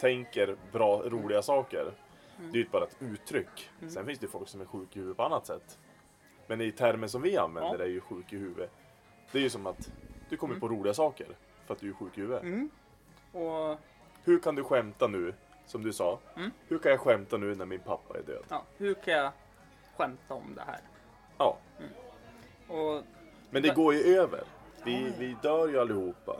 [0.00, 1.92] tänker bra, roliga saker.
[2.52, 3.70] Det är ju bara ett uttryck.
[3.80, 3.90] Mm.
[3.90, 5.78] Sen finns det ju folk som är sjuk i huvudet på annat sätt.
[6.46, 7.84] Men i termer som vi använder Ja.
[7.84, 8.70] är ju sjuk i huvudet.
[9.32, 9.92] Det är ju som att
[10.28, 11.26] du kommer på roliga saker
[11.66, 12.42] för att du är sjuk i huvudet.
[12.42, 12.70] Mm.
[13.32, 13.78] Och
[14.24, 15.34] Hur kan du skämta nu,
[15.66, 16.18] som du sa?
[16.36, 16.50] Mm.
[16.68, 18.44] Hur kan jag skämta nu när min pappa är död?
[18.48, 19.32] ja, hur kan jag
[19.96, 20.80] skämta om det här?
[21.38, 21.58] Ja,
[22.68, 23.02] Och
[23.50, 24.44] men det går ju över.
[24.84, 26.36] Vi, vi dör ju allihopa.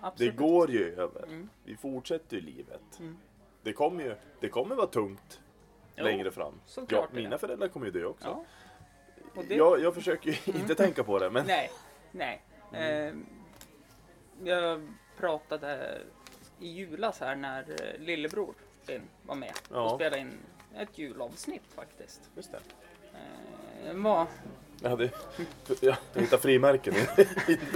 [0.00, 1.22] ja, Det går ju över.
[1.22, 1.48] Mm.
[1.64, 2.98] Vi fortsätter ju livet.
[2.98, 3.18] Mm.
[3.62, 5.40] Det kommer ju det kommer vara tungt
[5.96, 6.60] Jo, längre fram.
[6.88, 8.44] Ja, mina föräldrar kommer ju dö också.
[9.34, 9.42] Ja.
[9.48, 11.70] Det, Jag, jag försöker ju inte tänka på det, men Nej,
[12.10, 12.42] nej.
[12.72, 13.14] Eh,
[14.44, 14.88] jag
[15.18, 16.00] pratade
[16.60, 18.54] i julas här när eh, lillebror
[19.26, 19.84] var med Ja.
[19.90, 20.38] och spelade in
[20.76, 22.30] ett julavsnitt faktiskt.
[22.36, 22.60] just det.
[23.88, 24.26] Eh, var...
[24.84, 25.10] Jag, hade,
[25.80, 26.94] jag hittade frimärken.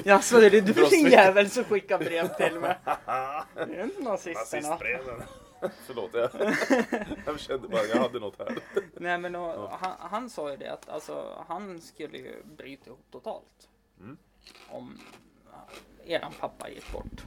[0.04, 2.76] Jaså, är det du Bra din jävel som skickar brev till mig?
[3.54, 4.78] Det är inte nazisterna.
[5.86, 6.30] Förlåt, jag,
[7.26, 8.58] jag kände bara jag hade något här.
[8.94, 13.04] Nej men och, han, han sa ju det att alltså, han skulle ju bryta ihop
[13.10, 13.68] totalt.
[14.00, 14.16] Mm.
[14.68, 14.98] Om
[16.06, 17.24] eran pappa gick bort.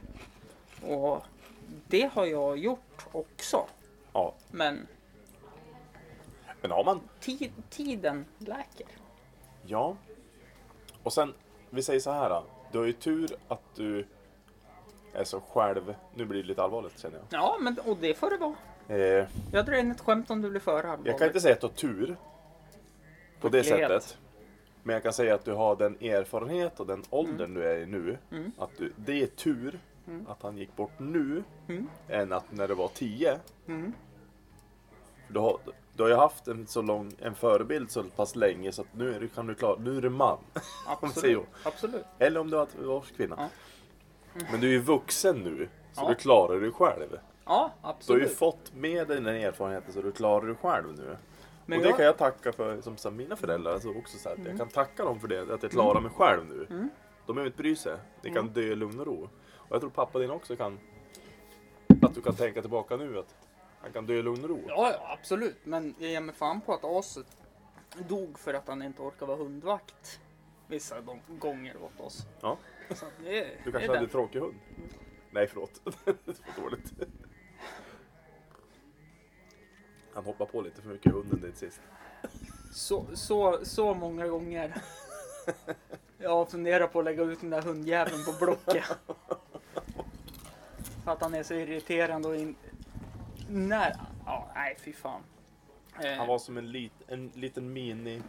[0.82, 1.22] Och
[1.88, 3.66] det har jag gjort också.
[4.12, 4.86] Ja, Men
[6.60, 8.86] men har man ti- tiden läker.
[9.66, 9.96] Ja.
[11.02, 11.34] Och sen,
[11.70, 12.28] vi säger så här.
[12.30, 12.44] då.
[12.72, 14.06] Du har ju tur att du
[15.12, 15.94] är så själv.
[16.14, 17.24] Nu blir det lite allvarligt känner jag.
[17.40, 18.54] Ja, men och det får det vara.
[18.88, 21.06] Eh, Jag drar in ett skämt om du blir för allvarligt.
[21.06, 22.16] jag kan inte säga att du har tur.
[23.40, 23.88] På det Skicklighet.
[24.02, 24.18] sättet.
[24.82, 27.86] Men jag kan säga att du har den erfarenhet och den åldern du är i
[27.86, 28.18] nu.
[28.30, 28.52] Mm.
[28.58, 29.78] Att du, det är tur
[30.28, 31.42] att han gick bort nu.
[31.68, 31.88] Mm.
[32.08, 33.38] Än att när du var 10.
[33.68, 33.92] Mm.
[35.26, 35.58] För du, har,
[35.96, 39.14] du har ju haft en så lång en förebild så pass länge så att nu
[39.14, 40.38] är du, kan du klara, nu är du man.
[41.00, 41.42] Absolut.
[41.62, 42.04] Absolut.
[42.18, 43.34] Eller om du har varit kvinna.
[43.38, 43.48] Ja.
[44.50, 45.68] Men du är ju vuxen nu.
[45.92, 46.08] Så Ja.
[46.08, 47.18] du klarar dig själv.
[47.44, 48.32] Ja, Du har ju absolut.
[48.38, 51.16] fått med dig den erfarenheten så du klarar dig själv nu.
[51.66, 53.72] Men och det jag- kan jag tacka för, som så här, mina föräldrar.
[53.72, 56.10] Alltså också så här, att Jag kan tacka dem för det, att jag klarar mig
[56.16, 56.66] själv nu.
[56.70, 56.88] Mm.
[57.26, 57.96] De behöver inte bry sig.
[58.22, 58.52] De kan Mm.
[58.52, 59.28] dö i lugn och ro.
[59.54, 60.78] Och jag tror pappa din också kan...
[62.02, 63.34] Att du kan tänka tillbaka nu att
[63.82, 64.60] han kan dö i lugn och ro.
[64.68, 65.56] Ja, ja, absolut.
[65.66, 67.26] Men jag ger mig fan på att aset
[68.08, 70.20] dog för att han inte orkar vara hundvakt.
[70.66, 70.96] Vissa
[71.28, 72.26] gånger åt oss.
[72.40, 72.58] Ja.
[72.94, 74.08] Så det, är- Du kanske är hade den.
[74.08, 74.54] tråkig hund?
[75.30, 75.80] Nej, förlåt.
[76.04, 76.92] det var dåligt.
[80.14, 81.80] Han hoppade på lite för mycket hunden dit sist.
[82.72, 84.74] Så, så, så många gånger.
[86.18, 88.84] Jag har funderat på att lägga ut den där hundjäveln på Blocket.
[91.04, 92.56] För att han är så irriterande och in...
[93.52, 93.96] När...
[94.26, 95.22] Ja, nej fy fan.
[96.04, 98.22] Eh, Han var som en, lit, en liten mini...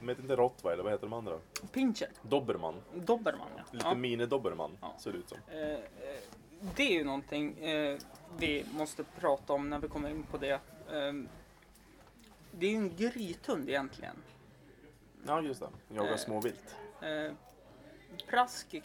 [0.00, 1.38] De heter inte rottweiler, vad heter de andra?
[1.72, 2.08] Pinscher.
[2.22, 2.74] Dobermann.
[2.94, 3.62] Dobermann ja.
[3.72, 3.94] Lite ja.
[3.94, 4.94] mini-dobermann Ja.
[4.98, 5.38] ser det ut som.
[5.52, 5.78] Eh, eh,
[6.76, 7.98] det är ju någonting eh,
[8.38, 10.50] vi måste prata om när vi kommer in på det.
[10.90, 11.12] Eh,
[12.52, 14.16] det är ju en grythund egentligen.
[15.26, 15.94] Ja, just det.
[15.94, 16.16] Jagar Eh.
[16.16, 16.76] småvilt.
[17.00, 17.32] Eh,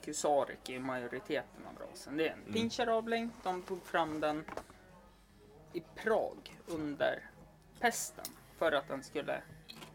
[0.01, 2.17] Kusarek är majoriteten av rasen.
[2.17, 2.53] Det är en Mm.
[2.53, 3.29] pinscherabling.
[3.43, 4.45] De tog fram den
[5.73, 7.29] i Prag under
[7.79, 8.25] pesten
[8.57, 9.41] för att den skulle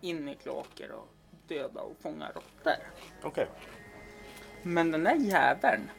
[0.00, 1.08] in i kloaker och
[1.48, 2.92] döda och fånga råttor.
[3.22, 3.48] Okej.
[4.62, 5.90] Men den där jäveln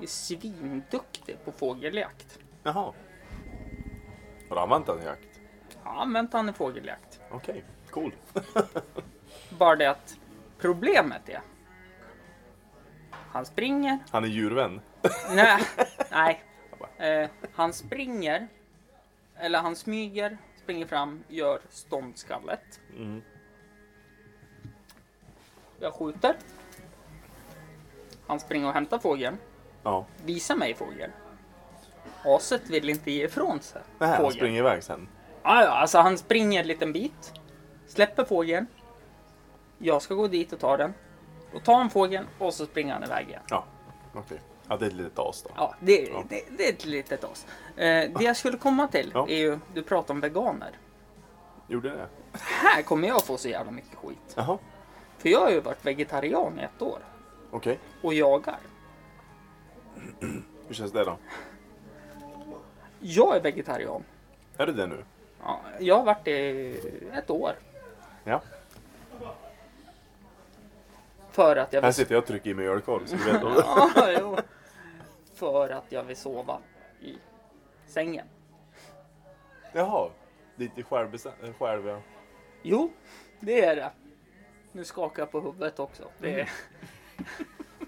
[0.00, 2.38] är svinduktig på fågeljakt.
[2.62, 2.92] Jaha.
[4.48, 5.40] Har du använt den i jakt?
[5.84, 7.20] Ja, använt han i fågeljakt.
[7.30, 8.14] Okej, cool.
[9.58, 10.18] Bara det att
[10.58, 11.40] problemet är
[13.36, 14.80] han springer Han är djurvän.
[15.30, 15.62] Nej,
[16.10, 16.42] nej.
[16.98, 18.48] Eh, han springer,
[19.38, 22.80] eller han smyger, springer fram, gör ståndskallet.
[22.96, 23.22] Mm.
[25.80, 26.36] Jag skjuter.
[28.26, 29.38] Han springer och hämtar fågeln,
[29.82, 30.06] Ja.
[30.24, 31.12] visar mig fågeln.
[32.24, 34.32] Aset vill inte ge ifrån sig Nej, han fågeln.
[34.36, 35.08] springer iväg sen.
[35.42, 37.32] Ja, ja, alltså han springer en liten bit,
[37.86, 38.66] släpper fågeln.
[39.78, 40.94] Jag ska gå dit och ta den.
[41.52, 43.42] Då tar han fågeln och så springer han iväg igen.
[43.50, 43.64] Ja,
[44.14, 44.40] okej.
[44.68, 45.50] Ja, det är ett litet as då.
[45.56, 46.24] Ja, det, Ja.
[46.28, 47.46] Det, det är ett litet as.
[47.76, 49.28] Eh, det jag skulle komma till Ja.
[49.28, 50.70] är ju, du pratar om veganer.
[51.68, 52.06] Gjorde det?
[52.38, 54.32] Här kommer jag få så jävla mycket skit.
[54.34, 54.58] Jaha,
[55.18, 56.98] För jag har ju varit vegetarian i ett år.
[57.50, 57.78] okej.
[58.02, 58.58] Och jagar.
[60.68, 61.16] Hur känns det då?
[63.00, 64.04] Jag är vegetarian.
[64.56, 65.04] Är du det nu?
[65.42, 66.70] Ja, jag har varit det
[67.12, 67.52] ett år.
[68.24, 68.40] Ja.
[71.30, 73.42] För att jag Här sitter jag och trycker i mig ölkorv så du vet.
[73.96, 74.36] ja, jo.
[75.36, 76.60] För att jag vill sova
[77.00, 77.18] i
[77.86, 78.26] sängen.
[79.72, 80.10] Jaha,
[80.56, 82.00] lite självbestämt, själv ja.
[82.62, 82.92] Jo,
[83.40, 83.90] det är det.
[84.72, 86.10] Nu skakar jag på huvudet också.
[86.18, 86.50] Det, är-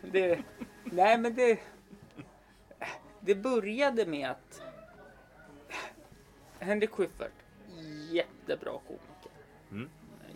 [0.12, 0.42] det,
[0.84, 1.60] nej men det,
[3.20, 4.62] det började med att
[6.58, 7.32] Henrik Schyffert,
[8.10, 9.32] jättebra komiker.
[9.70, 9.88] Mm.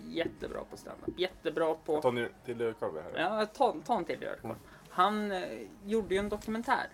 [0.08, 1.18] Jättebra på standup.
[1.18, 2.02] Jättebra på...
[2.02, 3.12] Ta ner till här.
[3.16, 4.56] Ja, ta, ta en till Jörgen.
[4.88, 6.86] Han eh, gjorde ju en dokumentär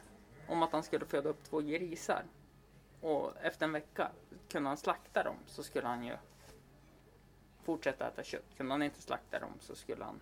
[0.48, 2.24] om att han skulle föda upp två grisar.
[3.00, 4.10] Och efter en vecka
[4.48, 6.16] kunde han slakta dem så skulle han ju
[7.62, 8.56] fortsätta äta kött.
[8.56, 10.20] Kunde han inte slakta dem så skulle han...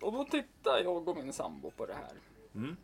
[0.00, 2.12] Och då tittade jag och min sambo på det här.
[2.54, 2.76] Mm.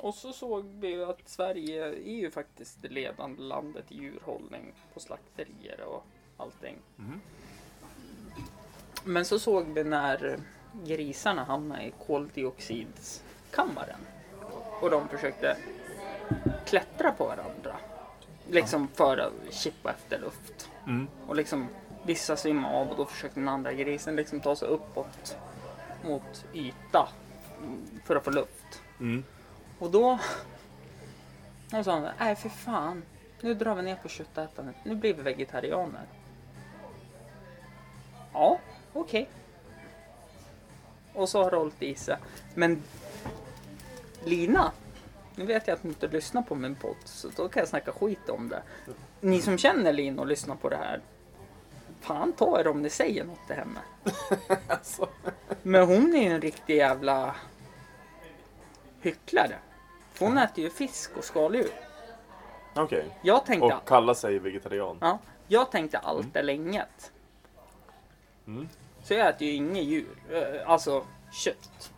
[0.00, 5.00] Och så såg vi att Sverige är ju faktiskt det ledande landet i djurhållning på
[5.00, 6.04] slakterier och
[6.36, 6.78] allting.
[6.96, 7.20] Mhm.
[9.04, 10.40] Men så såg vi när
[10.84, 14.00] grisarna hamnade i koldioxidkammaren.
[14.80, 15.56] Och de försökte
[16.64, 17.76] klättra på varandra.
[18.50, 20.70] Liksom för att chippa efter luft.
[20.86, 21.08] Mm.
[21.26, 21.68] Och liksom
[22.02, 25.36] vissa svimmade av och då försökte den andra grisen liksom ta sig uppåt
[26.04, 27.08] mot yta
[28.04, 28.82] för att få luft.
[29.00, 29.24] Mm.
[29.78, 30.18] Och då...
[31.70, 33.02] Då sa han, nej för fan.
[33.40, 34.76] Nu drar vi ner på köttätandet.
[34.84, 36.06] Nu blir vi vegetarianer.
[38.32, 38.58] Ja,
[38.92, 39.28] okej.
[41.14, 42.16] Och så har hållit i sig.
[42.54, 42.82] Men
[44.24, 44.72] Lina,
[45.34, 47.92] nu vet jag att ni inte lyssnar på min podd så då kan jag snacka
[47.92, 48.62] skit om det.
[49.20, 51.00] Ni som känner Lina och lyssnar på det här.
[52.00, 53.80] Fan ta er om ni säger något till henne.
[54.68, 55.08] Alltså.
[55.62, 57.34] Men hon är ju en riktig jävla
[59.00, 59.58] hycklare.
[60.18, 61.70] Hon äter ju fisk och skaldjur.
[62.74, 63.18] Okej.
[63.22, 64.98] Jag tänkte, Och kalla sig vegetarian.
[65.00, 65.18] ja,
[65.48, 67.12] jag tänkte allt är länget.
[68.46, 68.68] Mm.
[69.02, 71.92] Så jag äter ju inget djur, eh, alltså kött.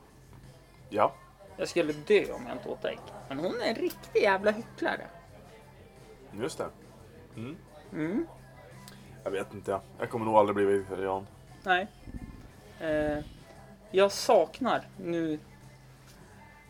[0.89, 1.15] Ja.
[1.57, 2.99] Jag skulle dö om jag inte åt ägg.
[3.29, 5.07] Men hon är en riktig jävla hycklare.
[6.33, 6.69] Just det.
[7.37, 7.57] Mm.
[7.93, 8.27] Mm,
[9.25, 9.81] Jag vet inte.
[9.99, 11.27] Jag, kommer nog aldrig bli vegetarian.
[11.63, 11.87] nej.
[12.81, 13.19] Eh,
[13.91, 15.39] jag saknar nu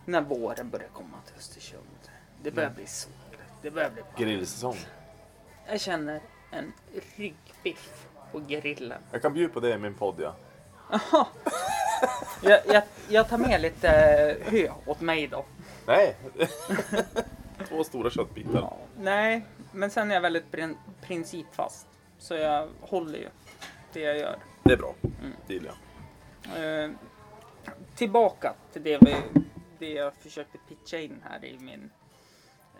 [0.05, 1.83] när våren börjar komma till Östersund.
[2.43, 3.13] Det börjar bli sol.
[3.63, 4.17] Det börjar bli varmt.
[4.19, 4.77] Grillsäsong.
[5.67, 6.73] Jag känner en
[7.17, 9.03] ryggbiff på grillen.
[9.13, 10.35] Jag kan bjuda på det i min podd ja.
[12.43, 15.45] Jag, jag, jag tar med lite eh, hö åt mig då.
[15.87, 16.17] Nej.
[17.69, 18.61] Två stora köttbitar.
[18.61, 21.87] Ja, nej, men sen är jag väldigt prin- principfast.
[22.19, 23.29] Så jag håller ju
[23.93, 24.37] det jag gör.
[24.63, 24.95] Det är bra.
[25.47, 25.73] Det gillar
[26.55, 26.85] jag.
[26.85, 26.91] Eh,
[27.95, 29.17] tillbaka till det, vi,
[29.79, 31.91] det jag försökte pitcha in här i min...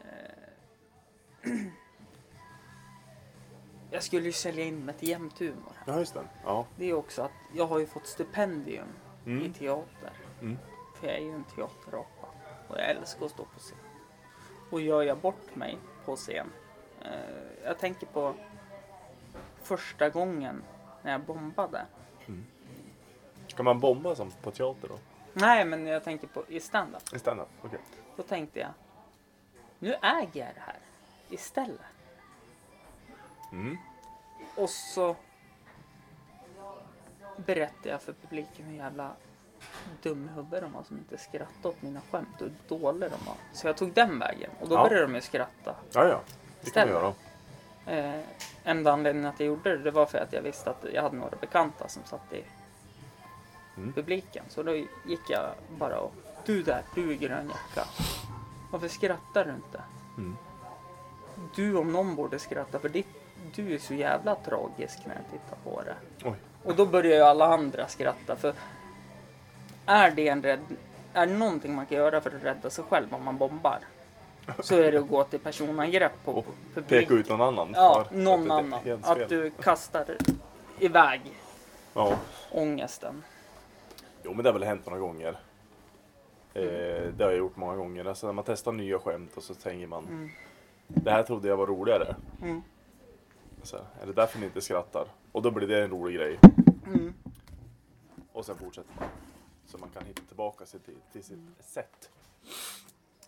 [0.05, 1.51] Eh,
[3.91, 5.73] jag skulle ju sälja in mig till Jämthumor.
[5.87, 6.21] Ja, just det.
[6.45, 6.67] Ja.
[6.77, 8.89] Det är också att jag har ju fått stipendium
[9.27, 9.53] i Mm.
[9.53, 10.13] teater.
[10.41, 10.59] Mm.
[10.95, 12.27] För jag är ju en teaterapa.
[12.69, 13.79] Och jag älskar att stå på scen.
[14.71, 16.53] Och gör jag bort mig på scen.
[17.03, 17.11] Eh,
[17.65, 18.35] jag tänker på
[19.63, 20.63] första gången
[21.03, 21.87] när jag bombade.
[23.49, 24.99] Ska man bomba som på teater då?
[25.33, 27.15] Nej, men jag tänker på i stand-up.
[27.15, 27.49] I stand-up?
[27.63, 27.79] Okej.
[28.17, 28.71] Då tänkte jag,
[29.79, 30.77] nu äger jag det här
[31.29, 31.81] istället.
[33.53, 33.77] Mm.
[34.57, 35.17] Och så
[37.37, 39.11] berättade jag för publiken hur jävla
[40.03, 43.25] dum i huvudet de var som inte skrattade åt mina skämt och hur dåliga de
[43.27, 43.35] var.
[43.53, 44.83] Så jag tog den vägen och då Ja.
[44.83, 45.75] började de ju skratta.
[45.93, 46.07] Ja, ja.
[46.07, 46.19] Det kan
[46.61, 46.95] vi Istället.
[46.95, 47.13] göra.
[48.17, 48.21] Eh,
[48.65, 51.17] enda anledningen att jag gjorde det, det var för att jag visste att jag hade
[51.17, 52.45] några bekanta som satt i
[53.77, 53.93] Mm.
[53.93, 54.45] publiken.
[54.49, 54.75] Så då
[55.07, 56.13] gick jag bara och,
[56.45, 57.89] du där, du i grön jacka.
[58.71, 59.83] Varför skrattar du inte?
[60.17, 60.37] Mm.
[61.55, 63.07] Du om någon borde skratta för ditt,
[63.55, 65.95] du är så jävla tragisk när jag tittar på det.
[66.29, 66.35] Oj.
[66.65, 68.53] Och då börjar ju alla andra skratta för
[69.87, 70.61] är det en rädd,
[71.13, 73.79] är det någonting man kan göra för att rädda sig själv om man bombar?
[74.61, 76.89] Så är det att gå till personangrepp på Och publik.
[77.09, 77.73] Peka ut någon annan.
[77.75, 79.01] Ja, någon att annan.
[79.03, 80.17] Att du kastar
[80.79, 81.21] iväg
[81.95, 82.15] Ja.
[82.51, 83.23] ångesten.
[84.23, 85.37] Jo, men det har väl hänt några gånger.
[86.55, 86.63] Eh,
[87.17, 88.05] det har jag gjort många gånger.
[88.05, 90.31] Alltså när man testar nya skämt och så tänker man Mm.
[90.89, 92.15] Det här trodde jag var roligare.
[92.43, 92.63] Mm.
[93.67, 95.09] Så, är det därför ni inte skrattar?
[95.33, 96.39] Och då blir det en rolig grej.
[96.87, 97.15] Mm.
[98.33, 99.09] Och sen fortsätter man.
[99.67, 101.55] Så man kan hitta tillbaka sig till, till sitt Mm.
[101.61, 102.11] sätt.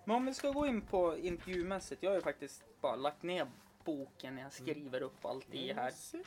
[0.05, 2.03] Men om vi ska gå in på intervjumässigt.
[2.03, 3.47] Jag har ju faktiskt bara lagt ner
[3.85, 5.91] boken när jag skriver upp allt i här.
[5.91, 6.19] Se.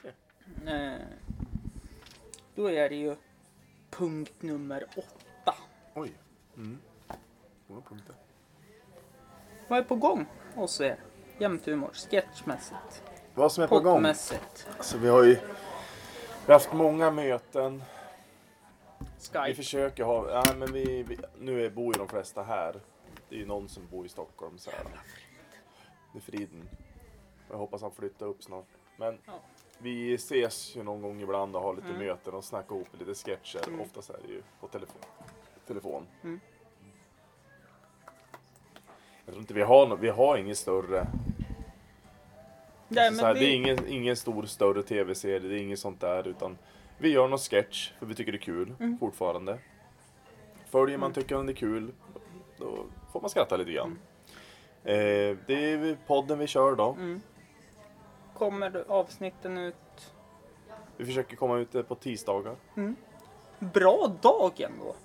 [0.66, 0.94] Eh,
[2.56, 3.16] då är det ju
[3.90, 5.56] punkt nummer åtta.
[5.94, 6.12] Oj.
[6.58, 6.78] Mm.
[7.68, 8.16] Många punkter.
[9.68, 10.26] Vad är på gång
[10.56, 11.00] hos er?
[11.40, 13.04] Jämthumor, sketchmässigt,
[13.36, 13.94] Vad som är på gång?
[13.94, 15.34] poddmässigt, Alltså, vi har ju
[16.46, 17.84] vi har haft många möten.
[19.00, 19.06] Vi
[19.40, 19.54] Skype.
[19.56, 22.80] försöker ha, ja, men vi, vi, nu är, bor ju de flesta här.
[23.30, 24.58] Det är ju någon som bor i Stockholm.
[24.58, 24.84] Så här.
[26.14, 26.70] Det är Friden.
[27.50, 28.66] Jag hoppas han flyttar upp snart.
[28.98, 29.34] Men Ja.
[29.78, 32.00] vi ses ju någon gång ibland och har lite Mm.
[32.00, 33.68] möten och snackar ihop lite sketcher.
[33.68, 33.82] Mm.
[33.82, 35.02] Oftast är det ju på telefon.
[35.68, 36.08] telefon.
[36.24, 36.40] Mm.
[39.26, 41.08] Jag tror inte vi har något, vi har ingen större.
[42.96, 45.62] Nej, alltså, så här, men Det är vi, ingen, ingen stor större tv-serie, det är
[45.62, 46.28] inget sånt där.
[46.28, 46.58] Utan
[46.98, 48.98] vi gör någon sketch för vi tycker det är kul Mm.
[49.00, 49.58] fortfarande.
[50.70, 51.14] Följer man Mm.
[51.22, 51.92] tycker man det är kul,
[52.58, 54.00] då får man skratta lite grann.
[54.84, 55.30] Mm.
[55.32, 56.90] Eh, det är podden vi kör då.
[57.00, 57.22] mm.
[58.34, 59.76] Kommer avsnitten ut
[60.98, 62.56] Vi försöker komma ut eh, på tisdagar.
[63.60, 64.96] bra dag ändå?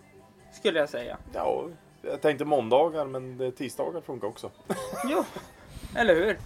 [0.53, 1.19] Skulle jag säga.
[1.35, 1.65] Ja,
[2.03, 4.51] jag tänkte måndagar men eh, tisdagar funkar också.
[5.09, 5.25] Jo,
[5.97, 6.39] eller hur?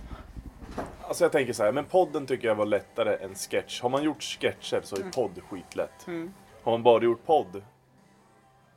[1.10, 3.80] Alltså jag tänker så här, men podden tycker jag var lättare än sketch.
[3.80, 5.10] Har man gjort sketcher så är Mm.
[5.12, 6.06] podd skitlätt.
[6.06, 6.32] Mm.
[6.62, 7.62] Har man bara gjort podd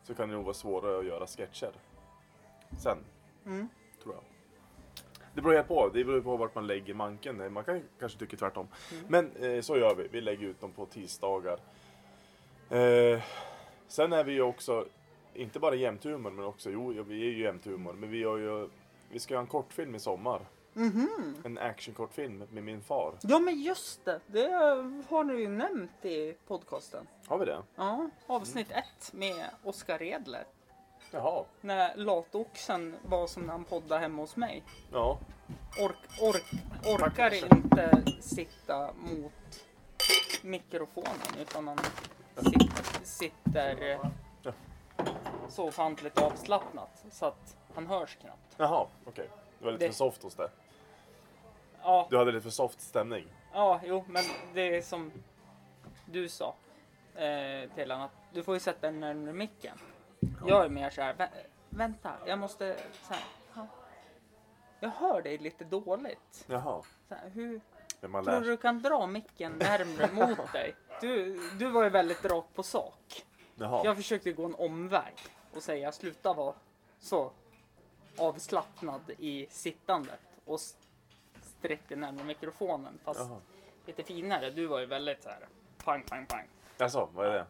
[0.04, 1.72] så kan det nog vara svårare att göra sketcher.
[2.80, 2.98] Sen,
[3.46, 3.70] Mm.
[4.04, 4.24] tror jag.
[5.34, 5.90] Det beror helt på.
[5.94, 7.54] Det beror på vart man lägger manken.
[7.54, 8.68] Man kan kanske tycka tvärtom.
[8.92, 9.06] Mm.
[9.08, 10.08] Men eh, så gör vi.
[10.12, 11.60] Vi lägger ut dem på tisdagar.
[12.70, 13.22] Eh,
[13.88, 14.86] sen är vi ju också,
[15.34, 18.70] inte bara jämthumor, men också, jo, vi är ju jämthumor, men vi gör ju,
[19.10, 20.42] vi ska göra en kortfilm i sommar.
[20.74, 21.36] Mhm.
[21.46, 23.14] En actionkortfilm med min far.
[23.22, 24.52] Ja men just det, det
[25.10, 27.08] har du ju nämnt i podcasten.
[27.28, 27.62] Har vi det?
[27.76, 30.46] Ja, avsnitt ett med Oskar Edler.
[31.12, 31.44] Jaha.
[31.62, 34.64] När latoxen var som när han poddade hemma hos mig.
[34.92, 35.20] Ja.
[35.82, 36.52] Ork, ork,
[36.86, 37.52] orkar Tack.
[37.52, 39.66] inte sitta mot
[40.44, 41.78] mikrofonen utan han
[42.36, 44.00] sitter, sitter
[44.44, 44.52] Ja.
[45.50, 48.56] så ofantligt avslappnat så att han hörs knappt.
[48.58, 49.30] Jaha, okej.
[49.60, 50.50] Det var lite Det- för soft hos det.
[51.84, 53.28] Ja, Du hade lite för soft stämning.
[53.54, 54.24] ja, jo, men
[54.54, 55.12] det är som
[56.06, 56.56] du sa
[57.16, 59.78] eh, honom att du får ju sätta den närmare micken.
[60.48, 61.30] Jag är mer så här, "Vä-
[61.70, 62.78] vänta, jag måste
[63.08, 63.24] så här,
[63.56, 63.68] ja.
[64.80, 66.46] Jag hör dig lite dåligt.
[66.48, 66.84] Jaha.
[67.10, 67.62] Så här, hur,
[68.02, 68.52] Men man Tror lär du sig.
[68.56, 70.76] du kan dra micken närmre mot dig?
[71.02, 73.26] Du, du var ju väldigt rakt på sak.
[73.56, 73.82] Jaha.
[73.86, 75.14] Jag försökte gå en omväg
[75.56, 76.54] och säga sluta vara
[77.00, 77.32] så
[78.18, 80.78] avslappnad i sittandet och s-
[81.64, 83.40] sträck dig närmare mikrofonen fast Jaha.
[83.86, 84.50] lite finare.
[84.50, 85.48] Du var ju väldigt så här
[85.84, 86.48] pang, pang, pang.
[86.78, 87.46] Jaså, vad är det?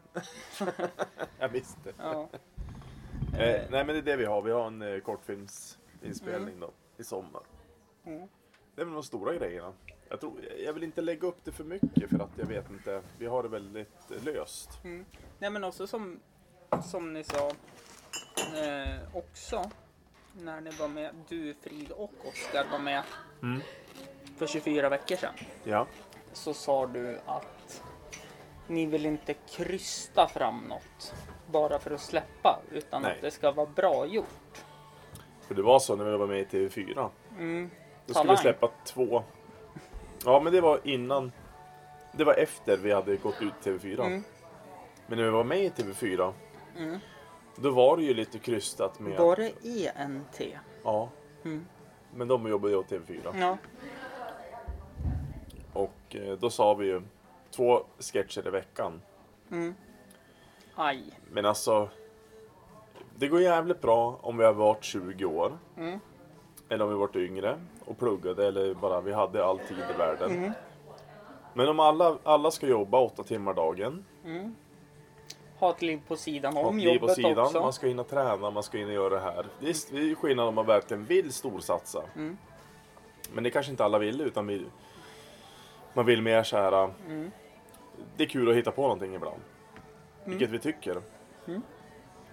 [1.39, 1.93] jag visste.
[1.97, 2.29] Ja.
[3.37, 4.41] Eh, nej men det är det vi har.
[4.41, 7.41] Vi har en eh, kortfilmsinspelning då i sommar.
[8.05, 8.27] Mm.
[8.75, 9.73] Det är väl de stora grejerna.
[10.09, 10.33] Jag, tror,
[10.65, 13.01] jag vill inte lägga upp det för mycket för att jag vet inte.
[13.17, 14.83] Vi har det väldigt eh, löst.
[14.83, 15.05] Mm.
[15.39, 16.19] Nej men också som,
[16.83, 19.71] som ni sa eh, också
[20.41, 23.03] när ni var med, du, Frid och Oskar var med
[23.43, 23.61] Mm.
[24.47, 25.33] För 24 veckor sedan.
[25.63, 25.87] Ja.
[26.33, 27.83] så sa du att
[28.67, 31.13] ni vill inte krysta fram något
[31.51, 33.11] bara för att släppa utan Nej.
[33.11, 34.65] att det ska vara bra gjort.
[35.41, 37.09] För det var så när vi var med i TV4.
[37.37, 37.69] Mm.
[38.05, 39.23] Då skulle vi släppa två.
[40.25, 41.31] Ja men det var innan.
[42.11, 44.05] Det var efter vi hade gått ut TV4.
[44.05, 44.23] Mm.
[45.07, 46.33] Men när vi var med i TV4.
[46.77, 46.99] Mm.
[47.55, 49.17] Då var det ju lite krystat med...
[49.17, 49.51] Var det
[49.89, 50.41] ENT?
[50.83, 51.09] Ja.
[51.43, 51.65] Mm.
[52.15, 53.39] Men de jobbade ju åt TV4.
[53.39, 53.57] Ja.
[55.73, 57.01] Och eh, då sa vi ju
[57.51, 59.01] två sketcher i veckan.
[59.51, 59.75] Mm.
[60.75, 61.03] Aj.
[61.31, 61.89] Men alltså.
[63.15, 65.57] Det går jävligt bra om vi har varit 20 år.
[65.77, 65.99] Mm.
[66.69, 70.31] Eller om vi varit yngre och pluggade eller bara vi hade all tid i världen.
[70.31, 70.51] Mm.
[71.53, 74.05] Men om alla, alla ska jobba åtta timmar dagen.
[74.25, 74.55] Mm.
[75.59, 77.39] Ha ett liv på sidan om jobbet på sidan.
[77.39, 77.61] också.
[77.61, 79.45] Man ska hinna träna, man ska hinna göra det här.
[79.59, 82.03] Visst, det är ju skillnad om man verkligen vill storsatsa.
[82.15, 82.37] Mm.
[83.33, 84.65] Men det kanske inte alla vill utan vill,
[85.93, 86.83] man vill mer så här.
[87.07, 87.31] Mm.
[88.17, 89.41] Det är kul att hitta på någonting ibland.
[90.25, 91.01] Vilket vi tycker.
[91.47, 91.61] Mm.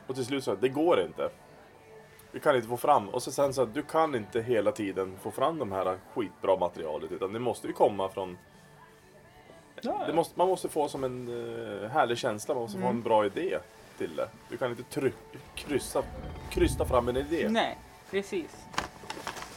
[0.07, 1.31] Och till slut så, det går inte.
[2.33, 5.17] Vi kan inte få fram, och så sen så att du kan inte hela tiden
[5.23, 8.39] få fram de här skitbra materialet utan det måste ju komma från
[10.07, 12.97] det måste, man måste få som en uh, härlig känsla, man måste få Mm.
[12.97, 13.59] en bra idé
[13.99, 14.29] till det.
[14.49, 15.15] Du kan inte tryck,
[15.55, 16.03] kryssa,
[16.51, 17.47] krysta fram en idé.
[17.51, 17.79] Nej,
[18.11, 18.67] precis.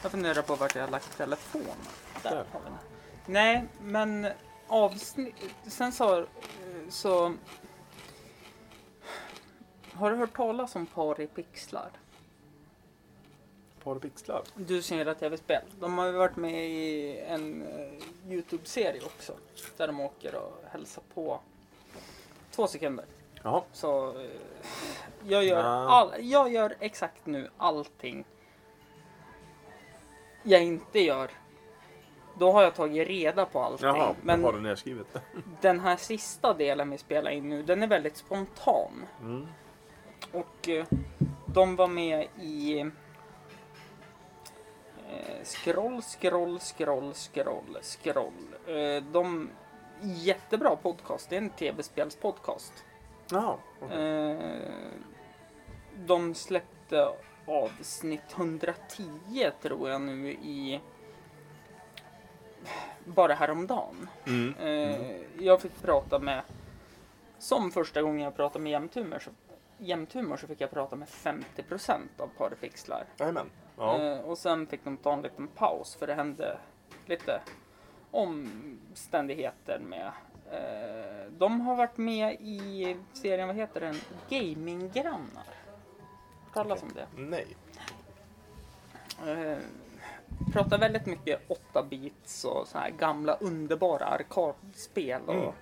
[0.02, 1.66] Jag funderar på vart jag har lagt telefonen.
[2.22, 2.36] Där Där.
[2.52, 2.78] har vi den.
[3.26, 4.26] Nej, men
[4.66, 5.34] avsnitt...
[5.66, 6.26] Sen så,
[6.88, 7.34] så...
[9.92, 11.90] Har du hört talas om par i pixlar?
[13.84, 14.42] Parapixlar?
[14.54, 15.62] Du signerar tv-spel.
[15.80, 19.32] De har ju varit med i en eh, Youtube-serie också.
[19.76, 21.40] Där de åker och hälsar på.
[22.50, 23.04] Två sekunder.
[23.42, 23.62] Jaha.
[23.72, 24.30] Så eh,
[25.26, 28.24] jag, gör all, jag gör exakt nu allting
[30.42, 31.30] jag inte gör.
[32.38, 33.88] Då har jag tagit reda på allting.
[33.88, 35.22] Jaha, Men har det nedskrivet.
[35.60, 39.06] den här sista delen vi spelar in nu, den är väldigt spontan.
[39.20, 39.46] Mm.
[40.32, 40.86] Och eh,
[41.46, 42.86] de var med i eh,
[45.44, 48.54] Scroll, scroll, scroll, scroll, scroll.
[48.66, 49.50] Eh, de,
[50.00, 52.72] jättebra podcast, det är en tv-spelspodcast.
[53.30, 54.02] Jaha, okej.
[54.02, 54.38] Eh,
[55.96, 57.08] de släppte
[57.46, 60.80] avsnitt 110 tror jag nu i
[63.04, 64.08] bara häromdagen.
[64.26, 64.54] Mm.
[64.58, 66.42] Eh, jag fick prata med,
[67.38, 69.30] som första gången jag pratade med jämthumor så,
[69.78, 73.04] jämthumor så fick jag prata med 50% av Parapixlar.
[73.16, 73.50] Jajamän.
[73.76, 74.00] Ja.
[74.00, 76.58] Eh, och sen fick de ta en liten paus för det hände
[77.06, 77.40] lite
[78.10, 80.12] omständigheter med.
[80.52, 84.00] Eh, de har varit med i serien, vad heter den?
[84.28, 85.46] Gaminggrannar.
[86.54, 87.06] Talas om det.
[87.16, 87.46] Nej.
[90.52, 95.52] Pratar väldigt mycket 8-bits och så här gamla underbara arkadspel och Mm.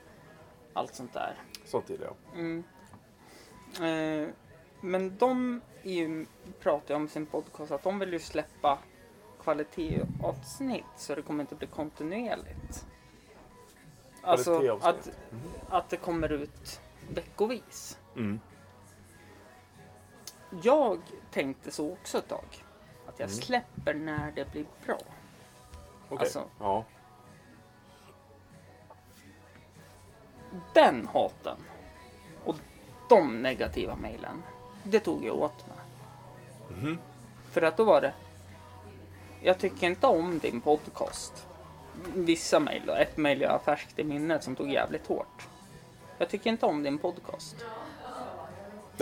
[0.72, 1.34] allt sånt där.
[1.64, 2.40] Sånt gillar jag.
[2.40, 2.64] Mm.
[3.80, 4.28] Eh,
[4.80, 6.26] men de ju,
[6.60, 8.78] pratar ju om sin podcast att de vill ju släppa
[9.42, 12.86] kvalitetsavsnitt så det kommer inte bli kontinuerligt.
[14.22, 15.16] Alltså att, Kvalitetsavsnitt.
[15.68, 16.80] att det kommer ut
[17.14, 17.98] veckovis.
[18.16, 18.40] Mm.
[20.62, 21.00] Jag
[21.30, 22.61] tänkte så också ett tag.
[23.22, 23.42] Jag Mm.
[23.42, 24.98] släpper när det blir bra.
[26.08, 26.18] Okej.
[26.18, 26.84] Alltså- Ja.
[30.74, 31.56] Den haten
[32.44, 32.56] och
[33.08, 34.42] de negativa mejlen,
[34.82, 35.76] det tog jag åt mig.
[36.78, 36.98] Mhm.
[37.50, 38.14] För att då var det,
[39.42, 41.46] jag tycker inte om din podcast.
[42.14, 45.48] Vissa mejl, ett mejl jag har färskt i minnet som tog jävligt hårt.
[46.18, 47.56] Jag tycker inte om din podcast.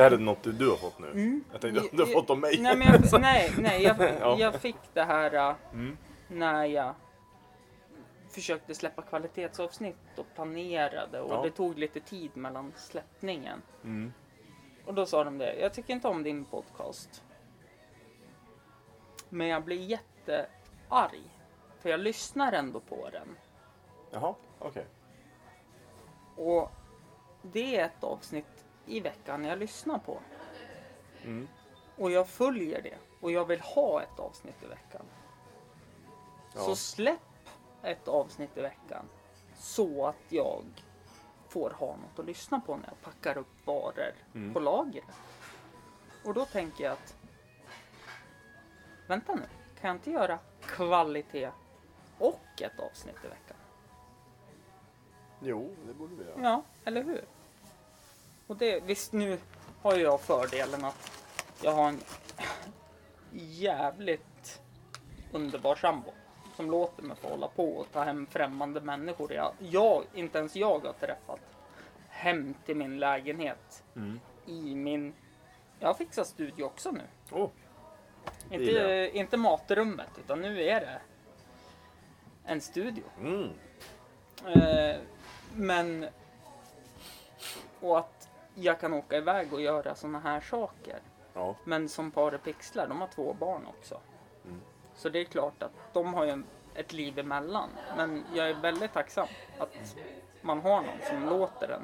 [0.00, 1.40] Det här är något du, har fått nu.
[1.52, 2.58] Jag tänkte att du har fått om mig.
[2.60, 2.78] Nej,
[3.12, 4.36] jag, nej, nej jag, Ja.
[4.38, 5.96] jag fick det här äh, Mm.
[6.28, 6.94] när jag
[8.30, 11.42] försökte släppa kvalitetsavsnitt och planerade och Ja.
[11.42, 13.62] det tog lite tid mellan släppningen.
[13.84, 14.12] Mm.
[14.84, 17.22] Och då sa de det, jag tycker inte om din podcast.
[19.28, 21.20] Men jag blir jättearg.
[21.80, 23.36] För jag lyssnar ändå på den.
[24.10, 24.86] Jaha, okej.
[26.36, 26.70] Och
[27.42, 30.18] det är ett avsnitt i veckan jag lyssnar på.
[31.24, 31.48] Mm.
[31.96, 32.98] Och jag följer det.
[33.20, 35.02] Och jag vill ha ett avsnitt i veckan.
[36.54, 36.60] Ja.
[36.60, 37.20] Så släpp
[37.82, 39.04] ett avsnitt i veckan.
[39.54, 40.62] Så att jag
[41.48, 44.54] får ha något att lyssna på när jag packar upp varor Mm.
[44.54, 45.04] på lagret.
[46.24, 47.16] Och då tänker jag att
[49.06, 49.42] Vänta nu,
[49.80, 51.50] kan jag inte göra kvalitet
[52.18, 53.56] och ett avsnitt i veckan?
[55.40, 56.40] Jo, det borde vi göra.
[56.42, 57.24] Ja, eller hur?
[58.50, 59.38] Och det, visst nu
[59.82, 61.12] har jag fördelen att
[61.62, 62.00] jag har en
[63.32, 64.60] jävligt
[65.32, 66.12] underbar sambo
[66.56, 69.32] som låter mig få hålla på och ta hem främmande människor.
[69.32, 71.40] Jag, jag, inte ens jag har träffat
[72.08, 74.20] hem till min lägenhet Mm.
[74.46, 75.14] i min...
[75.78, 77.02] Jag har fixat studio också nu.
[77.32, 77.48] Åh,
[78.50, 81.00] Inte, inte matrummet utan nu är det
[82.44, 83.04] en studio.
[83.20, 83.50] mm.
[84.46, 84.96] Eh,
[85.54, 86.06] men...
[87.80, 88.19] Och att
[88.60, 90.98] jag kan åka iväg och göra såna här saker.
[91.34, 91.56] Ja.
[91.64, 94.00] Men som Parapixlar, de har två barn också.
[94.44, 94.60] Mm.
[94.94, 96.42] Så det är klart att de har ju
[96.74, 97.68] ett liv emellan.
[97.96, 99.28] Men jag är väldigt tacksam
[99.58, 99.96] att
[100.42, 101.82] man har någon som låter en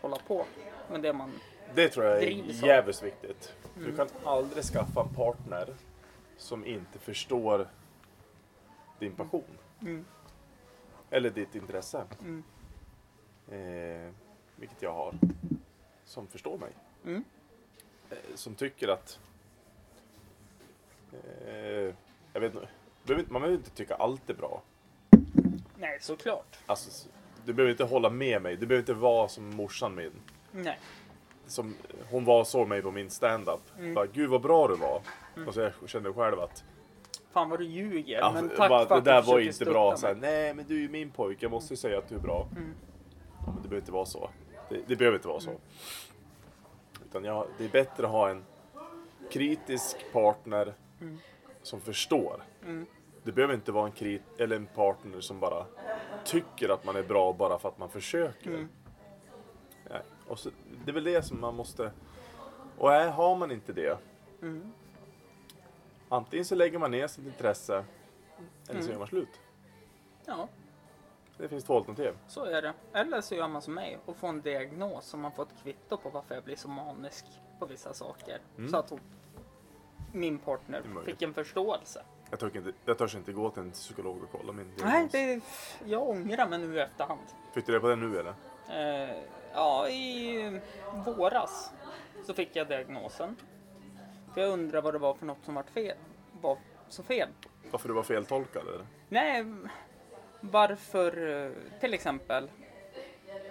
[0.00, 0.44] hålla på
[0.90, 1.32] med det man...
[1.74, 2.30] Det tror jag är
[2.66, 3.54] jävligt viktigt.
[3.74, 5.74] Du kan aldrig skaffa en partner
[6.36, 7.68] som inte förstår
[8.98, 9.58] din passion.
[9.80, 10.04] Mm.
[11.10, 12.04] Eller ditt intresse.
[12.20, 12.42] Mm.
[13.48, 14.12] Eh,
[14.56, 15.14] vilket jag har.
[16.10, 16.70] Som förstår mig.
[17.04, 17.24] Mm.
[18.10, 19.18] Eh, som tycker att...
[21.46, 21.94] Eh,
[22.32, 22.54] jag vet
[23.04, 24.62] Man behöver inte tycka allt är bra.
[25.78, 26.58] Nej, såklart.
[26.66, 27.08] Alltså,
[27.44, 28.56] du behöver inte hålla med mig.
[28.56, 30.12] Du behöver inte vara som morsan min.
[30.52, 30.78] Nej.
[31.46, 31.74] Som,
[32.10, 33.62] hon var så mig på min stand-up.
[33.78, 33.94] Mm.
[33.94, 35.02] Bara, Gud vad bra du var.
[35.46, 36.64] Och så jag kände själv att
[37.32, 38.18] Fan vad du ljuger.
[38.18, 39.90] ja, men tack bara, för det att där du var inte bra.
[39.90, 39.98] mig.
[39.98, 42.14] Så här, Nej men du är ju min pojke, jag måste ju säga att du
[42.14, 42.48] är bra.
[42.56, 42.74] Mm.
[43.38, 44.30] Ja, men det behöver inte vara så.
[44.70, 45.50] Det, det behöver inte vara så.
[47.04, 48.44] Utan jag, det är bättre att ha en
[49.30, 50.74] kritisk partner
[51.62, 52.42] som förstår.
[52.64, 52.86] Mm.
[53.22, 55.66] Det behöver inte vara en, krit, eller en partner som bara
[56.24, 58.50] tycker att man är bra bara för att man försöker.
[58.50, 58.68] Mm.
[59.90, 60.02] Nej.
[60.28, 60.50] Och så,
[60.84, 61.92] det är väl det som man måste...
[62.78, 63.98] Och nej, har man inte det,
[64.42, 64.72] Mm.
[66.08, 67.84] Antingen så lägger man ner sitt intresse
[68.68, 68.90] eller så Mm.
[68.90, 69.40] gör man slut.
[70.24, 70.48] Ja,
[71.40, 72.12] Det finns två alternativ.
[72.26, 72.74] så är det.
[72.92, 75.96] Eller så gör man som mig och får en diagnos som man får ett kvitto
[75.96, 77.24] på varför jag blir så manisk
[77.58, 78.38] på vissa saker.
[78.58, 78.70] Mm.
[78.70, 79.00] Så att hon,
[80.12, 82.02] min partner fick en förståelse.
[82.30, 84.84] Jag törs inte, jag törs inte gå till en psykolog och kolla min diagnos.
[84.84, 85.40] Nej, det,
[85.90, 87.20] jag ångrar mig nu i efterhand.
[87.54, 88.34] Fick du det på det nu eller?
[88.70, 89.16] Eh,
[89.54, 90.60] ja, i
[91.06, 91.70] våras
[92.26, 93.36] så fick jag diagnosen.
[94.34, 95.96] För jag undrar vad det var för något som var fel.
[96.40, 96.58] Var
[96.88, 97.28] så fel.
[97.70, 98.86] Varför du var feltolkad eller?
[99.08, 99.44] Nej,
[100.40, 102.50] varför eh, till exempel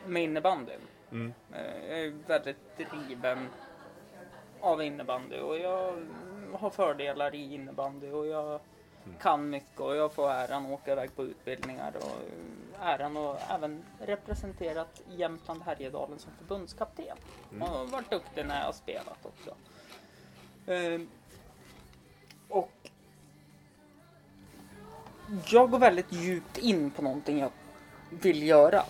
[0.06, 0.82] med innebandyn.
[1.12, 1.34] Mm.
[1.54, 3.50] Eh, Jag är väldigt driven
[4.60, 6.06] av innebandy och jag
[6.54, 8.60] har fördelar i innebandy och jag
[9.22, 12.22] kan mycket och jag får äran att åka iväg på utbildningar och
[12.82, 17.18] äran att även representerat Jämtland Härjedalen som förbundskapten.
[17.62, 19.56] Och har varit duktig när jag har spelat också.
[20.72, 21.02] Eh,
[22.50, 22.89] Och
[25.48, 27.52] jag går väldigt djupt in på någonting jag
[28.10, 28.84] vill göra.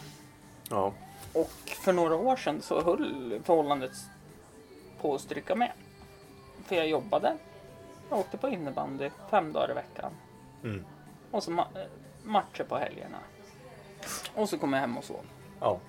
[0.69, 0.93] Ja.
[1.33, 3.91] Och för några år sedan så höll förhållandet
[5.01, 5.71] på att stryka med.
[6.65, 7.37] För jag jobbade.
[8.09, 10.11] Jag åkte på innebandy fem dagar i veckan.
[10.63, 10.85] Mm.
[11.31, 11.87] Och så ma-
[12.23, 13.17] matcher på helgerna.
[14.35, 15.25] Och så kom jag hem och sov.
[15.59, 15.79] Ja.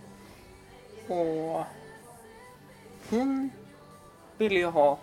[1.08, 1.64] Och
[3.10, 3.50] hon
[4.38, 4.98] ville ju ha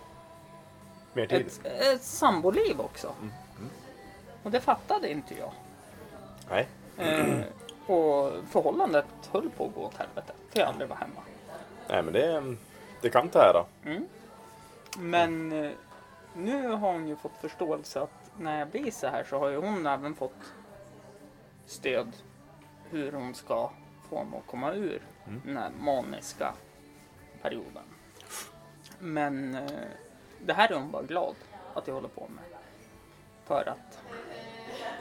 [1.12, 1.46] Mer tid.
[1.46, 3.14] ett, ett samboliv också.
[4.42, 5.52] Och det fattade inte jag.
[6.50, 6.68] Nej.
[6.98, 7.40] Eh,
[7.86, 10.32] och förhållandet höll på att gå åt helvete.
[10.50, 11.20] För jag aldrig var hemma.
[11.88, 12.56] Nej men det,
[13.00, 13.64] det kan tära.
[14.98, 15.70] Men eh,
[16.34, 19.56] nu har hon ju fått förståelse att när jag blir så här så har ju
[19.56, 20.52] hon även fått
[21.66, 22.12] stöd
[22.90, 23.70] hur hon ska
[24.08, 25.02] få mig att komma ur
[25.44, 26.54] den här maniska
[27.42, 27.84] perioden.
[28.98, 29.70] Men eh,
[30.40, 31.34] det här är hon bara glad
[31.74, 32.44] att jag håller på med.
[33.44, 34.02] För att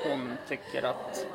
[0.10, 1.28] hon tycker att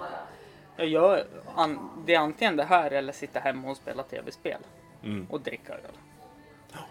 [0.76, 4.60] jag gör, an, det är antingen det här eller sitta hemma och spela tv-spel
[5.04, 5.26] Mm.
[5.30, 5.80] och dricka öl.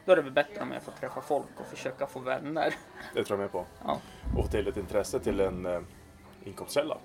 [0.05, 2.73] Då är det väl bättre om jag får träffa folk och försöka få vänner.
[3.13, 3.65] Det tror jag med på.
[3.85, 3.99] Ja,
[4.37, 5.81] Och få till ett intresse till en eh,
[6.43, 6.97] inkomstkälla.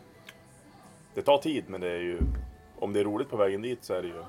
[1.14, 2.20] Det tar tid men det är ju
[2.78, 4.24] om det är roligt på vägen dit så är det ju,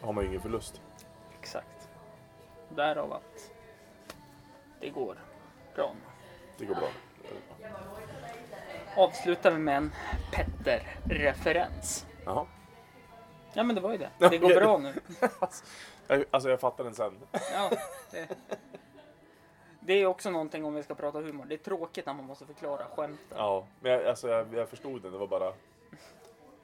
[0.00, 0.80] har man ju ingen förlust.
[1.40, 1.88] exakt.
[2.68, 3.50] Därav att
[4.80, 5.16] det går
[5.74, 5.92] bra.
[6.58, 6.88] Det går bra.
[8.96, 9.92] Avslutar vi med en
[10.32, 12.06] Petter-referens.
[12.24, 12.46] Jaha.
[13.52, 14.10] Ja men det var ju det.
[14.18, 14.94] Det går bra nu.
[16.30, 17.18] Alltså jag fattar den sen.
[17.52, 17.70] Ja,
[18.10, 18.28] det.
[19.80, 21.44] det är också någonting om vi ska prata humor.
[21.48, 23.38] Det är tråkigt när man måste förklara skämten.
[23.38, 25.12] Ja, men jag, alltså jag, jag förstod den.
[25.12, 25.52] Det var bara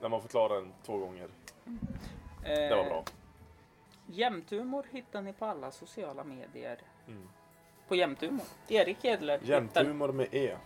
[0.00, 1.28] när man förklarar den två gånger.
[2.44, 2.98] Det var bra.
[2.98, 3.04] Eh,
[4.06, 6.78] Jämthumor hittar ni på alla sociala medier.
[7.06, 7.28] Mm.
[7.88, 8.46] På Jämthumor.
[8.68, 10.56] Erik Edler Jämthumor med E.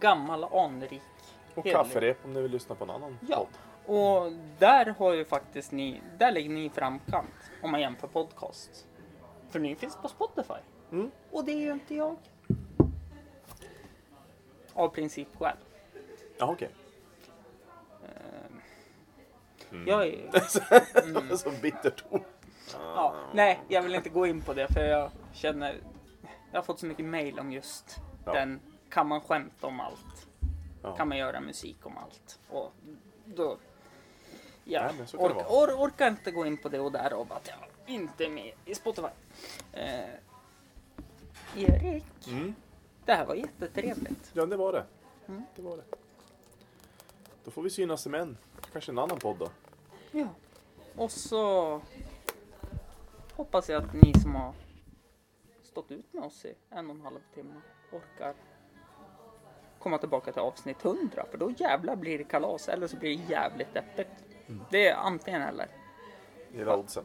[0.00, 1.02] gammal anrik.
[1.54, 1.72] Och Hedlig.
[1.72, 3.96] kafferep om ni vill lyssna på en annan Ja, podd.
[3.96, 7.30] och där har ju faktiskt ni, där ligger ni i framkant
[7.62, 8.86] om man jämför podcast.
[9.50, 10.54] För ni finns på Spotify.
[10.92, 11.10] Mm.
[11.30, 12.16] Och det är ju inte jag.
[14.74, 15.56] Av princip själv.
[16.38, 16.70] Ja, okej.
[19.86, 22.22] Jag är, Det är så bittert ord.
[22.72, 25.76] ja, nej, jag vill inte gå in på det för jag känner,
[26.50, 28.32] jag har fått så mycket mail om just Ja.
[28.32, 28.60] den,
[28.92, 30.28] kan man skämta om allt?
[30.82, 30.96] Ja.
[30.96, 32.40] Kan man göra musik om allt?
[32.48, 32.72] Och
[33.24, 33.58] då,
[34.64, 38.24] ja, Nej, ork, or, orkar inte gå in på det och därav att jag inte
[38.24, 39.08] är med i Spotify.
[39.72, 40.08] Eh,
[41.56, 42.54] Erik, Mm.
[43.04, 44.30] det här var jättetrevligt.
[44.32, 44.84] Ja, det var det.
[45.28, 45.42] Mm.
[45.56, 45.84] Det var det.
[47.44, 48.36] Då får vi synas med en,
[48.72, 49.48] kanske en annan podd då.
[50.10, 50.28] Ja.
[50.96, 51.80] Och så
[53.32, 54.52] hoppas jag att ni som har
[55.62, 57.60] stått ut med oss i en och en halv timme
[57.92, 58.34] orkar
[59.82, 63.22] komma tillbaka till avsnitt 100 för då jävlar blir det kalas eller så blir det
[63.32, 64.08] jävligt deppigt.
[64.70, 65.66] Det är antingen eller.
[66.52, 67.04] Gilla oddsen.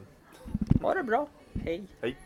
[0.82, 1.26] Ha det bra.
[1.64, 1.84] Hej.
[2.02, 2.16] Hej!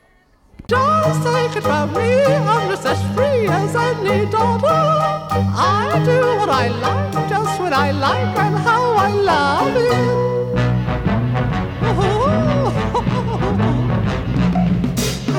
[0.69, 4.69] Just take it from me, I'm just as free as any daughter.
[4.69, 9.93] I do what I like, just when I like, and how I love it.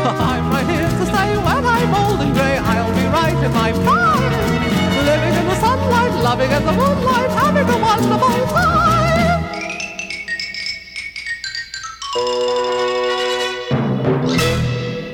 [0.03, 2.57] I'm right here to stay when I'm old and grey.
[2.57, 4.02] I'll be right in my prime,
[6.34, 8.18] Loving in the moonlight, having a wonderful
[12.18, 12.73] time.